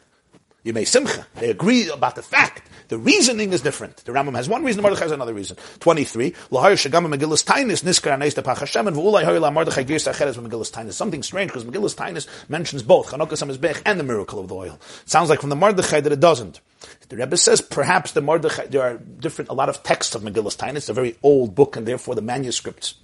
[0.65, 1.27] Yemei Simcha.
[1.35, 2.63] They agree about the fact.
[2.89, 3.97] The reasoning is different.
[4.05, 5.57] The Rambam has one reason, the Mordechai has another reason.
[5.81, 6.33] 23.
[6.51, 11.23] Lahayr Shagam Megillus Tainis Niskar Anes de and V'ulai Hayla Mordechai Girsa Cheres Megillus Something
[11.23, 14.79] strange because Megillus Tainis mentions both Chanukah Samizbech and the miracle of the oil.
[15.03, 16.61] It sounds like from the Mordechai that it doesn't.
[17.13, 20.57] The Rebbe says perhaps the Mordechai, there are different, a lot of texts of Megillus
[20.57, 20.77] Tainis.
[20.77, 22.95] It's a very old book and therefore the manuscripts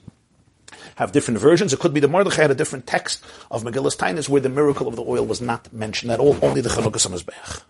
[0.97, 1.75] have different versions.
[1.75, 4.89] It could be the Mordechai had a different text of Megillus Tainis where the miracle
[4.89, 7.61] of the oil was not mentioned at all, only the Chanukah Samizbech.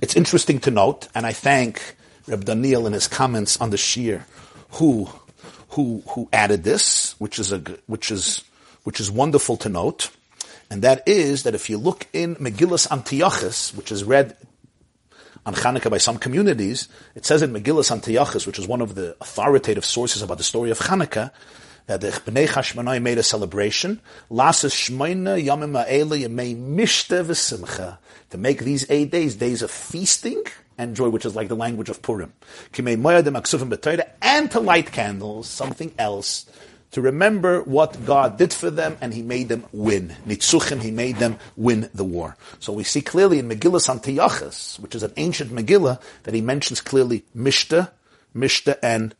[0.00, 1.96] It's interesting to note, and I thank
[2.28, 4.24] Reb Daniel in his comments on the Shir,
[4.74, 5.08] who,
[5.70, 8.44] who, who added this, which is a, which is,
[8.84, 10.12] which is wonderful to note.
[10.72, 14.34] And that is that if you look in Megillus Antiochus, which is read
[15.44, 19.14] on Hanukkah by some communities, it says in Megillus Antiochus, which is one of the
[19.20, 21.30] authoritative sources about the story of Hanukkah,
[21.88, 24.00] that the Bnei Chashmonai made a celebration.
[24.30, 27.98] Lasas Shmoina Yamim Ha'ele Yemei Mishte V'Simcha
[28.30, 30.42] to make these eight days days of feasting
[30.78, 32.32] and joy, which is like the language of Purim.
[34.22, 36.46] And to light candles, something else,
[36.92, 40.14] to remember what God did for them, and He made them win.
[40.26, 42.36] Nitzuchim, He made them win the war.
[42.60, 46.80] So we see clearly in Megillah Antiochus, which is an ancient Megillah, that He mentions
[46.80, 47.90] clearly Mishta,
[48.34, 49.14] Mishta, and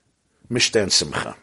[0.50, 1.36] Mishta and Simcha.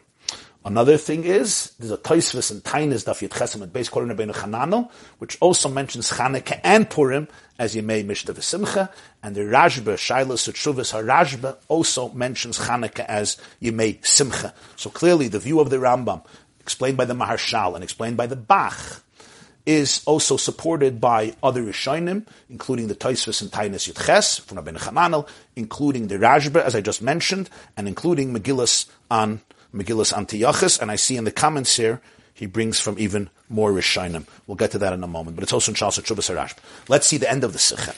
[0.62, 4.34] Another thing is, there's a Toisvis and Tainis Daf Yit Chesem at Beis Korin Rabbeinu
[4.34, 7.28] Chananel, which also mentions Chanukah and Purim
[7.58, 8.90] as Yemei Mishta V'Simcha,
[9.22, 14.52] and the Rashba, Shaila Sutshuvas HaRashba, also mentions Chanukah as Yemei Simcha.
[14.76, 16.26] So clearly the view of the Rambam,
[16.60, 19.02] explained by the Maharshal and explained by the Bach,
[19.64, 25.26] is also supported by other Rishonim, including the Toisvis and Tainis Yitches from Rabbeinu Chananel,
[25.56, 29.40] including the Rashba, as I just mentioned, and including Megillus on
[29.74, 32.00] Megillus Antiochus, and I see in the comments here
[32.34, 34.26] he brings from even more Rishonim.
[34.46, 36.56] We'll get to that in a moment, but it's also in Shalsa Chubas Harash.
[36.88, 37.94] Let's see the end of the Sikha.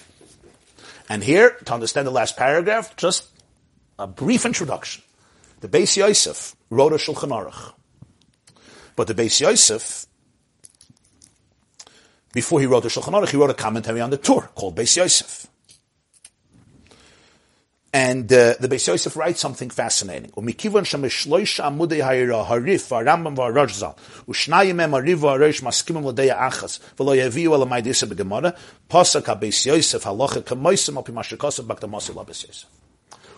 [1.09, 3.29] And here, to understand the last paragraph, just
[3.99, 5.03] a brief introduction.
[5.61, 7.73] The Beis Yosef wrote a Shulchan Aruch.
[8.97, 10.07] But the Beis Yosef,
[12.33, 14.97] before he wrote the Shulchan Aruch, he wrote a commentary on the Tur called Beis
[14.97, 15.47] Yosef.
[17.95, 20.31] And uh, the Beis Yosef writes something fascinating.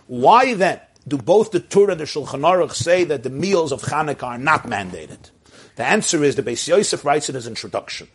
[0.07, 3.83] Why then do both the Tur and the Shulchan Aruch say that the meals of
[3.83, 5.31] Chanukah are not mandated?
[5.75, 8.07] The answer is the Beis Yosef writes in his introduction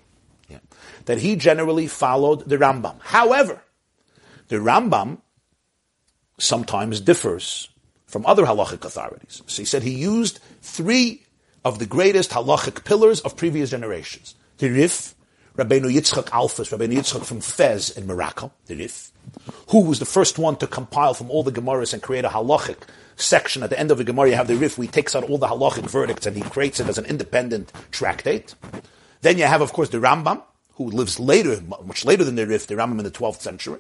[0.48, 0.60] yeah,
[1.04, 2.96] that he generally followed the Rambam.
[3.02, 3.62] However,
[4.48, 5.18] the Rambam
[6.40, 7.70] sometimes differs
[8.08, 9.44] from other halachic authorities.
[9.46, 11.24] So he said he used three
[11.64, 14.36] of the greatest halachic pillars of previous generations.
[14.58, 15.14] The Rif,
[15.56, 19.12] Rabbeinu Yitzchak Alphas, Rabbeinu Yitzchak from Fez in Morocco, the Rif,
[19.70, 22.78] who was the first one to compile from all the Gemaras and create a halachic
[23.16, 23.62] section.
[23.62, 25.38] At the end of the Gemara, you have the Rif, where he takes out all
[25.38, 28.56] the halachic verdicts and he creates it as an independent tractate.
[29.22, 30.42] Then you have, of course, the Rambam,
[30.76, 33.80] who lives later, much later than the Rif, the Rambam in the 12th century.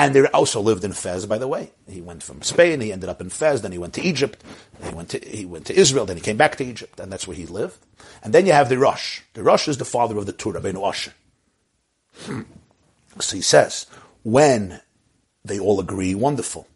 [0.00, 1.72] And they also lived in Fez, by the way.
[1.86, 4.42] He went from Spain, he ended up in Fez, then he went to Egypt,
[4.82, 7.28] he went to, he went to Israel, then he came back to Egypt, and that's
[7.28, 7.76] where he lived.
[8.22, 9.20] And then you have the Rosh.
[9.34, 11.12] The Rosh is the father of the Tur, Ben Asher.
[12.20, 12.42] Hmm.
[13.18, 13.84] So he says,
[14.22, 14.80] when
[15.44, 16.66] they all agree, wonderful.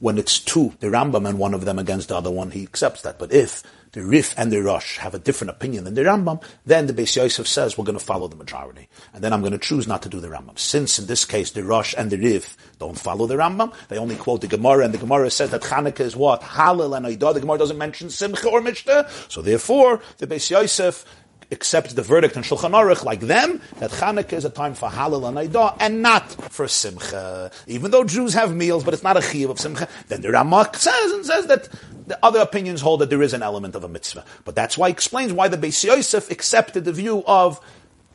[0.00, 3.02] When it's two, the Rambam and one of them against the other one, he accepts
[3.02, 3.16] that.
[3.16, 6.86] But if the Rif and the Rosh have a different opinion than the Rambam, then
[6.86, 8.88] the Beis Yosef says we're going to follow the majority.
[9.12, 10.58] And then I'm going to choose not to do the Rambam.
[10.58, 14.16] Since in this case the Rosh and the Rif don't follow the Rambam, they only
[14.16, 16.40] quote the Gemara, and the Gemara says that Chanukah is what?
[16.40, 17.34] Halal and Aidah.
[17.34, 19.08] The Gemara doesn't mention Simcha or Mishnah.
[19.28, 21.04] So therefore, the Beis Yosef
[21.52, 25.28] accepts the verdict in Shulchan Aruch like them that Chanukah is a time for Halal
[25.28, 27.50] and Aidah and not for Simcha.
[27.66, 29.86] Even though Jews have meals, but it's not a chiyuv of Simcha.
[30.08, 31.68] Then the Ramak says and says that
[32.06, 34.24] the other opinions hold that there is an element of a mitzvah.
[34.44, 37.60] But that's why he explains why the Beis Yosef accepted the view of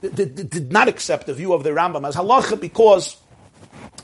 [0.02, 3.18] did, did not accept the view of the Rambam as halacha because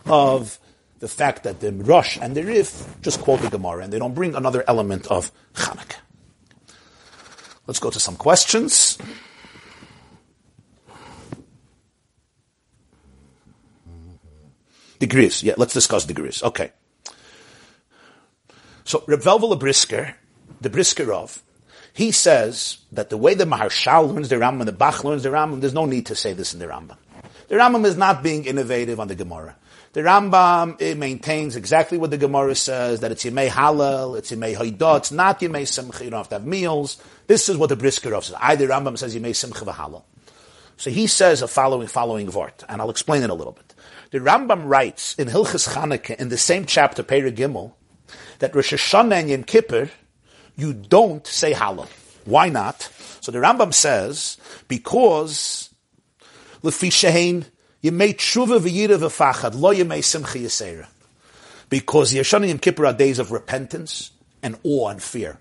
[0.05, 0.59] of
[0.99, 4.15] the fact that the Rosh and the Rif just quote the Gemara and they don't
[4.15, 5.97] bring another element of Chanukah.
[7.67, 8.97] Let's go to some questions.
[14.99, 15.43] Degrees.
[15.43, 16.41] Yeah, let's discuss degrees.
[16.43, 16.71] Okay.
[18.85, 19.49] So Reb Velvel
[20.61, 21.41] the Briskerov,
[21.93, 25.29] he says that the way the Maharshal learns the Rambam, and the Bach learns the
[25.29, 26.97] Rambam, there's no need to say this in the Rambam.
[27.47, 29.55] The Rambam is not being innovative on the Gemara.
[29.93, 34.55] The Rambam it maintains exactly what the Gemara says, that it's Yemei Halal, it's Yemei
[34.55, 36.97] Haidah, it's not Yemei Simcha, you don't have to have meals.
[37.27, 38.35] This is what the Briskerov says.
[38.39, 40.03] Either Rambam says Yemei Simcha v'Halal.
[40.77, 43.75] So he says a following following vort, and I'll explain it a little bit.
[44.09, 47.73] The Rambam writes in Hilchas Chanukah in the same chapter, Peri Gimel,
[48.43, 49.89] that Rosh Hashanah and Yom Kippur,
[50.57, 51.87] you don't say Hallel.
[52.25, 52.81] Why not?
[53.21, 54.35] So the Rambam says
[54.67, 55.69] because
[56.61, 57.45] lefi shehein
[57.81, 60.87] yemei tshuva v'yira v'fachad lo yemei simcha yisera.
[61.69, 64.11] Because Yeshana Yom Kippur are days of repentance
[64.41, 65.39] and awe and fear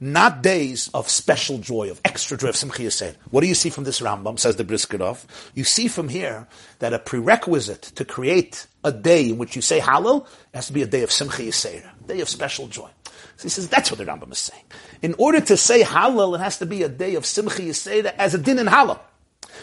[0.00, 3.16] not days of special joy, of extra joy, of Simcha Yisrael.
[3.30, 5.24] What do you see from this Rambam, says the Briskerov?
[5.54, 6.46] You see from here
[6.78, 10.82] that a prerequisite to create a day in which you say Hallel has to be
[10.82, 12.90] a day of Simcha Yisrael, a day of special joy.
[13.36, 14.64] So he says that's what the Rambam is saying.
[15.02, 18.34] In order to say Hallel, it has to be a day of Simcha Yisrael as
[18.34, 18.98] a din in Hallel.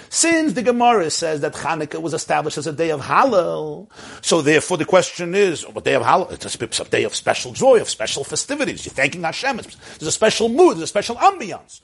[0.10, 3.90] Since the Gemara says that Hanukkah was established as a day of Hallel,
[4.22, 6.32] so therefore the question is, oh, what day of Hallel?
[6.32, 8.86] It's a day of special joy, of special festivities.
[8.86, 9.58] You're thanking Hashem.
[9.58, 11.82] There's a special mood, there's a special ambiance.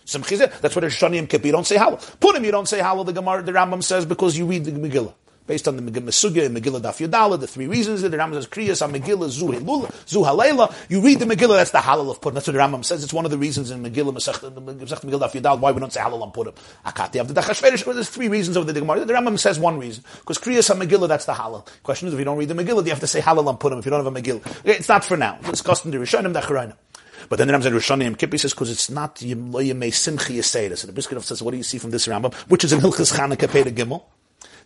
[0.62, 2.20] That's what Yom Kippur, don't say Hallel.
[2.20, 5.14] Purim, you don't say Hallel, the Gemara, the Rambam says, because you read the Megillah
[5.52, 8.48] based on the Megillah and Megillah Daf Yodala, the three reasons that the Rambam says
[8.48, 10.73] Kriyas Megillah Zu Halela.
[10.88, 12.36] You read the Megillah, that's the Halal of Purim.
[12.36, 13.03] That's what the Rambam says.
[13.03, 15.99] It's one of the reasons in Megillah Masech Megillah Daf Yodala why we don't say
[15.99, 16.53] Halal on Purim.
[16.86, 17.84] Akati of the Dachashverish.
[17.94, 19.03] There's three reasons of the Gemara.
[19.03, 21.68] The Rambam says one reason because Kriyas Megillah that's the Halal.
[21.84, 23.57] Question is if you don't read the Megillah, do you have to say Halal on
[23.57, 24.61] Purim if you don't have a Megillah?
[24.64, 25.38] It's not for now.
[25.44, 26.78] It's custom to Rishonim Dacharayim.
[27.28, 30.78] But then the Rambam said Rishonim Kippur says because it's not Yemei Simchi Yisayda.
[30.78, 33.14] So the Brisker says, what do you see from this Rambam, which is in Hilchas
[33.14, 34.02] Chanukah Peda Gimel?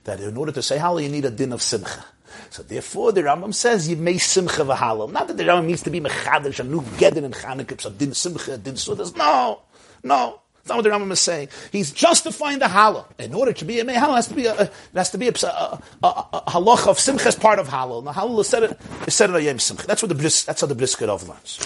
[0.06, 2.06] That in order to say halal, you need a din of simcha.
[2.50, 5.12] So therefore, the Rambam says you may simcha v'halal.
[5.12, 8.14] Not that the Rambam needs to be mechadish a new gedin in Chanukah, so din
[8.14, 9.16] simcha, din sudas.
[9.16, 9.62] No,
[10.04, 10.42] no.
[10.56, 11.50] That's not what the Rambam is saying.
[11.72, 13.06] He's justifying the halal.
[13.20, 15.28] In order to be a may halal, has to be a, a has to be
[15.28, 18.04] a, a, a, a halach of simcha as part of halal.
[18.04, 19.86] The halal is said it is said it yom simcha.
[19.86, 21.60] That's what the bris, that's how the brisket of learns.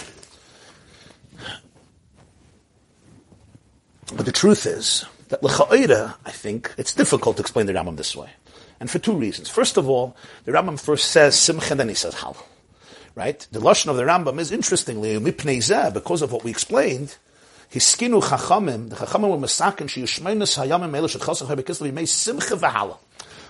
[4.14, 8.14] But the truth is that l'cha'ira, I think, it's difficult to explain the Rambam this
[8.14, 8.30] way.
[8.78, 9.48] And for two reasons.
[9.48, 12.36] First of all, the Rambam first says simcha, then he says hal.
[13.14, 13.46] Right?
[13.50, 17.16] The lashon of the Rambam is interestingly because of what we explained.
[17.72, 22.98] Hiskinu chachamim, the chachamim were masakin sheyushmeinus hayamim elu shechosach habekislev yimei simcha v'hala.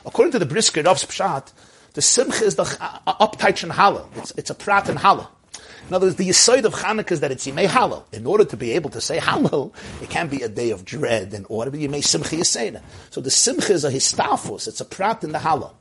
[0.04, 1.52] According to the brisker of Pshat,
[1.94, 4.06] the simcha is the uptight and hala.
[4.16, 5.28] It's, it's a prat and hala.
[5.90, 8.04] In other words, the yisoid of Hanukkah is that it's Yimei Halal.
[8.12, 11.34] In order to be able to say Halal, it can't be a day of dread
[11.34, 12.80] in order to be Yimei Simcha Yisena.
[13.10, 15.72] So the Simcha is a histafus, it's a prat in the Halal.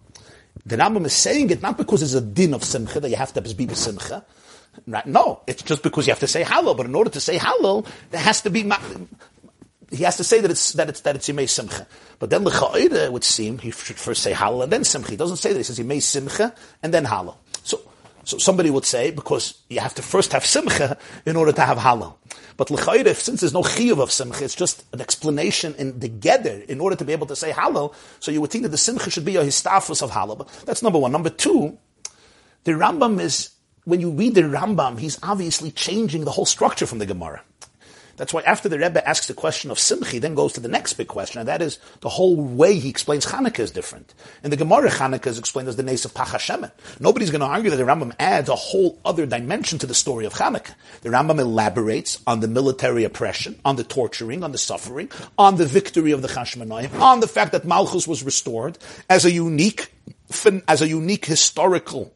[0.66, 3.34] The Rambam is saying it not because it's a din of Simcha that you have
[3.34, 4.26] to be Simcha.
[4.88, 5.06] Right?
[5.06, 6.76] No, it's just because you have to say Halal.
[6.76, 8.68] But in order to say Halal, there has to be
[9.92, 11.86] he has to say that it's that it's that it's Yimei Simcha.
[12.18, 15.12] But then the chaida, it would seem he should first say Halal and then Simcha.
[15.12, 15.60] He doesn't say that.
[15.60, 17.36] He says Yimei Simcha and then Halal.
[17.62, 17.80] So
[18.24, 21.78] so somebody would say, because you have to first have simcha in order to have
[21.78, 22.16] halal.
[22.58, 26.66] But l'chayre, since there's no chiyuv of simcha, it's just an explanation in the geder
[26.66, 27.94] in order to be able to say halal.
[28.20, 30.38] So you would think that the simcha should be a histafus of halal.
[30.38, 31.12] But that's number one.
[31.12, 31.78] Number two,
[32.66, 33.52] the Rambam is,
[33.86, 37.42] when you read the Rambam, he's obviously changing the whole structure from the Gemara.
[38.20, 40.96] That's why after the Rebbe asks the question of Simchi, then goes to the next
[40.96, 44.14] big question, and that is the whole way he explains Hanukkah is different.
[44.44, 46.70] In the Gemara, Hanukkah is explained as the nace of Pachashemen.
[47.00, 50.26] Nobody's going to argue that the Rambam adds a whole other dimension to the story
[50.26, 50.76] of Hanukkah.
[51.00, 55.66] The Rambam elaborates on the military oppression, on the torturing, on the suffering, on the
[55.66, 58.78] victory of the Chashmonayim, on the fact that Malchus was restored
[59.10, 59.94] as a unique,
[60.68, 62.14] as a unique historical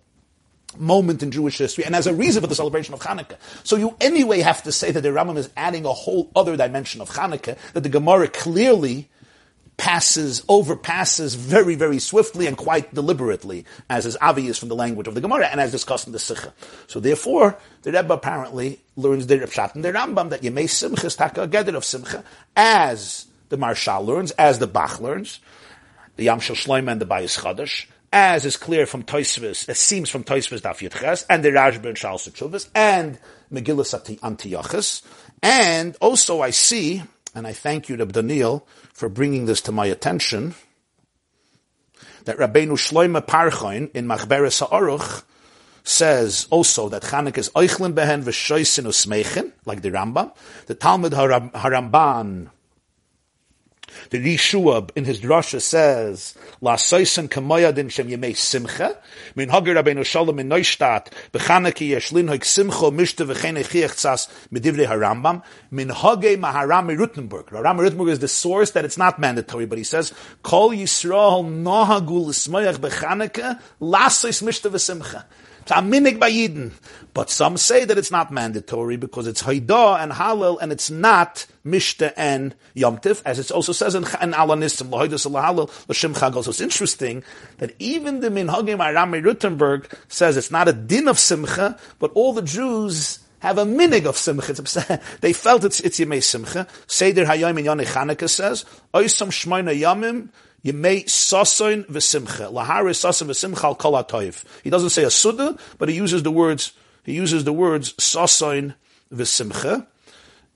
[0.78, 3.38] moment in Jewish history and as a reason for the celebration of Hanukkah.
[3.64, 7.02] So you anyway have to say that the Rambam is adding a whole other dimension
[7.02, 9.10] of Hanukkah that the Gemara clearly
[9.78, 15.16] passes, overpasses very, very swiftly and quite deliberately, as is obvious from the language of
[15.16, 16.54] the Gemara and as discussed in the Sikha.
[16.88, 21.16] So therefore, the Rebbe apparently learns the Pshat and the Rambam that Yemei Simcha is
[21.16, 22.24] taka a of Simcha,
[22.56, 25.40] as the Maharshal learns, as the Bach learns,
[26.16, 30.08] the Yam Shel Shloim and the Bayis Chadash, as is clear from Toisvis, it seems
[30.08, 33.18] from Toisvis Daf Yitches, and the Rashba and Shal Chuvas, and
[33.52, 35.02] Megillus Antiochus,
[35.42, 37.02] and also I see,
[37.34, 40.54] and I thank you, Reb Daniel, for bringing this to my attention,
[42.26, 45.24] that Rabbeinu Shloime Parchoin in Machberes HaOruch
[45.84, 50.32] says also that Chanukah is Eichlin Behen v'Shoisin Usmeichen, like the Rambam.
[50.68, 52.50] The Talmud Haramban
[54.10, 58.98] the Rishuab in his drasha says, La Soisen Shem Yemei Simcha,
[59.36, 64.88] Min Hager Rabbeinu Shalom in Neustadt, Bechanaki Yeshlin Hoik Simcha Mishte V'chene Chiech Tzas Medivre
[64.88, 67.52] HaRambam, Min Hage Maharami Rothenburg.
[67.52, 72.28] Rami Rothenburg is the source that it's not mandatory, but he says, Kol Yisrael Nohagu
[72.28, 75.26] L'Smoyach Bechanaka, La Sois Mishte V'Simcha
[75.64, 76.72] It's a minig by Yidden.
[77.14, 81.46] But some say that it's not mandatory because it's Haidah and Halal and it's not
[81.66, 86.44] Mishta and Yomtiv, as it also says in, in Halal, Lashim Chagol.
[86.44, 87.24] So it's interesting
[87.60, 92.34] that even the Minhagim Arami Rothenburg says it's not a din of Simcha, but all
[92.34, 95.02] the Jews have a minig of simcha.
[95.22, 96.66] they felt it's it's Yemei Simcha.
[96.88, 100.30] Seder Hayom in Yonei Chanukah says, Oisam Shmoina Yamim,
[100.64, 101.84] Yemei Sasoin
[104.64, 106.72] He doesn't say a Suda, but he uses the words,
[107.04, 108.76] he uses the words Sasoin
[109.14, 109.88] v'Simcha.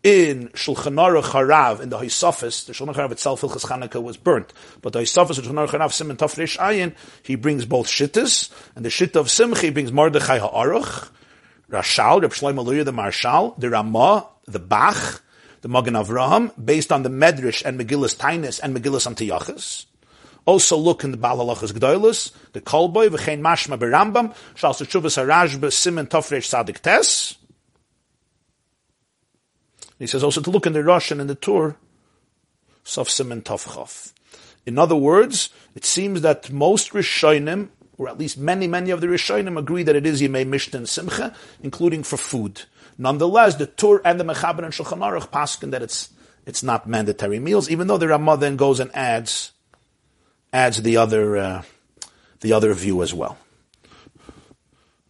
[0.04, 4.54] In Shulchan Aruch Harav, in the Hisofis, the Shulchan Harav itself, Hilchas Chanukah was burnt.
[4.82, 8.86] But the Hisofis, the Shulchan Aruch Harav, Simon Tafresh Ayin, he brings both Shittas, and
[8.86, 11.10] the Shitta of Simcha, he brings Mordechai Ha'aruch,
[11.70, 15.22] Rashal, Reb Shlomo Luria, the Maharshal, the Ramah, the Bach,
[15.62, 19.88] the Magen Avraham, based on the Medrash and Megillus Tainis and Megillus Antiochus.
[20.48, 26.08] Also look in the Balalachas Gdoilus, the Kolboy, V'chein Mashma Berambam, Shal Sechuvas Harajba, Simon
[26.08, 27.36] Tofresh Sadik Tes.
[30.00, 31.76] He says also to look in the Russian and the Tur,
[32.86, 34.14] Sof Simon Tovchov.
[34.66, 37.68] In other words, it seems that most Rishonim
[37.98, 40.90] or at least many, many of the Rishonim agree that it is Yemei Mishnah and
[40.90, 42.62] Simcha, including for food.
[42.98, 46.12] Nonetheless, the Tur and the Mechaber and Shulchan Aruch paskin that it's
[46.46, 49.52] it's not mandatory meals, even though the Ramah then goes and adds
[50.52, 51.62] adds the other uh,
[52.40, 53.38] the other view as well.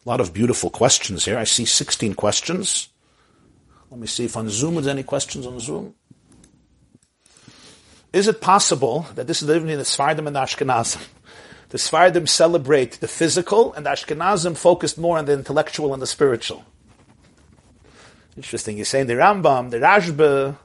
[0.06, 1.38] A lot of beautiful questions here.
[1.38, 2.90] I see 16 questions.
[3.92, 5.96] Let me see if on Zoom there's any questions on Zoom.
[8.14, 11.06] Is it possible that this is living in the Sfardim and the Ashkenazim?
[11.70, 16.08] The Sfardim celebrate the physical, and the Ashkenazim focused more on the intellectual and the
[16.08, 16.64] spiritual.
[18.38, 18.78] Interesting.
[18.78, 20.58] You're saying the Rambam, the Rashba,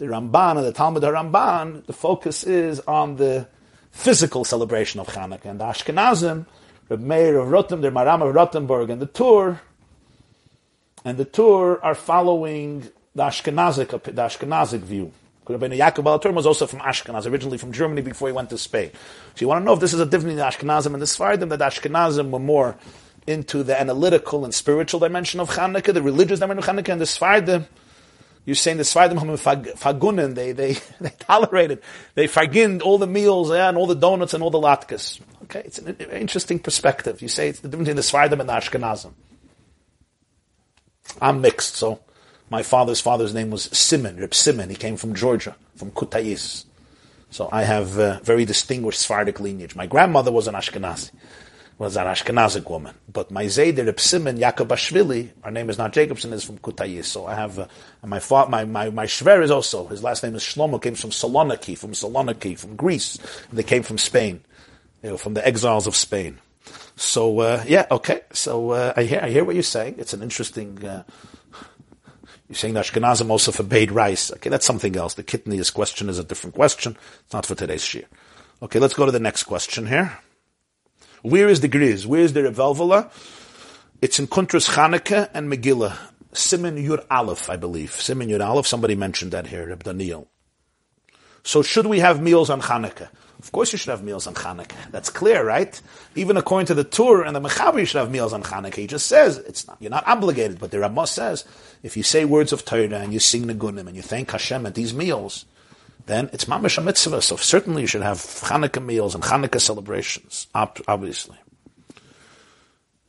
[0.00, 3.46] the Ramban, and the Talmud Ramban, the focus is on the
[3.90, 5.44] physical celebration of Hanukkah.
[5.44, 6.46] And the Ashkenazim,
[6.88, 9.60] the Meir of Rotem, the Maharam of Rothenburg, and the Tur,
[11.04, 15.12] and the Tur are following the Ashkenazic, the Ashkenazic view.
[15.46, 18.58] Rabbeinu Yaakov Baal HaTurim was also from Ashkenaz, originally from Germany before he went to
[18.58, 18.90] Spain.
[19.34, 21.48] So you want to know if this is a difference in Ashkenazim and the Sfardim,
[21.48, 22.76] that Ashkenazim were more
[23.26, 27.04] into the analytical and spiritual dimension of Chanukah, the religious dimension of Chanukah, and the
[27.04, 27.66] Sfardim,
[28.44, 29.18] you're saying the Sfardim
[29.76, 31.82] fagunin, they, they, they tolerated,
[32.14, 35.20] they faginned all the meals yeah, and all the donuts and all the latkes.
[35.44, 37.22] Okay, it's an interesting perspective.
[37.22, 38.02] You say it's the difference between the
[38.36, 39.12] Sfardim and the Ashkenazim.
[41.20, 42.00] I'm mixed, so
[42.50, 44.70] my father's father's name was Simon, Reb Simon.
[44.70, 46.64] He came from Georgia, from Kutayis.
[47.30, 49.76] So I have a very distinguished Sephardic lineage.
[49.76, 51.10] My grandmother was an Ashkenazi,
[51.80, 52.94] was an Ashkenazic woman.
[53.10, 57.06] But my Zayder, Reb Simon, Ashvili, our name is not Jacobson, is from Kutayis.
[57.06, 57.68] So I have, uh,
[58.04, 61.08] my, fa- my, my, my Shver is also, his last name is Shlomo, came from
[61.08, 63.18] Saloniki, from Saloniki, from Greece.
[63.50, 64.42] They came from Spain,
[65.02, 66.38] you know, from the exiles of Spain.
[66.96, 68.20] So, uh, yeah, okay.
[68.30, 69.94] So, uh, I hear, I hear what you're saying.
[69.96, 71.04] It's an interesting, uh,
[72.50, 74.30] you're saying that Ashkenazim also forbade rice.
[74.32, 75.14] Okay, that's something else.
[75.14, 76.98] The kitniyos question is a different question.
[77.24, 78.04] It's not for today's shiur.
[78.60, 80.18] Okay, let's go to the next question here.
[81.22, 82.06] Where is the Griz?
[82.06, 83.10] Where is the Reb Velvele?
[84.00, 85.96] It's in Kuntras Chanukah and Megillah.
[86.32, 87.92] Simon Yud Aleph, I believe.
[87.92, 90.28] Simon Yud Aleph, somebody mentioned that here, Reb Daniel.
[91.42, 93.08] So should we have meals on Chanukah?
[93.38, 94.90] Of course you should have meals on Chanukah.
[94.90, 95.78] That's clear, right?
[96.14, 98.76] Even according to the Tur and the Mechaber, you should have meals on Chanukah.
[98.76, 101.44] He just says, it's not, you're not obligated, but the Ramah says,
[101.82, 104.74] if you say words of Torah and you sing Nagunim and you thank Hashem at
[104.74, 105.44] these meals,
[106.10, 107.22] then it's mamish a mitzvah.
[107.22, 111.38] So certainly you should have Hanukkah meals and Hanukkah celebrations, obviously.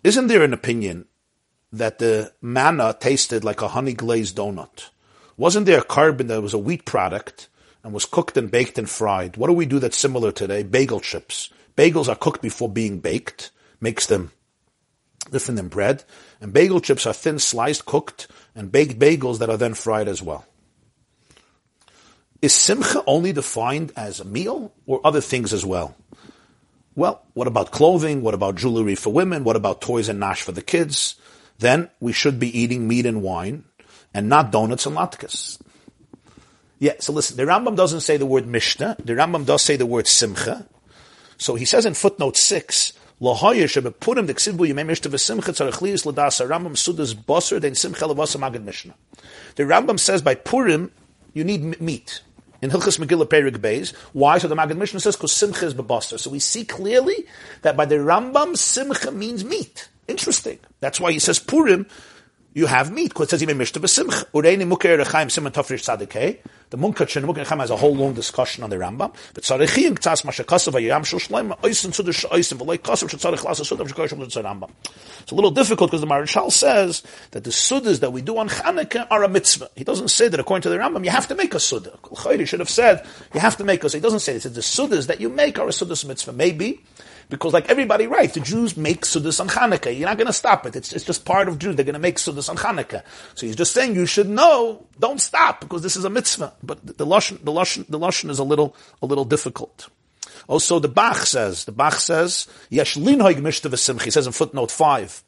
[0.04, 1.06] Isn't there an opinion
[1.72, 4.90] that the manna tasted like a honey glazed donut?
[5.38, 7.48] Wasn't there a korban that was a wheat product
[7.84, 9.38] and was cooked and baked and fried.
[9.38, 10.64] What do we do that's similar today?
[10.64, 11.50] Bagel chips.
[11.76, 14.32] Bagels are cooked before being baked, makes them
[15.32, 16.04] different than bread.
[16.40, 20.22] And bagel chips are thin sliced, cooked, and baked bagels that are then fried as
[20.22, 20.46] well.
[22.42, 25.96] Is simcha only defined as a meal or other things as well?
[26.96, 28.22] Well, what about clothing?
[28.22, 29.44] What about jewelry for women?
[29.44, 31.16] What about toys and nash for the kids?
[31.60, 33.66] Then we should be eating meat and wine
[34.14, 35.62] and not donuts and latkes.
[36.80, 38.98] Yeah, so listen, the Rambam doesn't say the word Mishnah.
[39.04, 40.68] The Rambam does say the word Simcha.
[41.38, 46.04] So he says in footnote 6, Lahoyer shebepurim deksivu yimei mishta v'simcha tzarech liyis
[46.48, 48.96] Rambam sudas basar den simcha levasa magid Mishnah.
[49.56, 50.92] The Rambam says by Purim,
[51.34, 52.22] you need meat.
[52.62, 53.96] In Hilchas Megillah Perik Beis.
[54.14, 54.38] Why?
[54.38, 56.20] So the Magid Mishnah says, because Simcha is Babasar.
[56.20, 57.26] So we see clearly
[57.64, 59.90] that by the Rambam, Simcha means meat.
[60.08, 60.60] Interesting.
[60.80, 61.88] That's why he says Purim,
[62.54, 64.26] you have meat, because it says even Mishta B'Simcha.
[64.32, 66.38] Ureini Muker Rechaim Simon Tafrish Tzadikeh.
[66.72, 69.14] The Munkat and Munkat has a whole long discussion on the Rambam.
[69.34, 70.24] But Ktas
[71.06, 74.70] Shul Shleim V'loi Kasav Lasa L'Tzar Rambam.
[75.22, 78.48] It's a little difficult because the Maharshal says that the Sudas that we do on
[78.48, 79.70] Chanukah are a mitzvah.
[79.76, 82.40] He doesn't say that according to the Rambam you have to make a Sudah.
[82.40, 83.96] He should have said you have to make a Sudah.
[83.96, 86.32] He doesn't say says the Sudas that you make are a Sudas mitzvah.
[86.32, 86.82] Maybe
[87.32, 89.98] because like everybody writes, the Jews make Sudas on Hanukkah.
[89.98, 90.76] You're not going to stop it.
[90.76, 91.76] It's, it's just part of Jews.
[91.78, 93.04] They're going to make Sudas on Hanukkah.
[93.34, 96.54] So he's just saying you should know, don't stop, because this is a mitzvah.
[96.62, 99.88] But the Lashon, the Lashon, the Lashon is a little, a little difficult.
[100.48, 105.24] Also, the Bach says, the Bach says, Yesh linhoig mishta He says in footnote 5.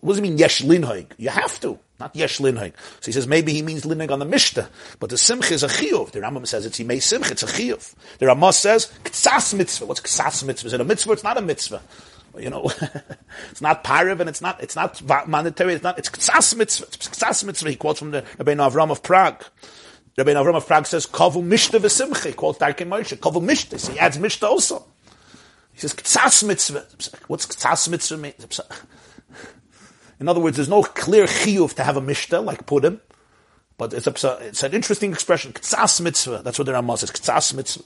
[0.00, 1.06] What does it mean, yesh linhoig?
[1.18, 1.78] You have to.
[2.00, 2.72] Not yesh linhag.
[3.00, 5.68] So he says maybe he means linhag on the Mishnah, but the simcha is a
[5.68, 6.10] chiyuv.
[6.10, 7.94] The Rambam says it's may simcha, it's a chiyuv.
[8.18, 9.86] The Ramah says ktsas mitzvah.
[9.86, 10.66] What's ktsas mitzvah?
[10.66, 11.12] Is it a mitzvah?
[11.12, 11.80] It's not a mitzvah.
[12.36, 12.64] You know,
[13.50, 15.74] it's not pariv and it's not it's not monetary.
[15.74, 16.86] It's not it's ktsas mitzvah.
[16.86, 17.70] It's ktsas mitzvah.
[17.70, 19.44] He quotes from the Rabbi Avram of Prague.
[20.18, 22.26] Rabbi Avram of Prague says kavu mishta v'simcha.
[22.26, 23.78] He quotes Darkei Moshe kavu mishta.
[23.78, 24.84] So he adds mishta also.
[25.72, 26.84] He says ktsas mitzvah.
[27.28, 28.34] What's ktsas mitzvah mean?
[30.22, 33.00] In other words, there's no clear chiyuv to have a mishta like Purim,
[33.76, 35.52] but it's, a, it's an interesting expression.
[35.52, 36.42] Ktsas mitzvah.
[36.44, 37.10] That's what the Ramah says.
[37.10, 37.82] Ktsas mitzvah.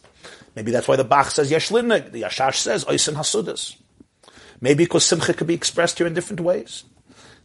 [0.55, 3.77] Maybe that's why the Bach says yesh The Yashash says oisin hasudas.
[4.61, 6.85] Maybe because simcha could be expressed here in different ways.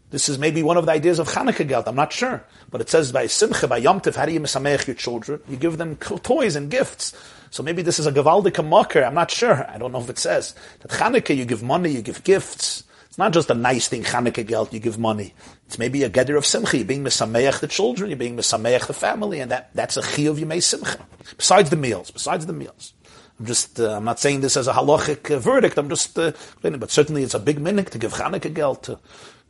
[0.09, 1.87] This is maybe one of the ideas of Chanukah Geld.
[1.87, 2.43] I'm not sure.
[2.69, 5.39] But it says by Simcha, by Yom Tov, how do you misamech your children?
[5.47, 7.15] You give them toys and gifts.
[7.49, 9.05] So maybe this is a Gavaldika mocker.
[9.05, 9.65] I'm not sure.
[9.71, 10.53] I don't know if it says.
[10.81, 12.83] That Chanukah, you give money, you give gifts.
[13.11, 15.33] It's not just a nice thing, Chanukah geld, you give money.
[15.65, 16.77] It's maybe a gather of simcha.
[16.77, 20.21] You're being misameach the children, you're being misameach the family, and that, that's a chi
[20.21, 20.97] of yemei simcha.
[21.35, 22.93] Besides the meals, besides the meals.
[23.37, 26.31] I'm just, uh, I'm not saying this as a halachic uh, verdict, I'm just, uh,
[26.61, 28.97] but certainly it's a big minhag to give Chanukah geld to,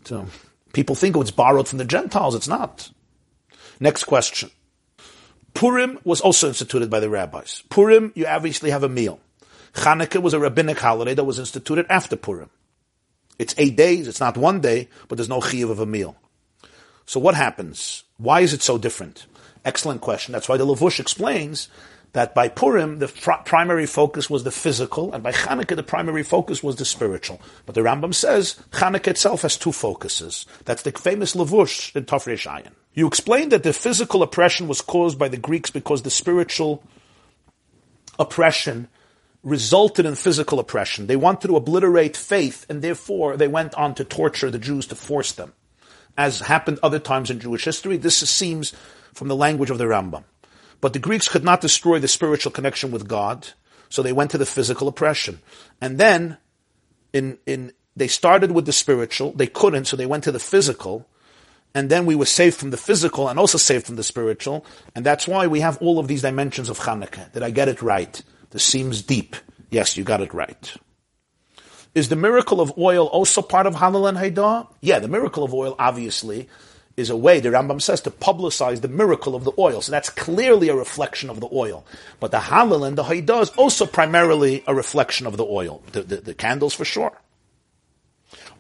[0.05, 0.25] to,
[0.73, 2.89] people think oh, it's borrowed from the Gentiles, it's not.
[3.79, 4.49] Next question.
[5.53, 7.61] Purim was also instituted by the rabbis.
[7.69, 9.19] Purim, you obviously have a meal.
[9.75, 12.49] Chanukah was a rabbinic holiday that was instituted after Purim.
[13.41, 16.15] It's eight days, it's not one day, but there's no chiyuv of a meal.
[17.07, 18.03] So what happens?
[18.17, 19.25] Why is it so different?
[19.65, 20.31] Excellent question.
[20.31, 21.67] That's why the Lavush explains
[22.13, 23.07] that by Purim, the
[23.45, 27.41] primary focus was the physical, and by Chanukah, the primary focus was the spiritual.
[27.65, 30.45] But the Rambam says Chanukah itself has two focuses.
[30.65, 32.73] That's the famous Lavush in Tafrei Shayin.
[32.93, 36.83] You explained that the physical oppression was caused by the Greeks because the spiritual
[38.19, 38.87] oppression
[39.43, 41.07] resulted in physical oppression.
[41.07, 44.95] They wanted to obliterate faith, and therefore they went on to torture the Jews to
[44.95, 45.53] force them.
[46.17, 48.73] As happened other times in Jewish history, this seems
[49.13, 50.23] from the language of the Rambam.
[50.79, 53.47] But the Greeks could not destroy the spiritual connection with God,
[53.89, 55.39] so they went to the physical oppression.
[55.79, 56.37] And then,
[57.13, 61.07] in, in, they started with the spiritual, they couldn't, so they went to the physical,
[61.73, 64.65] and then we were saved from the physical and also saved from the spiritual,
[64.95, 67.31] and that's why we have all of these dimensions of Hanukkah.
[67.31, 68.21] Did I get it right?
[68.51, 69.35] This seems deep.
[69.69, 70.75] Yes, you got it right.
[71.93, 74.67] Is the miracle of oil also part of Hallel and Haidah?
[74.81, 76.47] Yeah, the miracle of oil obviously
[76.97, 79.81] is a way, the Rambam says, to publicize the miracle of the oil.
[79.81, 81.85] So that's clearly a reflection of the oil.
[82.19, 85.81] But the Hallel and the Haidah is also primarily a reflection of the oil.
[85.91, 87.17] The, the, the candles for sure.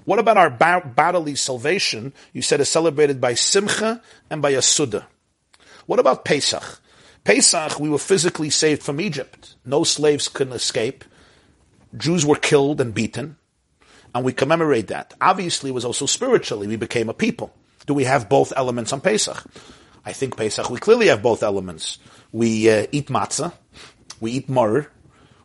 [0.05, 2.13] What about our ba- bodily salvation?
[2.33, 5.05] You said is celebrated by Simcha and by Yasuda.
[5.85, 6.80] What about Pesach?
[7.23, 9.55] Pesach, we were physically saved from Egypt.
[9.63, 11.03] No slaves could escape.
[11.95, 13.37] Jews were killed and beaten.
[14.13, 15.13] And we commemorate that.
[15.21, 16.67] Obviously, it was also spiritually.
[16.67, 17.53] We became a people.
[17.85, 19.43] Do we have both elements on Pesach?
[20.03, 21.99] I think Pesach, we clearly have both elements.
[22.31, 23.53] We uh, eat matzah.
[24.19, 24.87] We eat murr.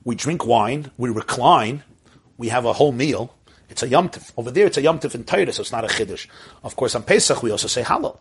[0.04, 0.90] We drink wine.
[0.96, 1.82] We recline.
[2.38, 3.34] We have a whole meal.
[3.68, 4.32] It's a yomtiv.
[4.36, 6.26] Over there, it's a yomtiv in Torah, so it's not a chiddush.
[6.62, 8.18] Of course, on Pesach, we also say hallel.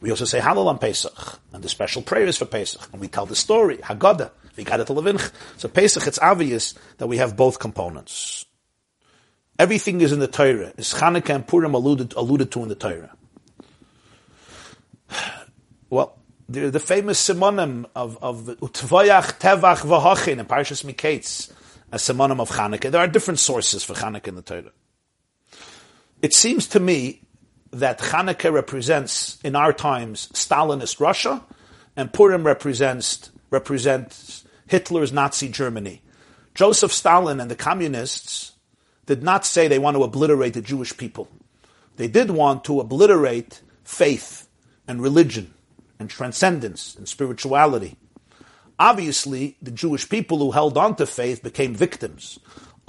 [0.00, 3.26] We also say Hallel on Pesach, and the special prayers for Pesach, and we tell
[3.26, 5.30] the story, Haggadah, Vigada Levinch.
[5.58, 8.46] So Pesach, it's obvious that we have both components.
[9.58, 10.72] Everything is in the Torah.
[10.78, 13.14] Is Chanukah and Purim alluded, alluded to in the Torah?
[15.90, 16.16] Well,
[16.48, 21.52] the, the famous simonim of, of Utvayach, Tevach, Vahachin, in Parshas Miketz,
[21.92, 22.90] a simonim of Chanukah.
[22.90, 24.72] There are different sources for Chanukah in the Torah.
[26.22, 27.20] It seems to me
[27.72, 31.42] that Hanukkah represents in our times Stalinist Russia,
[31.96, 36.02] and Purim represents represents Hitler's Nazi Germany.
[36.54, 38.52] Joseph Stalin and the communists
[39.06, 41.28] did not say they want to obliterate the Jewish people.
[41.96, 44.48] They did want to obliterate faith
[44.86, 45.52] and religion
[45.98, 47.96] and transcendence and spirituality.
[48.78, 52.38] Obviously, the Jewish people who held on to faith became victims.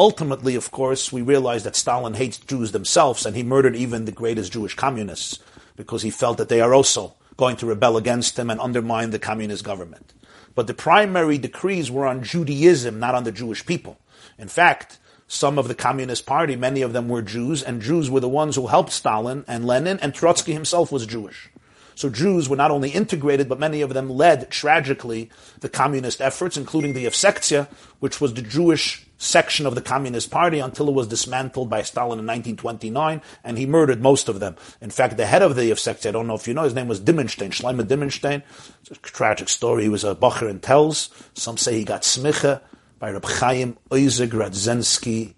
[0.02, 4.12] Ultimately, of course, we realize that Stalin hates Jews themselves and he murdered even the
[4.12, 5.38] greatest Jewish communists
[5.76, 9.20] because he felt that they are also going to rebel against him and undermine the
[9.20, 10.16] communist government.
[10.56, 14.00] But the primary decrees were on Judaism, not on the Jewish people.
[14.40, 14.98] In fact,
[15.28, 18.56] some of the Communist Party, many of them were Jews, and Jews were the ones
[18.56, 21.52] who helped Stalin and Lenin, and Trotsky himself was Jewish.
[21.94, 25.30] So Jews were not only integrated, but many of them led, tragically,
[25.60, 27.68] the communist efforts, including the Yevsektia,
[28.00, 32.20] which was the Jewish section of the Communist Party until it was dismantled by Stalin
[32.20, 34.56] in 1929, and he murdered most of them.
[34.82, 36.88] In fact, the head of the Yevsektia, I don't know if you know, his name
[36.88, 38.42] was Dimenstein, Shlomo Dimenstein.
[38.82, 39.84] It's a tragic story.
[39.84, 41.10] He was a Bacher in Telz.
[41.38, 42.62] Some say he got smicha
[42.98, 45.36] by Reb Chaim Oizer Grodzinski,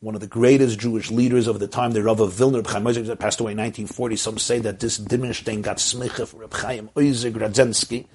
[0.00, 2.84] one of the greatest Jewish leaders of the time, the Rav of Vilna, Reb Chaim
[2.84, 4.16] Oizer, passed away in 1940.
[4.16, 8.06] Some say that this Dimenstein got smicha for Reb Chaim Oizer Grodzinski,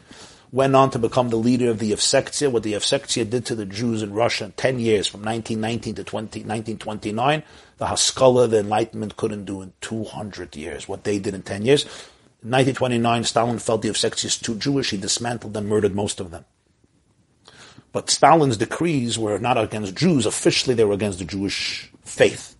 [0.51, 3.65] went on to become the leader of the Yevsektia, what the Yevsektia did to the
[3.65, 7.43] Jews in Russia in 10 years, from 1919 to 20, 1929,
[7.77, 11.83] the Haskalah, the Enlightenment couldn't do in 200 years, what they did in 10 years.
[12.41, 16.45] In 1929, Stalin felt the Yevsektias too Jewish, he dismantled them, murdered most of them.
[17.91, 20.25] But Stalin's decrees were not against Jews.
[20.25, 22.55] Officially, they were against the Jewish faith.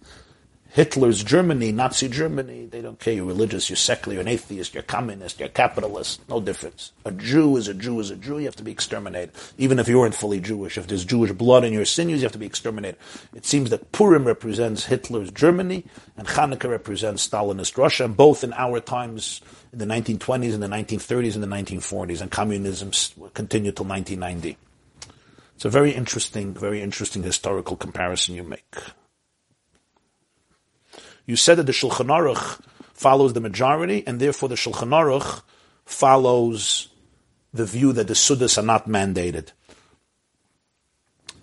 [0.72, 3.14] Hitler's Germany, Nazi Germany, they don't care.
[3.14, 6.22] You're religious, you're secular, you're an atheist, you're communist, you're capitalist.
[6.30, 6.92] No difference.
[7.06, 8.38] A Jew is a Jew is a Jew.
[8.38, 9.32] You have to be exterminated.
[9.58, 10.78] Even if you weren't fully Jewish.
[10.78, 13.00] If there's Jewish blood in your sinews, you have to be exterminated.
[13.34, 15.86] It seems that Purim represents Hitler's Germany
[16.18, 19.42] and Hanukkah represents Stalinist Russia, and both in our times,
[19.74, 22.92] in the 1920s, in the 1930s, and the 1940s, and communism
[23.34, 24.58] continued till 1990.
[25.56, 28.76] It's a very interesting, very interesting historical comparison you make.
[31.30, 32.60] You said that the Shulchan Aruch
[32.92, 35.44] follows the majority, and therefore the Shulchan Aruch
[35.86, 36.88] follows
[37.54, 39.52] the view that the Sudas are not mandated.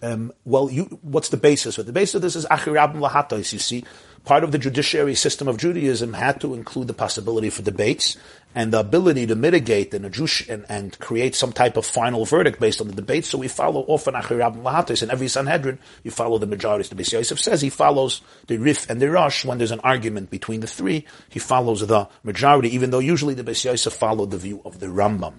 [0.02, 1.86] Um, well, you, what's the basis it?
[1.86, 3.52] The basis of this is Achirabim Lahatais.
[3.52, 3.84] You see,
[4.26, 8.16] part of the judiciary system of Judaism had to include the possibility for debates
[8.56, 12.80] and the ability to mitigate and, and, and create some type of final verdict based
[12.80, 13.24] on the debate.
[13.24, 15.02] So we follow often Achirab and Lahatis.
[15.02, 16.88] In every Sanhedrin, you follow the majorities.
[16.88, 20.30] The Beis Yosef says he follows the Rif and the Rosh when there's an argument
[20.30, 21.06] between the three.
[21.28, 24.86] He follows the majority, even though usually the Beis Yosef followed the view of the
[24.86, 25.34] Rambam,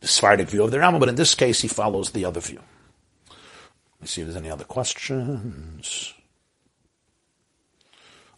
[0.00, 2.60] the Sephardic view of the Rambam, but in this case he follows the other view.
[3.28, 6.13] Let me see if there's any other questions.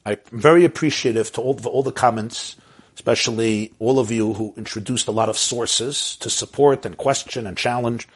[0.06, 2.56] I'm very appreciative to all, all the comments
[2.96, 7.56] especially all of you who introduced a lot of sources to support and question and
[7.56, 8.08] challenge,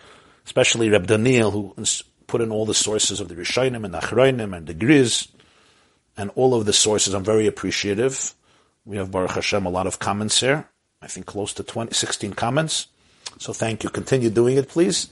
[0.47, 1.75] especially Reb Daniel, who
[2.27, 5.29] put in all the sources of the Rishonim and the Achroinim and the Griz,
[6.17, 7.13] and all of the sources.
[7.13, 8.35] I'm very appreciative.
[8.87, 10.67] We have Baruch Hashem a lot of comments here.
[11.03, 12.87] I think close to 20, 16 comments.
[13.39, 13.91] So thank you.
[13.91, 15.09] Continue doing it, please.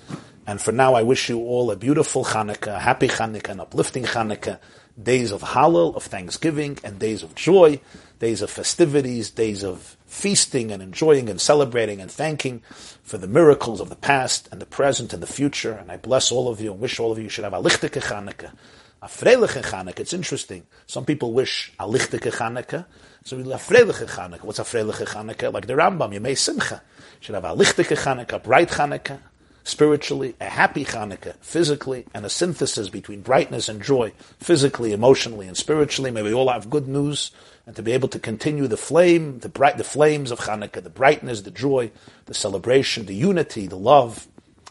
[0.47, 4.59] And for now, I wish you all a beautiful Hanukkah, happy Hanukkah, an uplifting Hanukkah,
[5.01, 7.81] days of Hallel, of Thanksgiving, and days of joy
[8.19, 12.61] days of festivities, days of feasting and enjoying and celebrating and thanking
[13.03, 15.73] for the miracles of the past and the present and the future.
[15.73, 18.03] And I bless all of you and wish all of you should have a lichtike
[18.03, 18.53] Chanukah.
[19.01, 20.01] A freiliche Chanukah.
[20.01, 20.67] It's interesting.
[20.87, 22.87] Some people wish a lichtike Chanukah.
[23.25, 24.43] So we have freiliche Chanukah.
[24.43, 25.53] What's a freiliche Chanukah?
[25.53, 26.83] Like the Rambam, you may simcha.
[27.21, 29.21] Should have a lichtike Chanukah, bright Chanukah
[29.65, 35.57] spiritually, a happy Hanukkah physically, and a synthesis between brightness and joy physically, emotionally, and
[35.57, 36.11] spiritually.
[36.11, 37.31] May we all have good news
[37.67, 40.89] and to be able to continue the flame, the bright, the flames of Hanukkah, the
[40.89, 41.91] brightness, the joy,
[42.25, 44.27] the celebration, the unity, the love,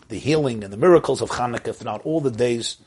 [0.10, 2.78] the healing, and the miracles of Hanukkah throughout all the days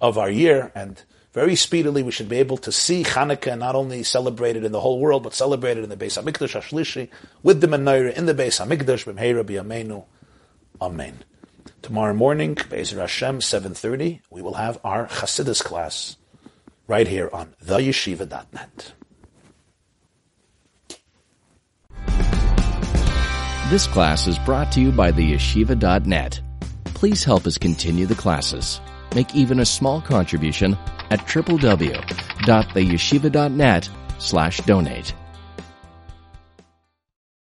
[0.00, 0.70] of our year.
[0.76, 1.02] And
[1.32, 5.00] very speedily, we should be able to see Hanukkah not only celebrated in the whole
[5.00, 7.08] world, but celebrated in the Beis Hamikdash Hashlishi
[7.42, 9.12] with the Menorah in the Beis Hamikdash.
[9.12, 10.04] B'mheira b'yameinu.
[10.80, 11.18] Amen.
[11.88, 16.18] Tomorrow morning, Be'ezer Hashem, 7.30, we will have our Chassidus class
[16.86, 18.92] right here on theyeshiva.net.
[23.70, 26.42] This class is brought to you by the yeshiva.net.
[26.84, 28.82] Please help us continue the classes.
[29.14, 30.76] Make even a small contribution
[31.08, 33.88] at www.theyeshiva.net
[34.18, 35.14] slash donate.